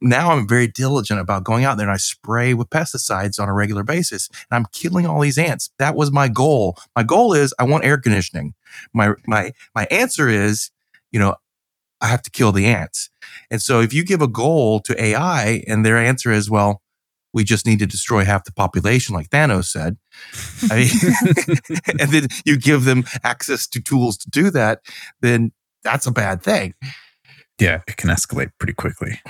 now 0.00 0.32
I'm 0.32 0.48
very 0.48 0.66
diligent 0.66 1.20
about 1.20 1.44
going 1.44 1.64
out 1.64 1.76
there 1.76 1.86
and 1.86 1.92
I 1.92 1.98
spray 1.98 2.54
with 2.54 2.70
pesticides 2.70 3.40
on 3.40 3.48
a 3.48 3.54
regular 3.54 3.82
basis 3.82 4.28
and 4.50 4.56
I'm 4.56 4.66
killing 4.72 5.06
all 5.06 5.20
these 5.20 5.38
ants. 5.38 5.70
That 5.78 5.94
was 5.94 6.10
my 6.10 6.28
goal. 6.28 6.76
My 6.96 7.02
goal 7.02 7.34
is 7.34 7.54
I 7.58 7.64
want 7.64 7.84
air 7.84 7.98
conditioning. 7.98 8.54
My, 8.92 9.14
my, 9.26 9.52
my 9.74 9.86
answer 9.90 10.28
is, 10.28 10.70
you 11.12 11.18
know, 11.18 11.34
I 12.00 12.06
have 12.06 12.22
to 12.22 12.30
kill 12.30 12.52
the 12.52 12.66
ants. 12.66 13.10
And 13.50 13.60
so 13.60 13.80
if 13.80 13.92
you 13.92 14.04
give 14.04 14.22
a 14.22 14.28
goal 14.28 14.80
to 14.80 15.02
AI 15.02 15.64
and 15.66 15.84
their 15.84 15.96
answer 15.96 16.30
is, 16.30 16.48
well, 16.48 16.82
we 17.34 17.44
just 17.44 17.66
need 17.66 17.78
to 17.80 17.86
destroy 17.86 18.24
half 18.24 18.44
the 18.44 18.52
population, 18.52 19.14
like 19.14 19.28
Thanos 19.28 19.66
said. 19.66 19.96
I 20.70 20.76
mean, 20.76 21.70
and 22.00 22.10
then 22.10 22.28
you 22.44 22.56
give 22.56 22.84
them 22.84 23.04
access 23.22 23.66
to 23.68 23.80
tools 23.80 24.16
to 24.18 24.30
do 24.30 24.50
that, 24.50 24.80
then 25.20 25.52
that's 25.82 26.06
a 26.06 26.10
bad 26.10 26.42
thing. 26.42 26.74
Yeah, 27.60 27.82
it 27.86 27.96
can 27.96 28.10
escalate 28.10 28.52
pretty 28.58 28.72
quickly. 28.72 29.20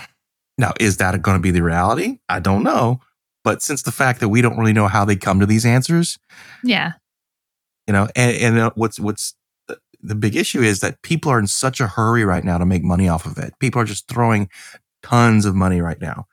Now, 0.59 0.73
is 0.81 0.97
that 0.99 1.21
going 1.23 1.37
to 1.37 1.43
be 1.43 1.51
the 1.53 1.63
reality? 1.63 2.19
I 2.29 2.41
don't 2.41 2.63
know. 2.65 3.01
But 3.45 3.63
since 3.63 3.83
the 3.83 3.93
fact 3.93 4.21
that 4.21 4.29
we 4.29 4.43
don't 4.43 4.59
really 4.59 4.73
know 4.73 4.89
how 4.89 5.05
they 5.05 5.17
come 5.17 5.41
to 5.41 5.47
these 5.47 5.65
answers, 5.65 6.19
Yeah. 6.65 6.93
you 7.87 7.93
know, 7.93 8.09
and, 8.17 8.37
and 8.37 8.59
uh, 8.59 8.71
what's 8.75 8.99
what's 9.01 9.35
the, 9.69 9.79
the 10.03 10.15
big 10.17 10.37
issue 10.37 10.61
is 10.61 10.81
that 10.81 11.01
people 11.03 11.31
are 11.31 11.39
in 11.39 11.47
such 11.47 11.81
a 11.81 11.87
hurry 11.87 12.25
right 12.25 12.45
now 12.45 12.59
to 12.59 12.67
make 12.67 12.83
money 12.83 13.09
off 13.09 13.25
of 13.25 13.39
it. 13.39 13.55
People 13.61 13.81
are 13.81 13.85
just 13.87 14.09
throwing 14.09 14.51
tons 15.03 15.45
of 15.47 15.55
money 15.55 15.81
right 15.81 16.01
now 16.01 16.27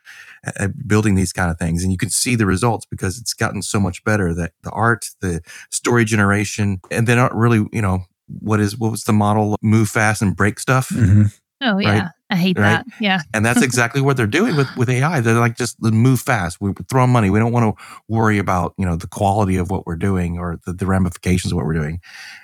at, 0.43 0.59
at 0.59 0.87
building 0.87 1.13
these 1.15 1.31
kind 1.31 1.51
of 1.51 1.57
things, 1.59 1.83
and 1.83 1.91
you 1.91 1.97
can 1.97 2.09
see 2.09 2.35
the 2.35 2.47
results 2.47 2.85
because 2.89 3.19
it's 3.19 3.33
gotten 3.35 3.61
so 3.61 3.79
much 3.79 4.03
better. 4.03 4.33
That 4.33 4.51
the 4.63 4.71
art, 4.71 5.05
the 5.21 5.41
story 5.71 6.03
generation, 6.03 6.81
and 6.91 7.05
they 7.07 7.13
aren't 7.17 7.35
really, 7.35 7.65
you 7.71 7.81
know, 7.81 7.99
what 8.39 8.59
is 8.59 8.77
what 8.77 8.91
was 8.91 9.03
the 9.03 9.13
model? 9.13 9.55
Move 9.61 9.87
fast 9.89 10.21
and 10.23 10.35
break 10.35 10.59
stuff. 10.59 10.89
Mhm. 10.89 11.31
Oh 11.61 11.77
yeah. 11.77 11.99
Right. 11.99 12.11
I 12.29 12.35
hate 12.37 12.57
Right. 12.57 12.83
that. 12.83 12.85
Yeah. 12.99 13.21
And 13.33 13.45
that's 13.45 13.61
exactly 13.63 14.01
what 14.01 14.17
they're 14.17 14.25
doing 14.27 14.55
with, 14.55 14.67
with 14.75 14.89
AI. 14.89 15.19
They're 15.21 15.35
like, 15.35 15.57
just 15.57 15.81
move 15.81 16.19
fast. 16.19 16.59
We 16.59 16.73
throw 16.89 17.05
money. 17.05 17.29
We 17.29 17.39
don't 17.39 17.51
want 17.51 17.77
to 17.77 17.83
worry 18.07 18.39
about, 18.39 18.73
you 18.77 18.85
know, 18.85 18.95
the 18.95 19.07
quality 19.07 19.57
of 19.57 19.69
what 19.69 19.85
we're 19.85 19.95
doing 19.95 20.37
or 20.39 20.59
the, 20.65 20.73
the 20.73 20.85
ramifications 20.85 21.51
of 21.51 21.57
what 21.57 21.65
we're 21.65 21.73
doing. 21.73 21.99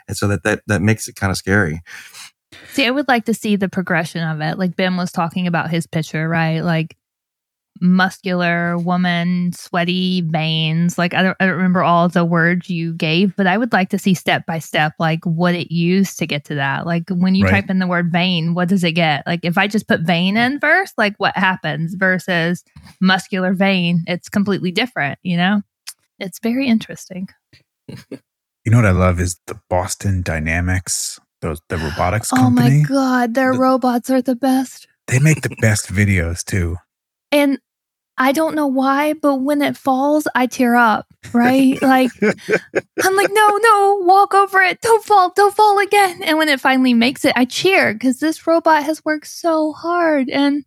And 0.08 0.16
so 0.16 0.28
that, 0.28 0.44
that, 0.44 0.62
that 0.68 0.82
makes 0.82 1.08
it 1.08 1.16
kind 1.16 1.32
of 1.32 1.38
scary. 1.38 1.82
See, 2.74 2.86
I 2.86 2.92
would 2.92 3.08
like 3.08 3.26
to 3.26 3.34
see 3.34 3.56
the 3.56 3.70
progression 3.70 4.28
of 4.28 4.42
it. 4.42 4.58
Like 4.60 4.76
Ben 4.76 4.98
was 4.98 5.12
talking 5.12 5.48
about 5.48 5.70
his 5.72 5.88
picture, 5.88 6.28
right? 6.30 6.60
Like 6.60 6.96
muscular 7.82 8.78
woman, 8.78 9.52
sweaty 9.54 10.22
veins. 10.22 10.98
Like 10.98 11.14
I 11.14 11.24
don't, 11.24 11.38
I 11.40 11.46
don't 11.46 11.56
remember 11.56 11.84
all 11.84 12.08
the 12.08 12.24
words 12.24 12.70
you 12.70 12.94
gave, 12.94 13.36
but 13.36 13.48
I 13.48 13.58
would 13.58 13.74
like 13.74 13.90
to 13.90 14.00
see 14.00 14.14
step 14.14 14.46
by 14.46 14.60
step, 14.60 14.94
like 15.00 15.24
what 15.26 15.56
it 15.56 15.74
used 15.74 16.18
to 16.20 16.28
get 16.28 16.46
to 16.46 16.56
that. 16.56 16.86
Like 16.86 17.04
when 17.10 17.36
you 17.36 17.46
Right. 17.46 17.52
type 17.52 17.70
in 17.70 17.80
the 17.80 17.88
word 17.88 18.12
vein, 18.12 18.54
what 18.54 18.70
does 18.70 18.84
it 18.84 18.92
get? 18.94 19.26
Like 19.26 19.42
if 19.44 19.58
I 19.58 19.68
just 19.68 19.88
put 19.88 20.02
vein 20.02 20.38
in 20.38 20.60
first, 20.60 20.94
like 20.98 21.16
what 21.18 21.36
happens 21.36 21.96
versus 21.96 22.64
muscular 23.00 23.54
vein? 23.54 24.04
It's 24.08 24.30
completely 24.30 24.72
different, 24.72 25.20
you 25.24 25.38
know? 25.38 25.62
It's 26.20 26.40
very 26.40 26.68
interesting. 26.68 27.28
You 28.64 28.72
know 28.72 28.78
what 28.78 28.86
I 28.86 28.92
love 28.92 29.20
is 29.20 29.40
the 29.48 29.60
Boston 29.72 30.22
Dynamics, 30.22 31.20
those 31.42 31.60
the 31.70 31.80
robotics 31.80 32.30
Oh 32.32 32.52
my. 32.52 32.84
God, 32.88 33.34
their 33.34 33.54
The- 33.54 33.60
robots 33.60 34.12
are 34.12 34.22
the 34.22 34.36
best. 34.36 34.88
They 35.08 35.18
make 35.18 35.42
the 35.42 35.56
best 35.62 35.88
videos 35.88 36.44
too. 36.46 36.78
And 37.32 37.58
I 38.22 38.34
don't 38.34 38.54
know 38.54 38.68
why, 38.68 39.14
but 39.14 39.38
when 39.38 39.64
it 39.64 39.76
falls, 39.76 40.28
I 40.36 40.46
tear 40.46 40.76
up, 40.76 41.08
right? 41.34 41.82
like, 41.82 42.12
I'm 42.22 43.16
like, 43.16 43.30
no, 43.32 43.58
no, 43.58 44.02
walk 44.04 44.36
over 44.36 44.62
it. 44.62 44.80
Don't 44.82 45.04
fall, 45.04 45.34
don't 45.36 45.56
fall 45.56 45.80
again. 45.80 46.22
And 46.22 46.38
when 46.38 46.48
it 46.48 46.60
finally 46.62 46.94
makes 46.94 47.26
it, 47.26 47.34
I 47.36 47.46
cheer 47.46 47.94
because 47.94 48.20
this 48.20 48.46
robot 48.46 48.84
has 48.84 49.04
worked 49.04 49.26
so 49.26 49.72
hard. 49.74 50.30
And, 50.30 50.64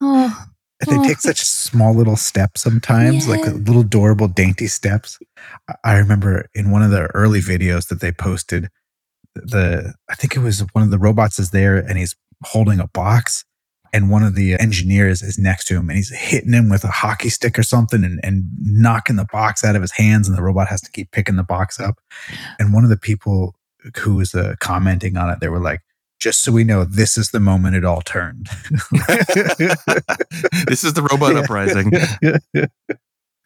oh, 0.00 0.46
they 0.88 0.96
Oh. 0.96 1.04
take 1.04 1.20
such 1.20 1.42
small 1.44 1.94
little 1.94 2.16
steps 2.16 2.62
sometimes, 2.62 3.28
like 3.28 3.46
little 3.46 3.82
adorable, 3.82 4.26
dainty 4.26 4.66
steps. 4.66 5.20
I 5.84 5.96
remember 5.96 6.48
in 6.56 6.72
one 6.72 6.82
of 6.82 6.90
the 6.90 7.06
early 7.14 7.40
videos 7.40 7.86
that 7.88 8.00
they 8.00 8.10
posted, 8.10 8.68
the 9.36 9.94
I 10.10 10.16
think 10.16 10.34
it 10.34 10.40
was 10.40 10.60
one 10.72 10.82
of 10.82 10.90
the 10.90 10.98
robots 10.98 11.38
is 11.38 11.50
there 11.50 11.76
and 11.76 11.96
he's 11.98 12.16
holding 12.42 12.80
a 12.80 12.88
box, 12.88 13.44
and 13.94 14.10
one 14.10 14.22
of 14.22 14.34
the 14.34 14.58
engineers 14.60 15.22
is 15.22 15.38
next 15.38 15.64
to 15.68 15.74
him 15.76 15.88
and 15.88 15.96
he's 15.96 16.10
hitting 16.10 16.52
him 16.52 16.68
with 16.68 16.84
a 16.84 16.88
hockey 16.88 17.30
stick 17.30 17.58
or 17.58 17.62
something 17.62 18.04
and, 18.04 18.20
and 18.22 18.44
knocking 18.60 19.16
the 19.16 19.24
box 19.32 19.64
out 19.64 19.76
of 19.76 19.80
his 19.82 19.92
hands, 19.92 20.28
and 20.28 20.36
the 20.36 20.42
robot 20.42 20.68
has 20.68 20.82
to 20.82 20.90
keep 20.90 21.10
picking 21.12 21.36
the 21.36 21.42
box 21.42 21.80
up. 21.80 21.98
And 22.58 22.74
one 22.74 22.84
of 22.84 22.90
the 22.90 22.98
people 22.98 23.54
who 24.02 24.16
was 24.16 24.34
uh, 24.34 24.56
commenting 24.60 25.16
on 25.16 25.30
it, 25.30 25.40
they 25.40 25.48
were 25.48 25.60
like, 25.60 25.80
"Just 26.20 26.42
so 26.42 26.52
we 26.52 26.64
know, 26.64 26.84
this 26.84 27.16
is 27.16 27.30
the 27.30 27.40
moment 27.40 27.76
it 27.76 27.84
all 27.84 28.02
turned." 28.02 28.48
this 30.66 30.84
is 30.84 30.94
the 30.94 31.06
robot 31.10 31.34
Yeah. 31.34 31.40
uprising. 31.40 31.92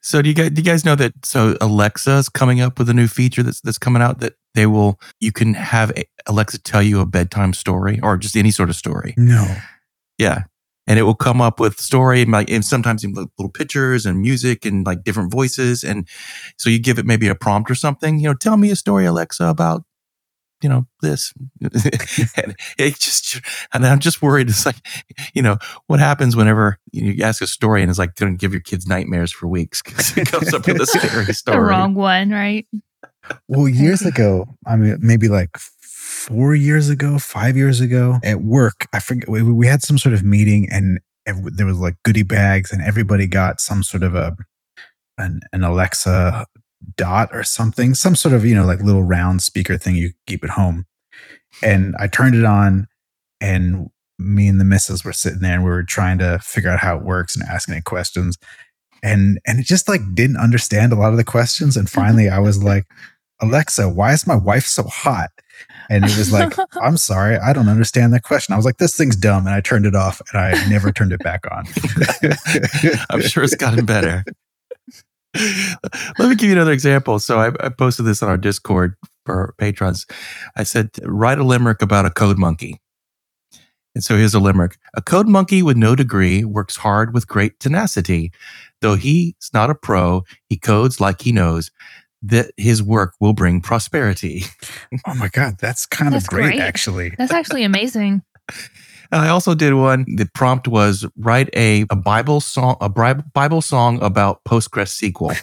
So 0.00 0.22
do 0.22 0.28
you 0.28 0.34
guys 0.34 0.50
do 0.50 0.60
you 0.62 0.64
guys 0.64 0.84
know 0.84 0.94
that 0.94 1.12
so 1.24 1.56
Alexa 1.60 2.12
is 2.18 2.28
coming 2.28 2.60
up 2.60 2.78
with 2.78 2.88
a 2.88 2.94
new 2.94 3.08
feature 3.08 3.42
that's 3.42 3.60
that's 3.60 3.78
coming 3.78 4.00
out 4.00 4.20
that 4.20 4.34
they 4.54 4.64
will 4.64 5.00
you 5.18 5.32
can 5.32 5.54
have 5.54 5.92
Alexa 6.26 6.60
tell 6.60 6.80
you 6.80 7.00
a 7.00 7.04
bedtime 7.04 7.52
story 7.52 7.98
or 8.00 8.16
just 8.16 8.36
any 8.36 8.52
sort 8.52 8.70
of 8.70 8.76
story. 8.76 9.12
no. 9.16 9.44
Yeah. 10.18 10.44
And 10.86 10.98
it 10.98 11.02
will 11.02 11.14
come 11.14 11.40
up 11.40 11.60
with 11.60 11.78
story 11.78 12.22
and 12.22 12.32
like 12.32 12.50
and 12.50 12.64
sometimes 12.64 13.04
even 13.04 13.28
little 13.38 13.52
pictures 13.52 14.06
and 14.06 14.20
music 14.20 14.64
and 14.64 14.86
like 14.86 15.04
different 15.04 15.30
voices. 15.30 15.84
And 15.84 16.08
so 16.56 16.70
you 16.70 16.78
give 16.78 16.98
it 16.98 17.04
maybe 17.04 17.28
a 17.28 17.34
prompt 17.34 17.70
or 17.70 17.74
something, 17.74 18.18
you 18.18 18.28
know, 18.28 18.34
tell 18.34 18.56
me 18.56 18.70
a 18.70 18.76
story, 18.76 19.04
Alexa, 19.04 19.44
about, 19.44 19.84
you 20.62 20.68
know, 20.68 20.86
this. 21.02 21.34
and 21.60 22.56
it 22.78 22.98
just 22.98 23.40
and 23.74 23.86
I'm 23.86 23.98
just 23.98 24.22
worried 24.22 24.48
it's 24.48 24.64
like, 24.64 24.76
you 25.34 25.42
know, 25.42 25.58
what 25.88 26.00
happens 26.00 26.34
whenever 26.34 26.78
you 26.90 27.22
ask 27.22 27.42
a 27.42 27.46
story 27.46 27.82
and 27.82 27.90
it's 27.90 27.98
like 27.98 28.14
gonna 28.14 28.34
give 28.34 28.52
your 28.52 28.62
kids 28.62 28.86
nightmares 28.86 29.30
for 29.30 29.46
weeks 29.46 29.82
because 29.82 30.16
it 30.16 30.28
comes 30.28 30.54
up 30.54 30.66
with 30.66 30.80
a 30.80 30.86
scary 30.86 31.06
story. 31.08 31.24
the 31.26 31.34
story. 31.34 31.68
wrong 31.68 31.94
one, 31.94 32.30
right? 32.30 32.66
Well, 33.46 33.68
years 33.68 34.02
ago, 34.02 34.46
I 34.66 34.76
mean, 34.76 34.96
maybe 35.00 35.28
like 35.28 35.50
four 36.28 36.54
years 36.54 36.90
ago, 36.90 37.18
five 37.18 37.56
years 37.56 37.80
ago 37.80 38.18
at 38.22 38.42
work, 38.42 38.86
I 38.92 39.00
forget, 39.00 39.30
we, 39.30 39.42
we 39.42 39.66
had 39.66 39.82
some 39.82 39.96
sort 39.96 40.14
of 40.14 40.22
meeting 40.22 40.68
and 40.70 41.00
there 41.24 41.66
was 41.66 41.78
like 41.78 41.94
goodie 42.04 42.22
bags 42.22 42.70
and 42.70 42.82
everybody 42.82 43.26
got 43.26 43.60
some 43.60 43.82
sort 43.82 44.02
of 44.02 44.14
a, 44.14 44.36
an, 45.16 45.40
an 45.54 45.64
Alexa 45.64 46.46
dot 46.96 47.30
or 47.32 47.42
something, 47.42 47.94
some 47.94 48.14
sort 48.14 48.34
of, 48.34 48.44
you 48.44 48.54
know, 48.54 48.66
like 48.66 48.82
little 48.82 49.02
round 49.02 49.42
speaker 49.42 49.78
thing 49.78 49.96
you 49.96 50.12
keep 50.26 50.44
at 50.44 50.50
home. 50.50 50.84
And 51.62 51.94
I 51.98 52.06
turned 52.06 52.34
it 52.34 52.44
on 52.44 52.88
and 53.40 53.88
me 54.18 54.48
and 54.48 54.60
the 54.60 54.64
missus 54.64 55.04
were 55.04 55.14
sitting 55.14 55.40
there 55.40 55.54
and 55.54 55.64
we 55.64 55.70
were 55.70 55.82
trying 55.82 56.18
to 56.18 56.38
figure 56.40 56.70
out 56.70 56.80
how 56.80 56.96
it 56.96 57.04
works 57.04 57.36
and 57.36 57.48
asking 57.48 57.74
it 57.74 57.84
questions. 57.84 58.36
And, 59.02 59.38
and 59.46 59.60
it 59.60 59.64
just 59.64 59.88
like 59.88 60.00
didn't 60.14 60.36
understand 60.36 60.92
a 60.92 60.96
lot 60.96 61.12
of 61.12 61.16
the 61.16 61.24
questions. 61.24 61.74
And 61.76 61.88
finally 61.88 62.28
I 62.28 62.38
was 62.38 62.62
like, 62.62 62.84
Alexa, 63.40 63.88
why 63.88 64.12
is 64.12 64.26
my 64.26 64.36
wife 64.36 64.66
so 64.66 64.82
hot? 64.82 65.30
And 65.88 66.04
it 66.04 66.16
was 66.18 66.32
like, 66.32 66.54
I'm 66.82 66.96
sorry, 66.96 67.36
I 67.36 67.52
don't 67.52 67.68
understand 67.68 68.12
that 68.12 68.22
question. 68.22 68.52
I 68.52 68.56
was 68.56 68.64
like, 68.64 68.78
this 68.78 68.96
thing's 68.96 69.16
dumb. 69.16 69.46
And 69.46 69.54
I 69.54 69.60
turned 69.60 69.86
it 69.86 69.94
off 69.94 70.20
and 70.32 70.40
I 70.40 70.68
never 70.68 70.92
turned 70.92 71.12
it 71.12 71.20
back 71.20 71.44
on. 71.50 71.64
I'm 73.10 73.22
sure 73.22 73.42
it's 73.42 73.54
gotten 73.54 73.84
better. 73.84 74.24
Let 76.18 76.28
me 76.28 76.34
give 76.34 76.48
you 76.48 76.52
another 76.52 76.72
example. 76.72 77.18
So 77.18 77.38
I, 77.38 77.52
I 77.60 77.68
posted 77.68 78.06
this 78.06 78.22
on 78.22 78.28
our 78.28 78.36
Discord 78.36 78.96
for 79.24 79.34
our 79.34 79.54
patrons. 79.58 80.06
I 80.56 80.62
said, 80.62 80.90
write 81.02 81.38
a 81.38 81.44
limerick 81.44 81.82
about 81.82 82.06
a 82.06 82.10
code 82.10 82.38
monkey. 82.38 82.80
And 83.94 84.04
so 84.04 84.16
here's 84.16 84.34
a 84.34 84.40
limerick. 84.40 84.78
A 84.94 85.02
code 85.02 85.26
monkey 85.26 85.62
with 85.62 85.76
no 85.76 85.96
degree 85.96 86.44
works 86.44 86.76
hard 86.76 87.14
with 87.14 87.26
great 87.26 87.58
tenacity. 87.58 88.30
Though 88.80 88.94
he's 88.94 89.50
not 89.52 89.70
a 89.70 89.74
pro, 89.74 90.24
he 90.48 90.56
codes 90.56 91.00
like 91.00 91.22
he 91.22 91.32
knows 91.32 91.70
that 92.22 92.52
his 92.56 92.82
work 92.82 93.14
will 93.20 93.32
bring 93.32 93.60
prosperity. 93.60 94.42
Oh 95.06 95.14
my 95.14 95.28
God, 95.28 95.56
that's 95.60 95.86
kind 95.86 96.12
That's 96.12 96.24
of 96.24 96.30
great, 96.30 96.56
great. 96.56 96.60
actually. 96.60 97.14
That's 97.18 97.32
actually 97.32 97.64
amazing. 97.64 98.22
And 99.10 99.22
I 99.22 99.28
also 99.30 99.54
did 99.54 99.72
one. 99.72 100.04
The 100.16 100.28
prompt 100.34 100.68
was 100.68 101.06
write 101.16 101.48
a, 101.54 101.86
a 101.88 101.96
Bible 101.96 102.42
song, 102.42 102.76
a 102.82 102.90
Bri- 102.90 103.22
Bible 103.32 103.62
song 103.62 104.02
about 104.02 104.44
PostgreSQL. 104.44 105.40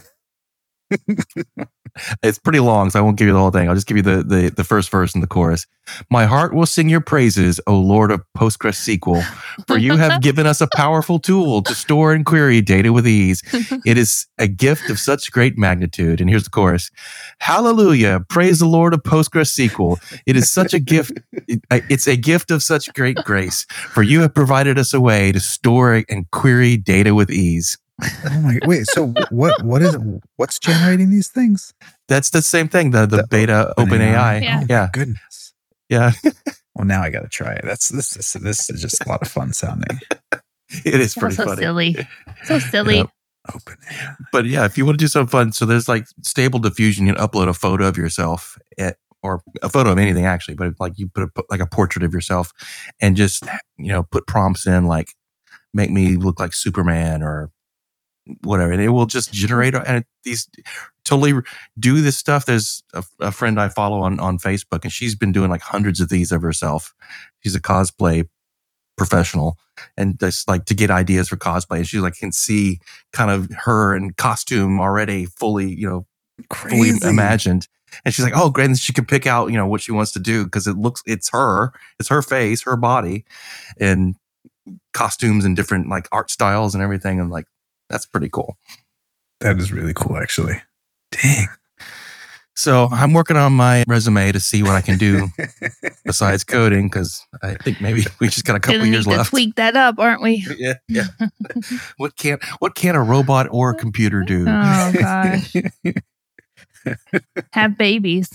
it's 2.24 2.38
pretty 2.40 2.60
long, 2.60 2.90
so 2.90 3.00
I 3.00 3.02
won't 3.02 3.18
give 3.18 3.28
you 3.28 3.34
the 3.34 3.40
whole 3.40 3.52
thing. 3.52 3.68
I'll 3.70 3.76
just 3.76 3.88
give 3.88 3.98
you 3.98 4.04
the, 4.04 4.24
the, 4.24 4.50
the 4.56 4.64
first 4.64 4.90
verse 4.90 5.14
and 5.14 5.24
the 5.24 5.28
chorus. 5.28 5.66
My 6.10 6.26
heart 6.26 6.54
will 6.54 6.66
sing 6.66 6.90
your 6.90 7.00
praises, 7.02 7.60
O 7.68 7.78
Lord 7.80 8.12
of 8.12 8.22
PostgreSQL, 8.38 9.24
for 9.68 9.78
you 9.78 9.98
have 9.98 10.22
given 10.22 10.48
us 10.48 10.60
a 10.60 10.68
powerful 10.76 11.20
tool 11.20 11.62
to 11.62 11.76
store 11.76 12.12
and 12.14 12.26
query 12.26 12.60
data 12.62 12.92
with 12.92 13.08
ease. 13.08 13.42
It 13.86 13.98
is 13.98 14.26
a 14.40 14.48
gift 14.48 14.90
of 14.90 15.00
such 15.00 15.32
great 15.32 15.58
magnitude. 15.58 16.20
And 16.22 16.30
here's 16.30 16.44
the 16.46 16.50
chorus. 16.50 16.90
Hallelujah. 17.40 18.22
Praise 18.30 18.60
the 18.60 18.66
Lord 18.66 18.94
of 18.94 19.04
PostgreSQL. 19.04 19.98
It 20.26 20.36
is 20.36 20.52
such 20.52 20.74
a 20.74 20.80
gift. 20.80 21.12
it- 21.48 21.62
it's 21.90 22.08
a 22.08 22.16
gift 22.18 22.52
of 22.52 22.64
such 22.64 22.92
great 22.94 23.18
grace, 23.26 23.66
for 23.70 24.02
you 24.02 24.22
have 24.22 24.34
provided 24.34 24.80
us 24.80 24.94
a 24.94 25.00
way 25.02 25.32
to 25.32 25.40
store 25.40 26.04
and 26.10 26.30
query 26.32 26.78
data 26.78 27.14
with 27.14 27.30
ease. 27.30 27.78
Oh 28.02 28.42
my 28.42 28.60
wait, 28.66 28.88
so 28.88 29.14
what 29.30 29.64
what 29.64 29.82
is 29.82 29.98
what's 30.36 30.60
generating 30.60 31.10
these 31.10 31.30
things? 31.30 31.74
That's 32.08 32.30
the 32.30 32.42
same 32.42 32.68
thing. 32.68 32.92
The 32.92 33.06
the, 33.06 33.18
The 33.18 33.28
beta 33.28 33.74
OpenAI. 33.78 33.88
OpenAI. 33.88 34.42
Yeah. 34.42 34.60
Oh, 34.62 34.66
Yeah. 34.70 34.90
Goodness. 34.94 35.54
Yeah. 35.90 36.12
Well 36.78 36.84
now 36.86 37.02
I 37.02 37.10
gotta 37.10 37.30
try 37.30 37.54
it. 37.54 37.62
That's 37.64 37.88
this 37.88 38.18
is 38.18 38.34
this 38.42 38.70
is 38.70 38.82
just 38.82 39.00
a 39.06 39.08
lot 39.08 39.22
of 39.22 39.30
fun 39.30 39.54
sounding. 39.54 39.98
It 40.84 41.00
is 41.00 41.14
pretty 41.16 41.36
so 41.36 41.46
funny. 41.46 41.62
silly. 41.62 41.96
So 42.44 42.60
silly. 42.72 42.98
Yep. 42.98 43.10
Open 43.56 43.78
it. 43.90 44.16
But 44.34 44.44
yeah, 44.46 44.66
if 44.66 44.78
you 44.78 44.86
want 44.86 45.00
to 45.00 45.04
do 45.04 45.08
something 45.08 45.30
fun, 45.32 45.52
so 45.54 45.66
there's 45.66 45.88
like 45.88 46.06
stable 46.22 46.60
diffusion. 46.60 47.08
You 47.08 47.14
can 47.14 47.26
upload 47.26 47.48
a 47.48 47.54
photo 47.54 47.88
of 47.88 47.96
yourself 47.96 48.58
at, 48.78 48.98
or 49.24 49.42
a 49.62 49.70
photo 49.70 49.92
of 49.94 49.98
anything 49.98 50.26
actually, 50.26 50.56
but 50.56 50.74
like 50.78 51.00
you 51.00 51.08
put 51.08 51.24
a, 51.24 51.44
like 51.50 51.62
a 51.62 51.66
portrait 51.66 52.04
of 52.04 52.14
yourself 52.14 52.52
and 53.00 53.16
just, 53.16 53.46
you 53.78 53.94
know, 53.94 54.04
put 54.04 54.28
prompts 54.28 54.68
in 54.68 54.86
like 54.86 55.14
make 55.74 55.92
me 55.92 56.18
look 56.18 56.42
like 56.42 56.54
Superman 56.54 57.24
or 57.24 57.52
whatever. 58.42 58.72
And 58.72 58.82
it 58.82 58.90
will 58.90 59.06
just 59.06 59.32
generate 59.32 59.76
and 59.76 60.06
these 60.24 60.50
totally 61.04 61.42
do 61.80 62.02
this 62.02 62.18
stuff. 62.18 62.46
There's 62.46 62.84
a, 62.94 63.04
a 63.20 63.32
friend 63.32 63.60
I 63.60 63.70
follow 63.70 64.02
on, 64.02 64.20
on 64.20 64.38
Facebook 64.38 64.84
and 64.84 64.92
she's 64.92 65.16
been 65.16 65.32
doing 65.32 65.50
like 65.50 65.62
hundreds 65.62 66.00
of 66.00 66.10
these 66.10 66.32
of 66.32 66.42
herself. 66.42 66.94
She's 67.44 67.56
a 67.56 67.62
cosplay 67.62 68.28
professional 68.98 69.58
and 69.98 70.20
just 70.20 70.48
like 70.48 70.66
to 70.66 70.74
get 70.74 70.90
ideas 70.90 71.30
for 71.30 71.38
cosplay. 71.38 71.78
And 71.78 71.88
she 71.88 72.00
like 72.00 72.16
can 72.16 72.32
see 72.32 72.80
kind 73.14 73.30
of 73.30 73.50
her 73.66 73.96
in 73.96 74.12
costume 74.14 74.80
already 74.80 75.26
fully, 75.26 75.74
you 75.74 75.88
know, 75.88 76.06
fully 76.54 76.92
imagined. 77.04 77.68
And 78.04 78.14
she's 78.14 78.26
like, 78.26 78.36
oh, 78.36 78.50
great. 78.50 78.66
And 78.66 78.78
she 78.78 78.94
can 78.94 79.06
pick 79.06 79.26
out, 79.26 79.52
you 79.52 79.58
know, 79.58 79.68
what 79.68 79.82
she 79.82 79.92
wants 79.92 80.12
to 80.14 80.20
do 80.20 80.44
because 80.44 80.68
it 80.68 80.78
looks, 80.78 81.02
it's 81.06 81.30
her, 81.30 81.72
it's 82.00 82.10
her 82.10 82.22
face, 82.22 82.64
her 82.64 82.76
body, 82.76 83.26
and 83.80 84.16
costumes 84.94 85.46
and 85.46 85.56
different 85.56 85.88
like 85.88 86.08
art 86.12 86.30
styles 86.30 86.74
and 86.74 86.84
everything. 86.84 87.20
And 87.20 87.30
like, 87.30 87.46
that's 87.90 88.06
pretty 88.06 88.30
cool. 88.30 88.58
That 89.42 89.58
is 89.58 89.72
really 89.72 89.94
cool, 89.94 90.18
actually. 90.18 90.62
Dang. 91.12 91.48
So 92.58 92.88
I'm 92.90 93.12
working 93.12 93.36
on 93.36 93.52
my 93.52 93.84
resume 93.86 94.32
to 94.32 94.40
see 94.40 94.64
what 94.64 94.72
I 94.72 94.82
can 94.82 94.98
do 94.98 95.28
besides 96.06 96.46
coding 96.46 96.88
because 96.88 97.22
I 97.44 97.56
think 97.56 97.82
maybe 97.82 98.06
we 98.22 98.28
just 98.28 98.46
got 98.46 98.56
a 98.56 98.62
couple 98.62 98.80
Gonna 98.80 98.92
years 98.92 99.06
need 99.06 99.12
to 99.14 99.18
left. 99.20 99.30
tweak 99.30 99.56
that 99.56 99.76
up, 99.76 100.00
aren't 100.00 100.22
we? 100.22 100.46
Yeah, 100.58 100.76
yeah. 100.88 101.08
what 101.98 102.16
can 102.16 102.40
what 102.60 102.76
can 102.76 102.96
a 102.96 103.04
robot 103.04 103.48
or 103.52 103.72
a 103.72 103.76
computer 103.76 104.24
do? 104.24 104.46
Oh 104.48 104.94
gosh. 104.98 105.54
Have 107.52 107.78
babies. 107.78 108.30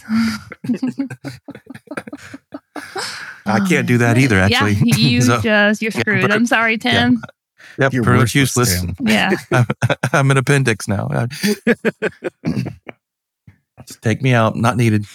I 3.46 3.58
can't 3.68 3.72
oh, 3.72 3.82
do 3.82 3.98
that 3.98 4.18
either. 4.18 4.36
Actually, 4.38 4.74
Yeah, 4.74 4.96
you 4.96 5.22
So, 5.22 5.40
just 5.40 5.80
you're 5.82 5.92
Yeah, 5.94 6.00
screwed. 6.00 6.22
but- 6.22 6.32
I'm 6.32 6.46
sorry, 6.46 6.76
Tim. 6.78 7.22
Yep, 7.78 7.92
You're 7.92 8.02
pretty 8.02 8.20
much 8.20 8.34
worthless, 8.34 8.74
useless. 8.74 8.80
Tim. 8.80 8.94
Yeah. 9.06 9.30
I'm, 9.52 9.66
I'm 10.12 10.30
an 10.30 10.36
appendix 10.36 10.88
now. 10.88 11.08
Just 13.86 14.02
take 14.02 14.22
me 14.22 14.32
out. 14.34 14.56
Not 14.56 14.76
needed. 14.76 15.06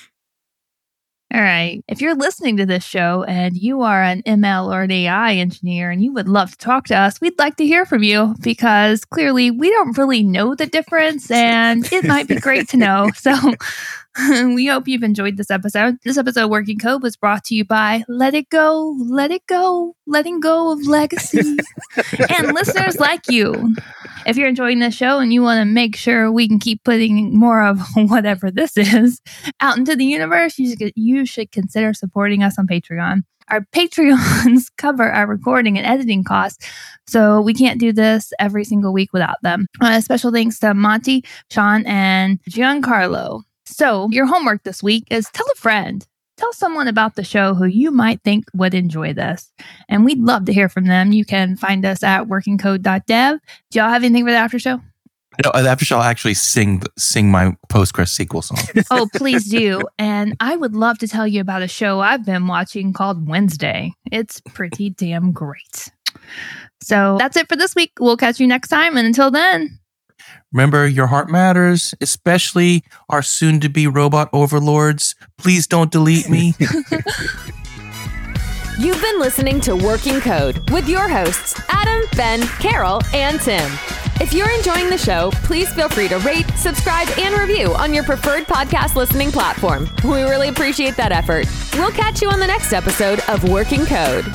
All 1.34 1.42
right. 1.42 1.84
If 1.88 2.02
you're 2.02 2.16
listening 2.16 2.58
to 2.58 2.66
this 2.66 2.84
show 2.84 3.24
and 3.24 3.58
you 3.58 3.82
are 3.82 4.02
an 4.02 4.22
ML 4.24 4.72
or 4.72 4.84
an 4.84 4.92
AI 4.92 5.34
engineer 5.34 5.90
and 5.90 6.04
you 6.04 6.14
would 6.14 6.30
love 6.30 6.52
to 6.52 6.58
talk 6.58 6.86
to 6.88 6.96
us, 6.96 7.20
we'd 7.20 7.38
like 7.40 7.56
to 7.58 7.66
hear 7.66 7.86
from 7.86 8.04
you 8.04 8.36
because 8.42 9.04
clearly 9.06 9.50
we 9.52 9.70
don't 9.72 9.98
really 9.98 10.24
know 10.24 10.56
the 10.56 10.68
difference 10.68 11.32
and 11.32 11.92
it 11.92 12.06
might 12.06 12.28
be 12.28 12.36
great 12.36 12.70
to 12.70 12.78
know. 12.78 13.10
So 13.16 13.36
we 14.30 14.68
hope 14.68 14.88
you've 14.88 15.04
enjoyed 15.04 15.36
this 15.36 15.52
episode. 15.52 15.98
This 16.04 16.18
episode, 16.18 16.46
of 16.46 16.50
Working 16.50 16.80
Code, 16.80 17.04
was 17.04 17.18
brought 17.18 17.44
to 17.46 17.56
you 17.56 17.66
by 17.66 18.04
Let 18.08 18.34
It 18.34 18.50
Go, 18.50 18.96
Let 18.98 19.32
It 19.32 19.46
Go, 19.48 19.96
Letting 20.08 20.40
Go 20.40 20.72
of 20.72 20.88
Legacy, 20.88 21.40
and 22.30 22.54
listeners 22.54 22.98
like 22.98 23.28
you. 23.28 23.76
If 24.26 24.38
you're 24.38 24.48
enjoying 24.48 24.80
this 24.80 24.96
show 24.96 25.20
and 25.20 25.34
you 25.34 25.42
want 25.42 25.60
to 25.60 25.66
make 25.66 25.98
sure 25.98 26.32
we 26.32 26.48
can 26.48 26.60
keep 26.60 26.84
putting 26.84 27.38
more 27.38 27.62
of 27.62 27.82
whatever 27.96 28.50
this 28.50 28.78
is 28.78 29.22
out 29.60 29.78
into 29.78 29.96
the 29.98 30.06
universe, 30.06 30.58
you 30.58 30.76
should, 30.76 30.94
you 30.96 31.26
should 31.26 31.52
consider 31.52 31.94
supporting 31.94 32.42
us 32.42 32.58
on 32.58 32.68
Patreon. 32.68 33.22
Our 33.50 33.62
Patreons 33.76 34.72
cover 34.78 35.12
our 35.12 35.28
recording 35.28 35.78
and 35.78 35.86
editing 35.86 36.24
costs, 36.24 36.66
so 37.06 37.42
we 37.42 37.54
can't 37.54 37.80
do 37.80 37.92
this 37.92 38.32
every 38.40 38.64
single 38.64 38.94
week 38.94 39.12
without 39.12 39.38
them. 39.44 39.68
Uh, 39.82 40.00
special 40.00 40.32
thanks 40.32 40.58
to 40.60 40.74
Monty, 40.74 41.24
Sean, 41.52 41.86
and 41.86 42.40
Giancarlo. 42.50 43.44
So, 43.78 44.08
your 44.10 44.26
homework 44.26 44.64
this 44.64 44.82
week 44.82 45.04
is 45.12 45.30
tell 45.34 45.48
a 45.52 45.56
friend. 45.56 46.08
Tell 46.38 46.54
someone 46.54 46.88
about 46.88 47.16
the 47.16 47.26
show 47.26 47.54
who 47.56 47.66
you 47.66 47.92
might 47.92 48.22
think 48.24 48.46
would 48.54 48.74
enjoy 48.74 49.12
this. 49.12 49.52
And 49.90 50.06
we'd 50.06 50.22
love 50.22 50.46
to 50.46 50.54
hear 50.54 50.70
from 50.70 50.86
them. 50.86 51.12
You 51.12 51.26
can 51.26 51.58
find 51.58 51.86
us 51.86 52.02
at 52.02 52.24
workingcode.dev. 52.24 53.40
Do 53.72 53.78
y'all 53.78 53.90
have 53.90 54.06
anything 54.06 54.24
for 54.24 54.32
the 54.32 54.38
after 54.38 54.60
show? 54.60 54.80
No, 55.44 55.50
uh, 55.50 55.62
the 55.62 55.68
after 55.68 55.84
shall 55.84 56.02
actually 56.02 56.36
sing 56.36 56.84
sing 56.98 57.30
my 57.30 57.52
PostgreSQL 57.68 58.42
song. 58.46 58.84
oh, 58.92 59.10
please 59.14 59.50
do. 59.50 59.82
And 60.00 60.38
I 60.40 60.56
would 60.56 60.74
love 60.74 60.98
to 61.00 61.08
tell 61.10 61.28
you 61.28 61.42
about 61.42 61.62
a 61.62 61.68
show 61.68 62.00
I've 62.00 62.26
been 62.26 62.48
watching 62.48 62.94
called 62.94 63.28
Wednesday. 63.28 63.92
It's 64.10 64.40
pretty 64.54 64.92
damn 64.92 65.34
great. 65.34 65.92
So 66.82 67.18
that's 67.20 67.36
it 67.36 67.50
for 67.50 67.58
this 67.58 67.76
week. 67.76 67.92
We'll 68.00 68.16
catch 68.16 68.40
you 68.40 68.48
next 68.48 68.70
time. 68.70 68.96
And 68.96 69.06
until 69.06 69.32
then, 69.32 69.80
Remember, 70.52 70.88
your 70.88 71.08
heart 71.08 71.30
matters, 71.30 71.94
especially 72.02 72.84
our 73.10 73.22
soon 73.22 73.60
to 73.60 73.70
be 73.70 73.88
robot 73.88 74.30
overlords. 74.34 75.16
Please 75.38 75.68
don't 75.68 75.92
delete 75.92 76.30
me. 76.30 76.54
You've 78.78 79.02
been 79.02 79.20
listening 79.20 79.62
to 79.62 79.76
Working 79.76 80.20
Code 80.20 80.70
with 80.70 80.90
your 80.90 81.08
hosts, 81.08 81.60
Adam, 81.70 82.04
Ben, 82.18 82.42
Carol, 82.60 83.02
and 83.14 83.40
Tim. 83.40 83.72
If 84.20 84.34
you're 84.34 84.50
enjoying 84.52 84.90
the 84.90 84.98
show, 84.98 85.32
please 85.44 85.74
feel 85.74 85.90
free 85.90 86.08
to 86.08 86.18
rate, 86.20 86.50
subscribe, 86.58 87.08
and 87.18 87.38
review 87.38 87.74
on 87.76 87.94
your 87.94 88.04
preferred 88.04 88.46
podcast 88.46 88.96
listening 88.96 89.32
platform. 89.32 89.90
We 90.04 90.24
really 90.24 90.50
appreciate 90.50 90.96
that 90.98 91.12
effort. 91.12 91.48
We'll 91.74 91.92
catch 91.92 92.22
you 92.22 92.30
on 92.30 92.40
the 92.40 92.48
next 92.48 92.74
episode 92.74 93.20
of 93.28 93.50
Working 93.50 93.86
Code. 93.86 94.26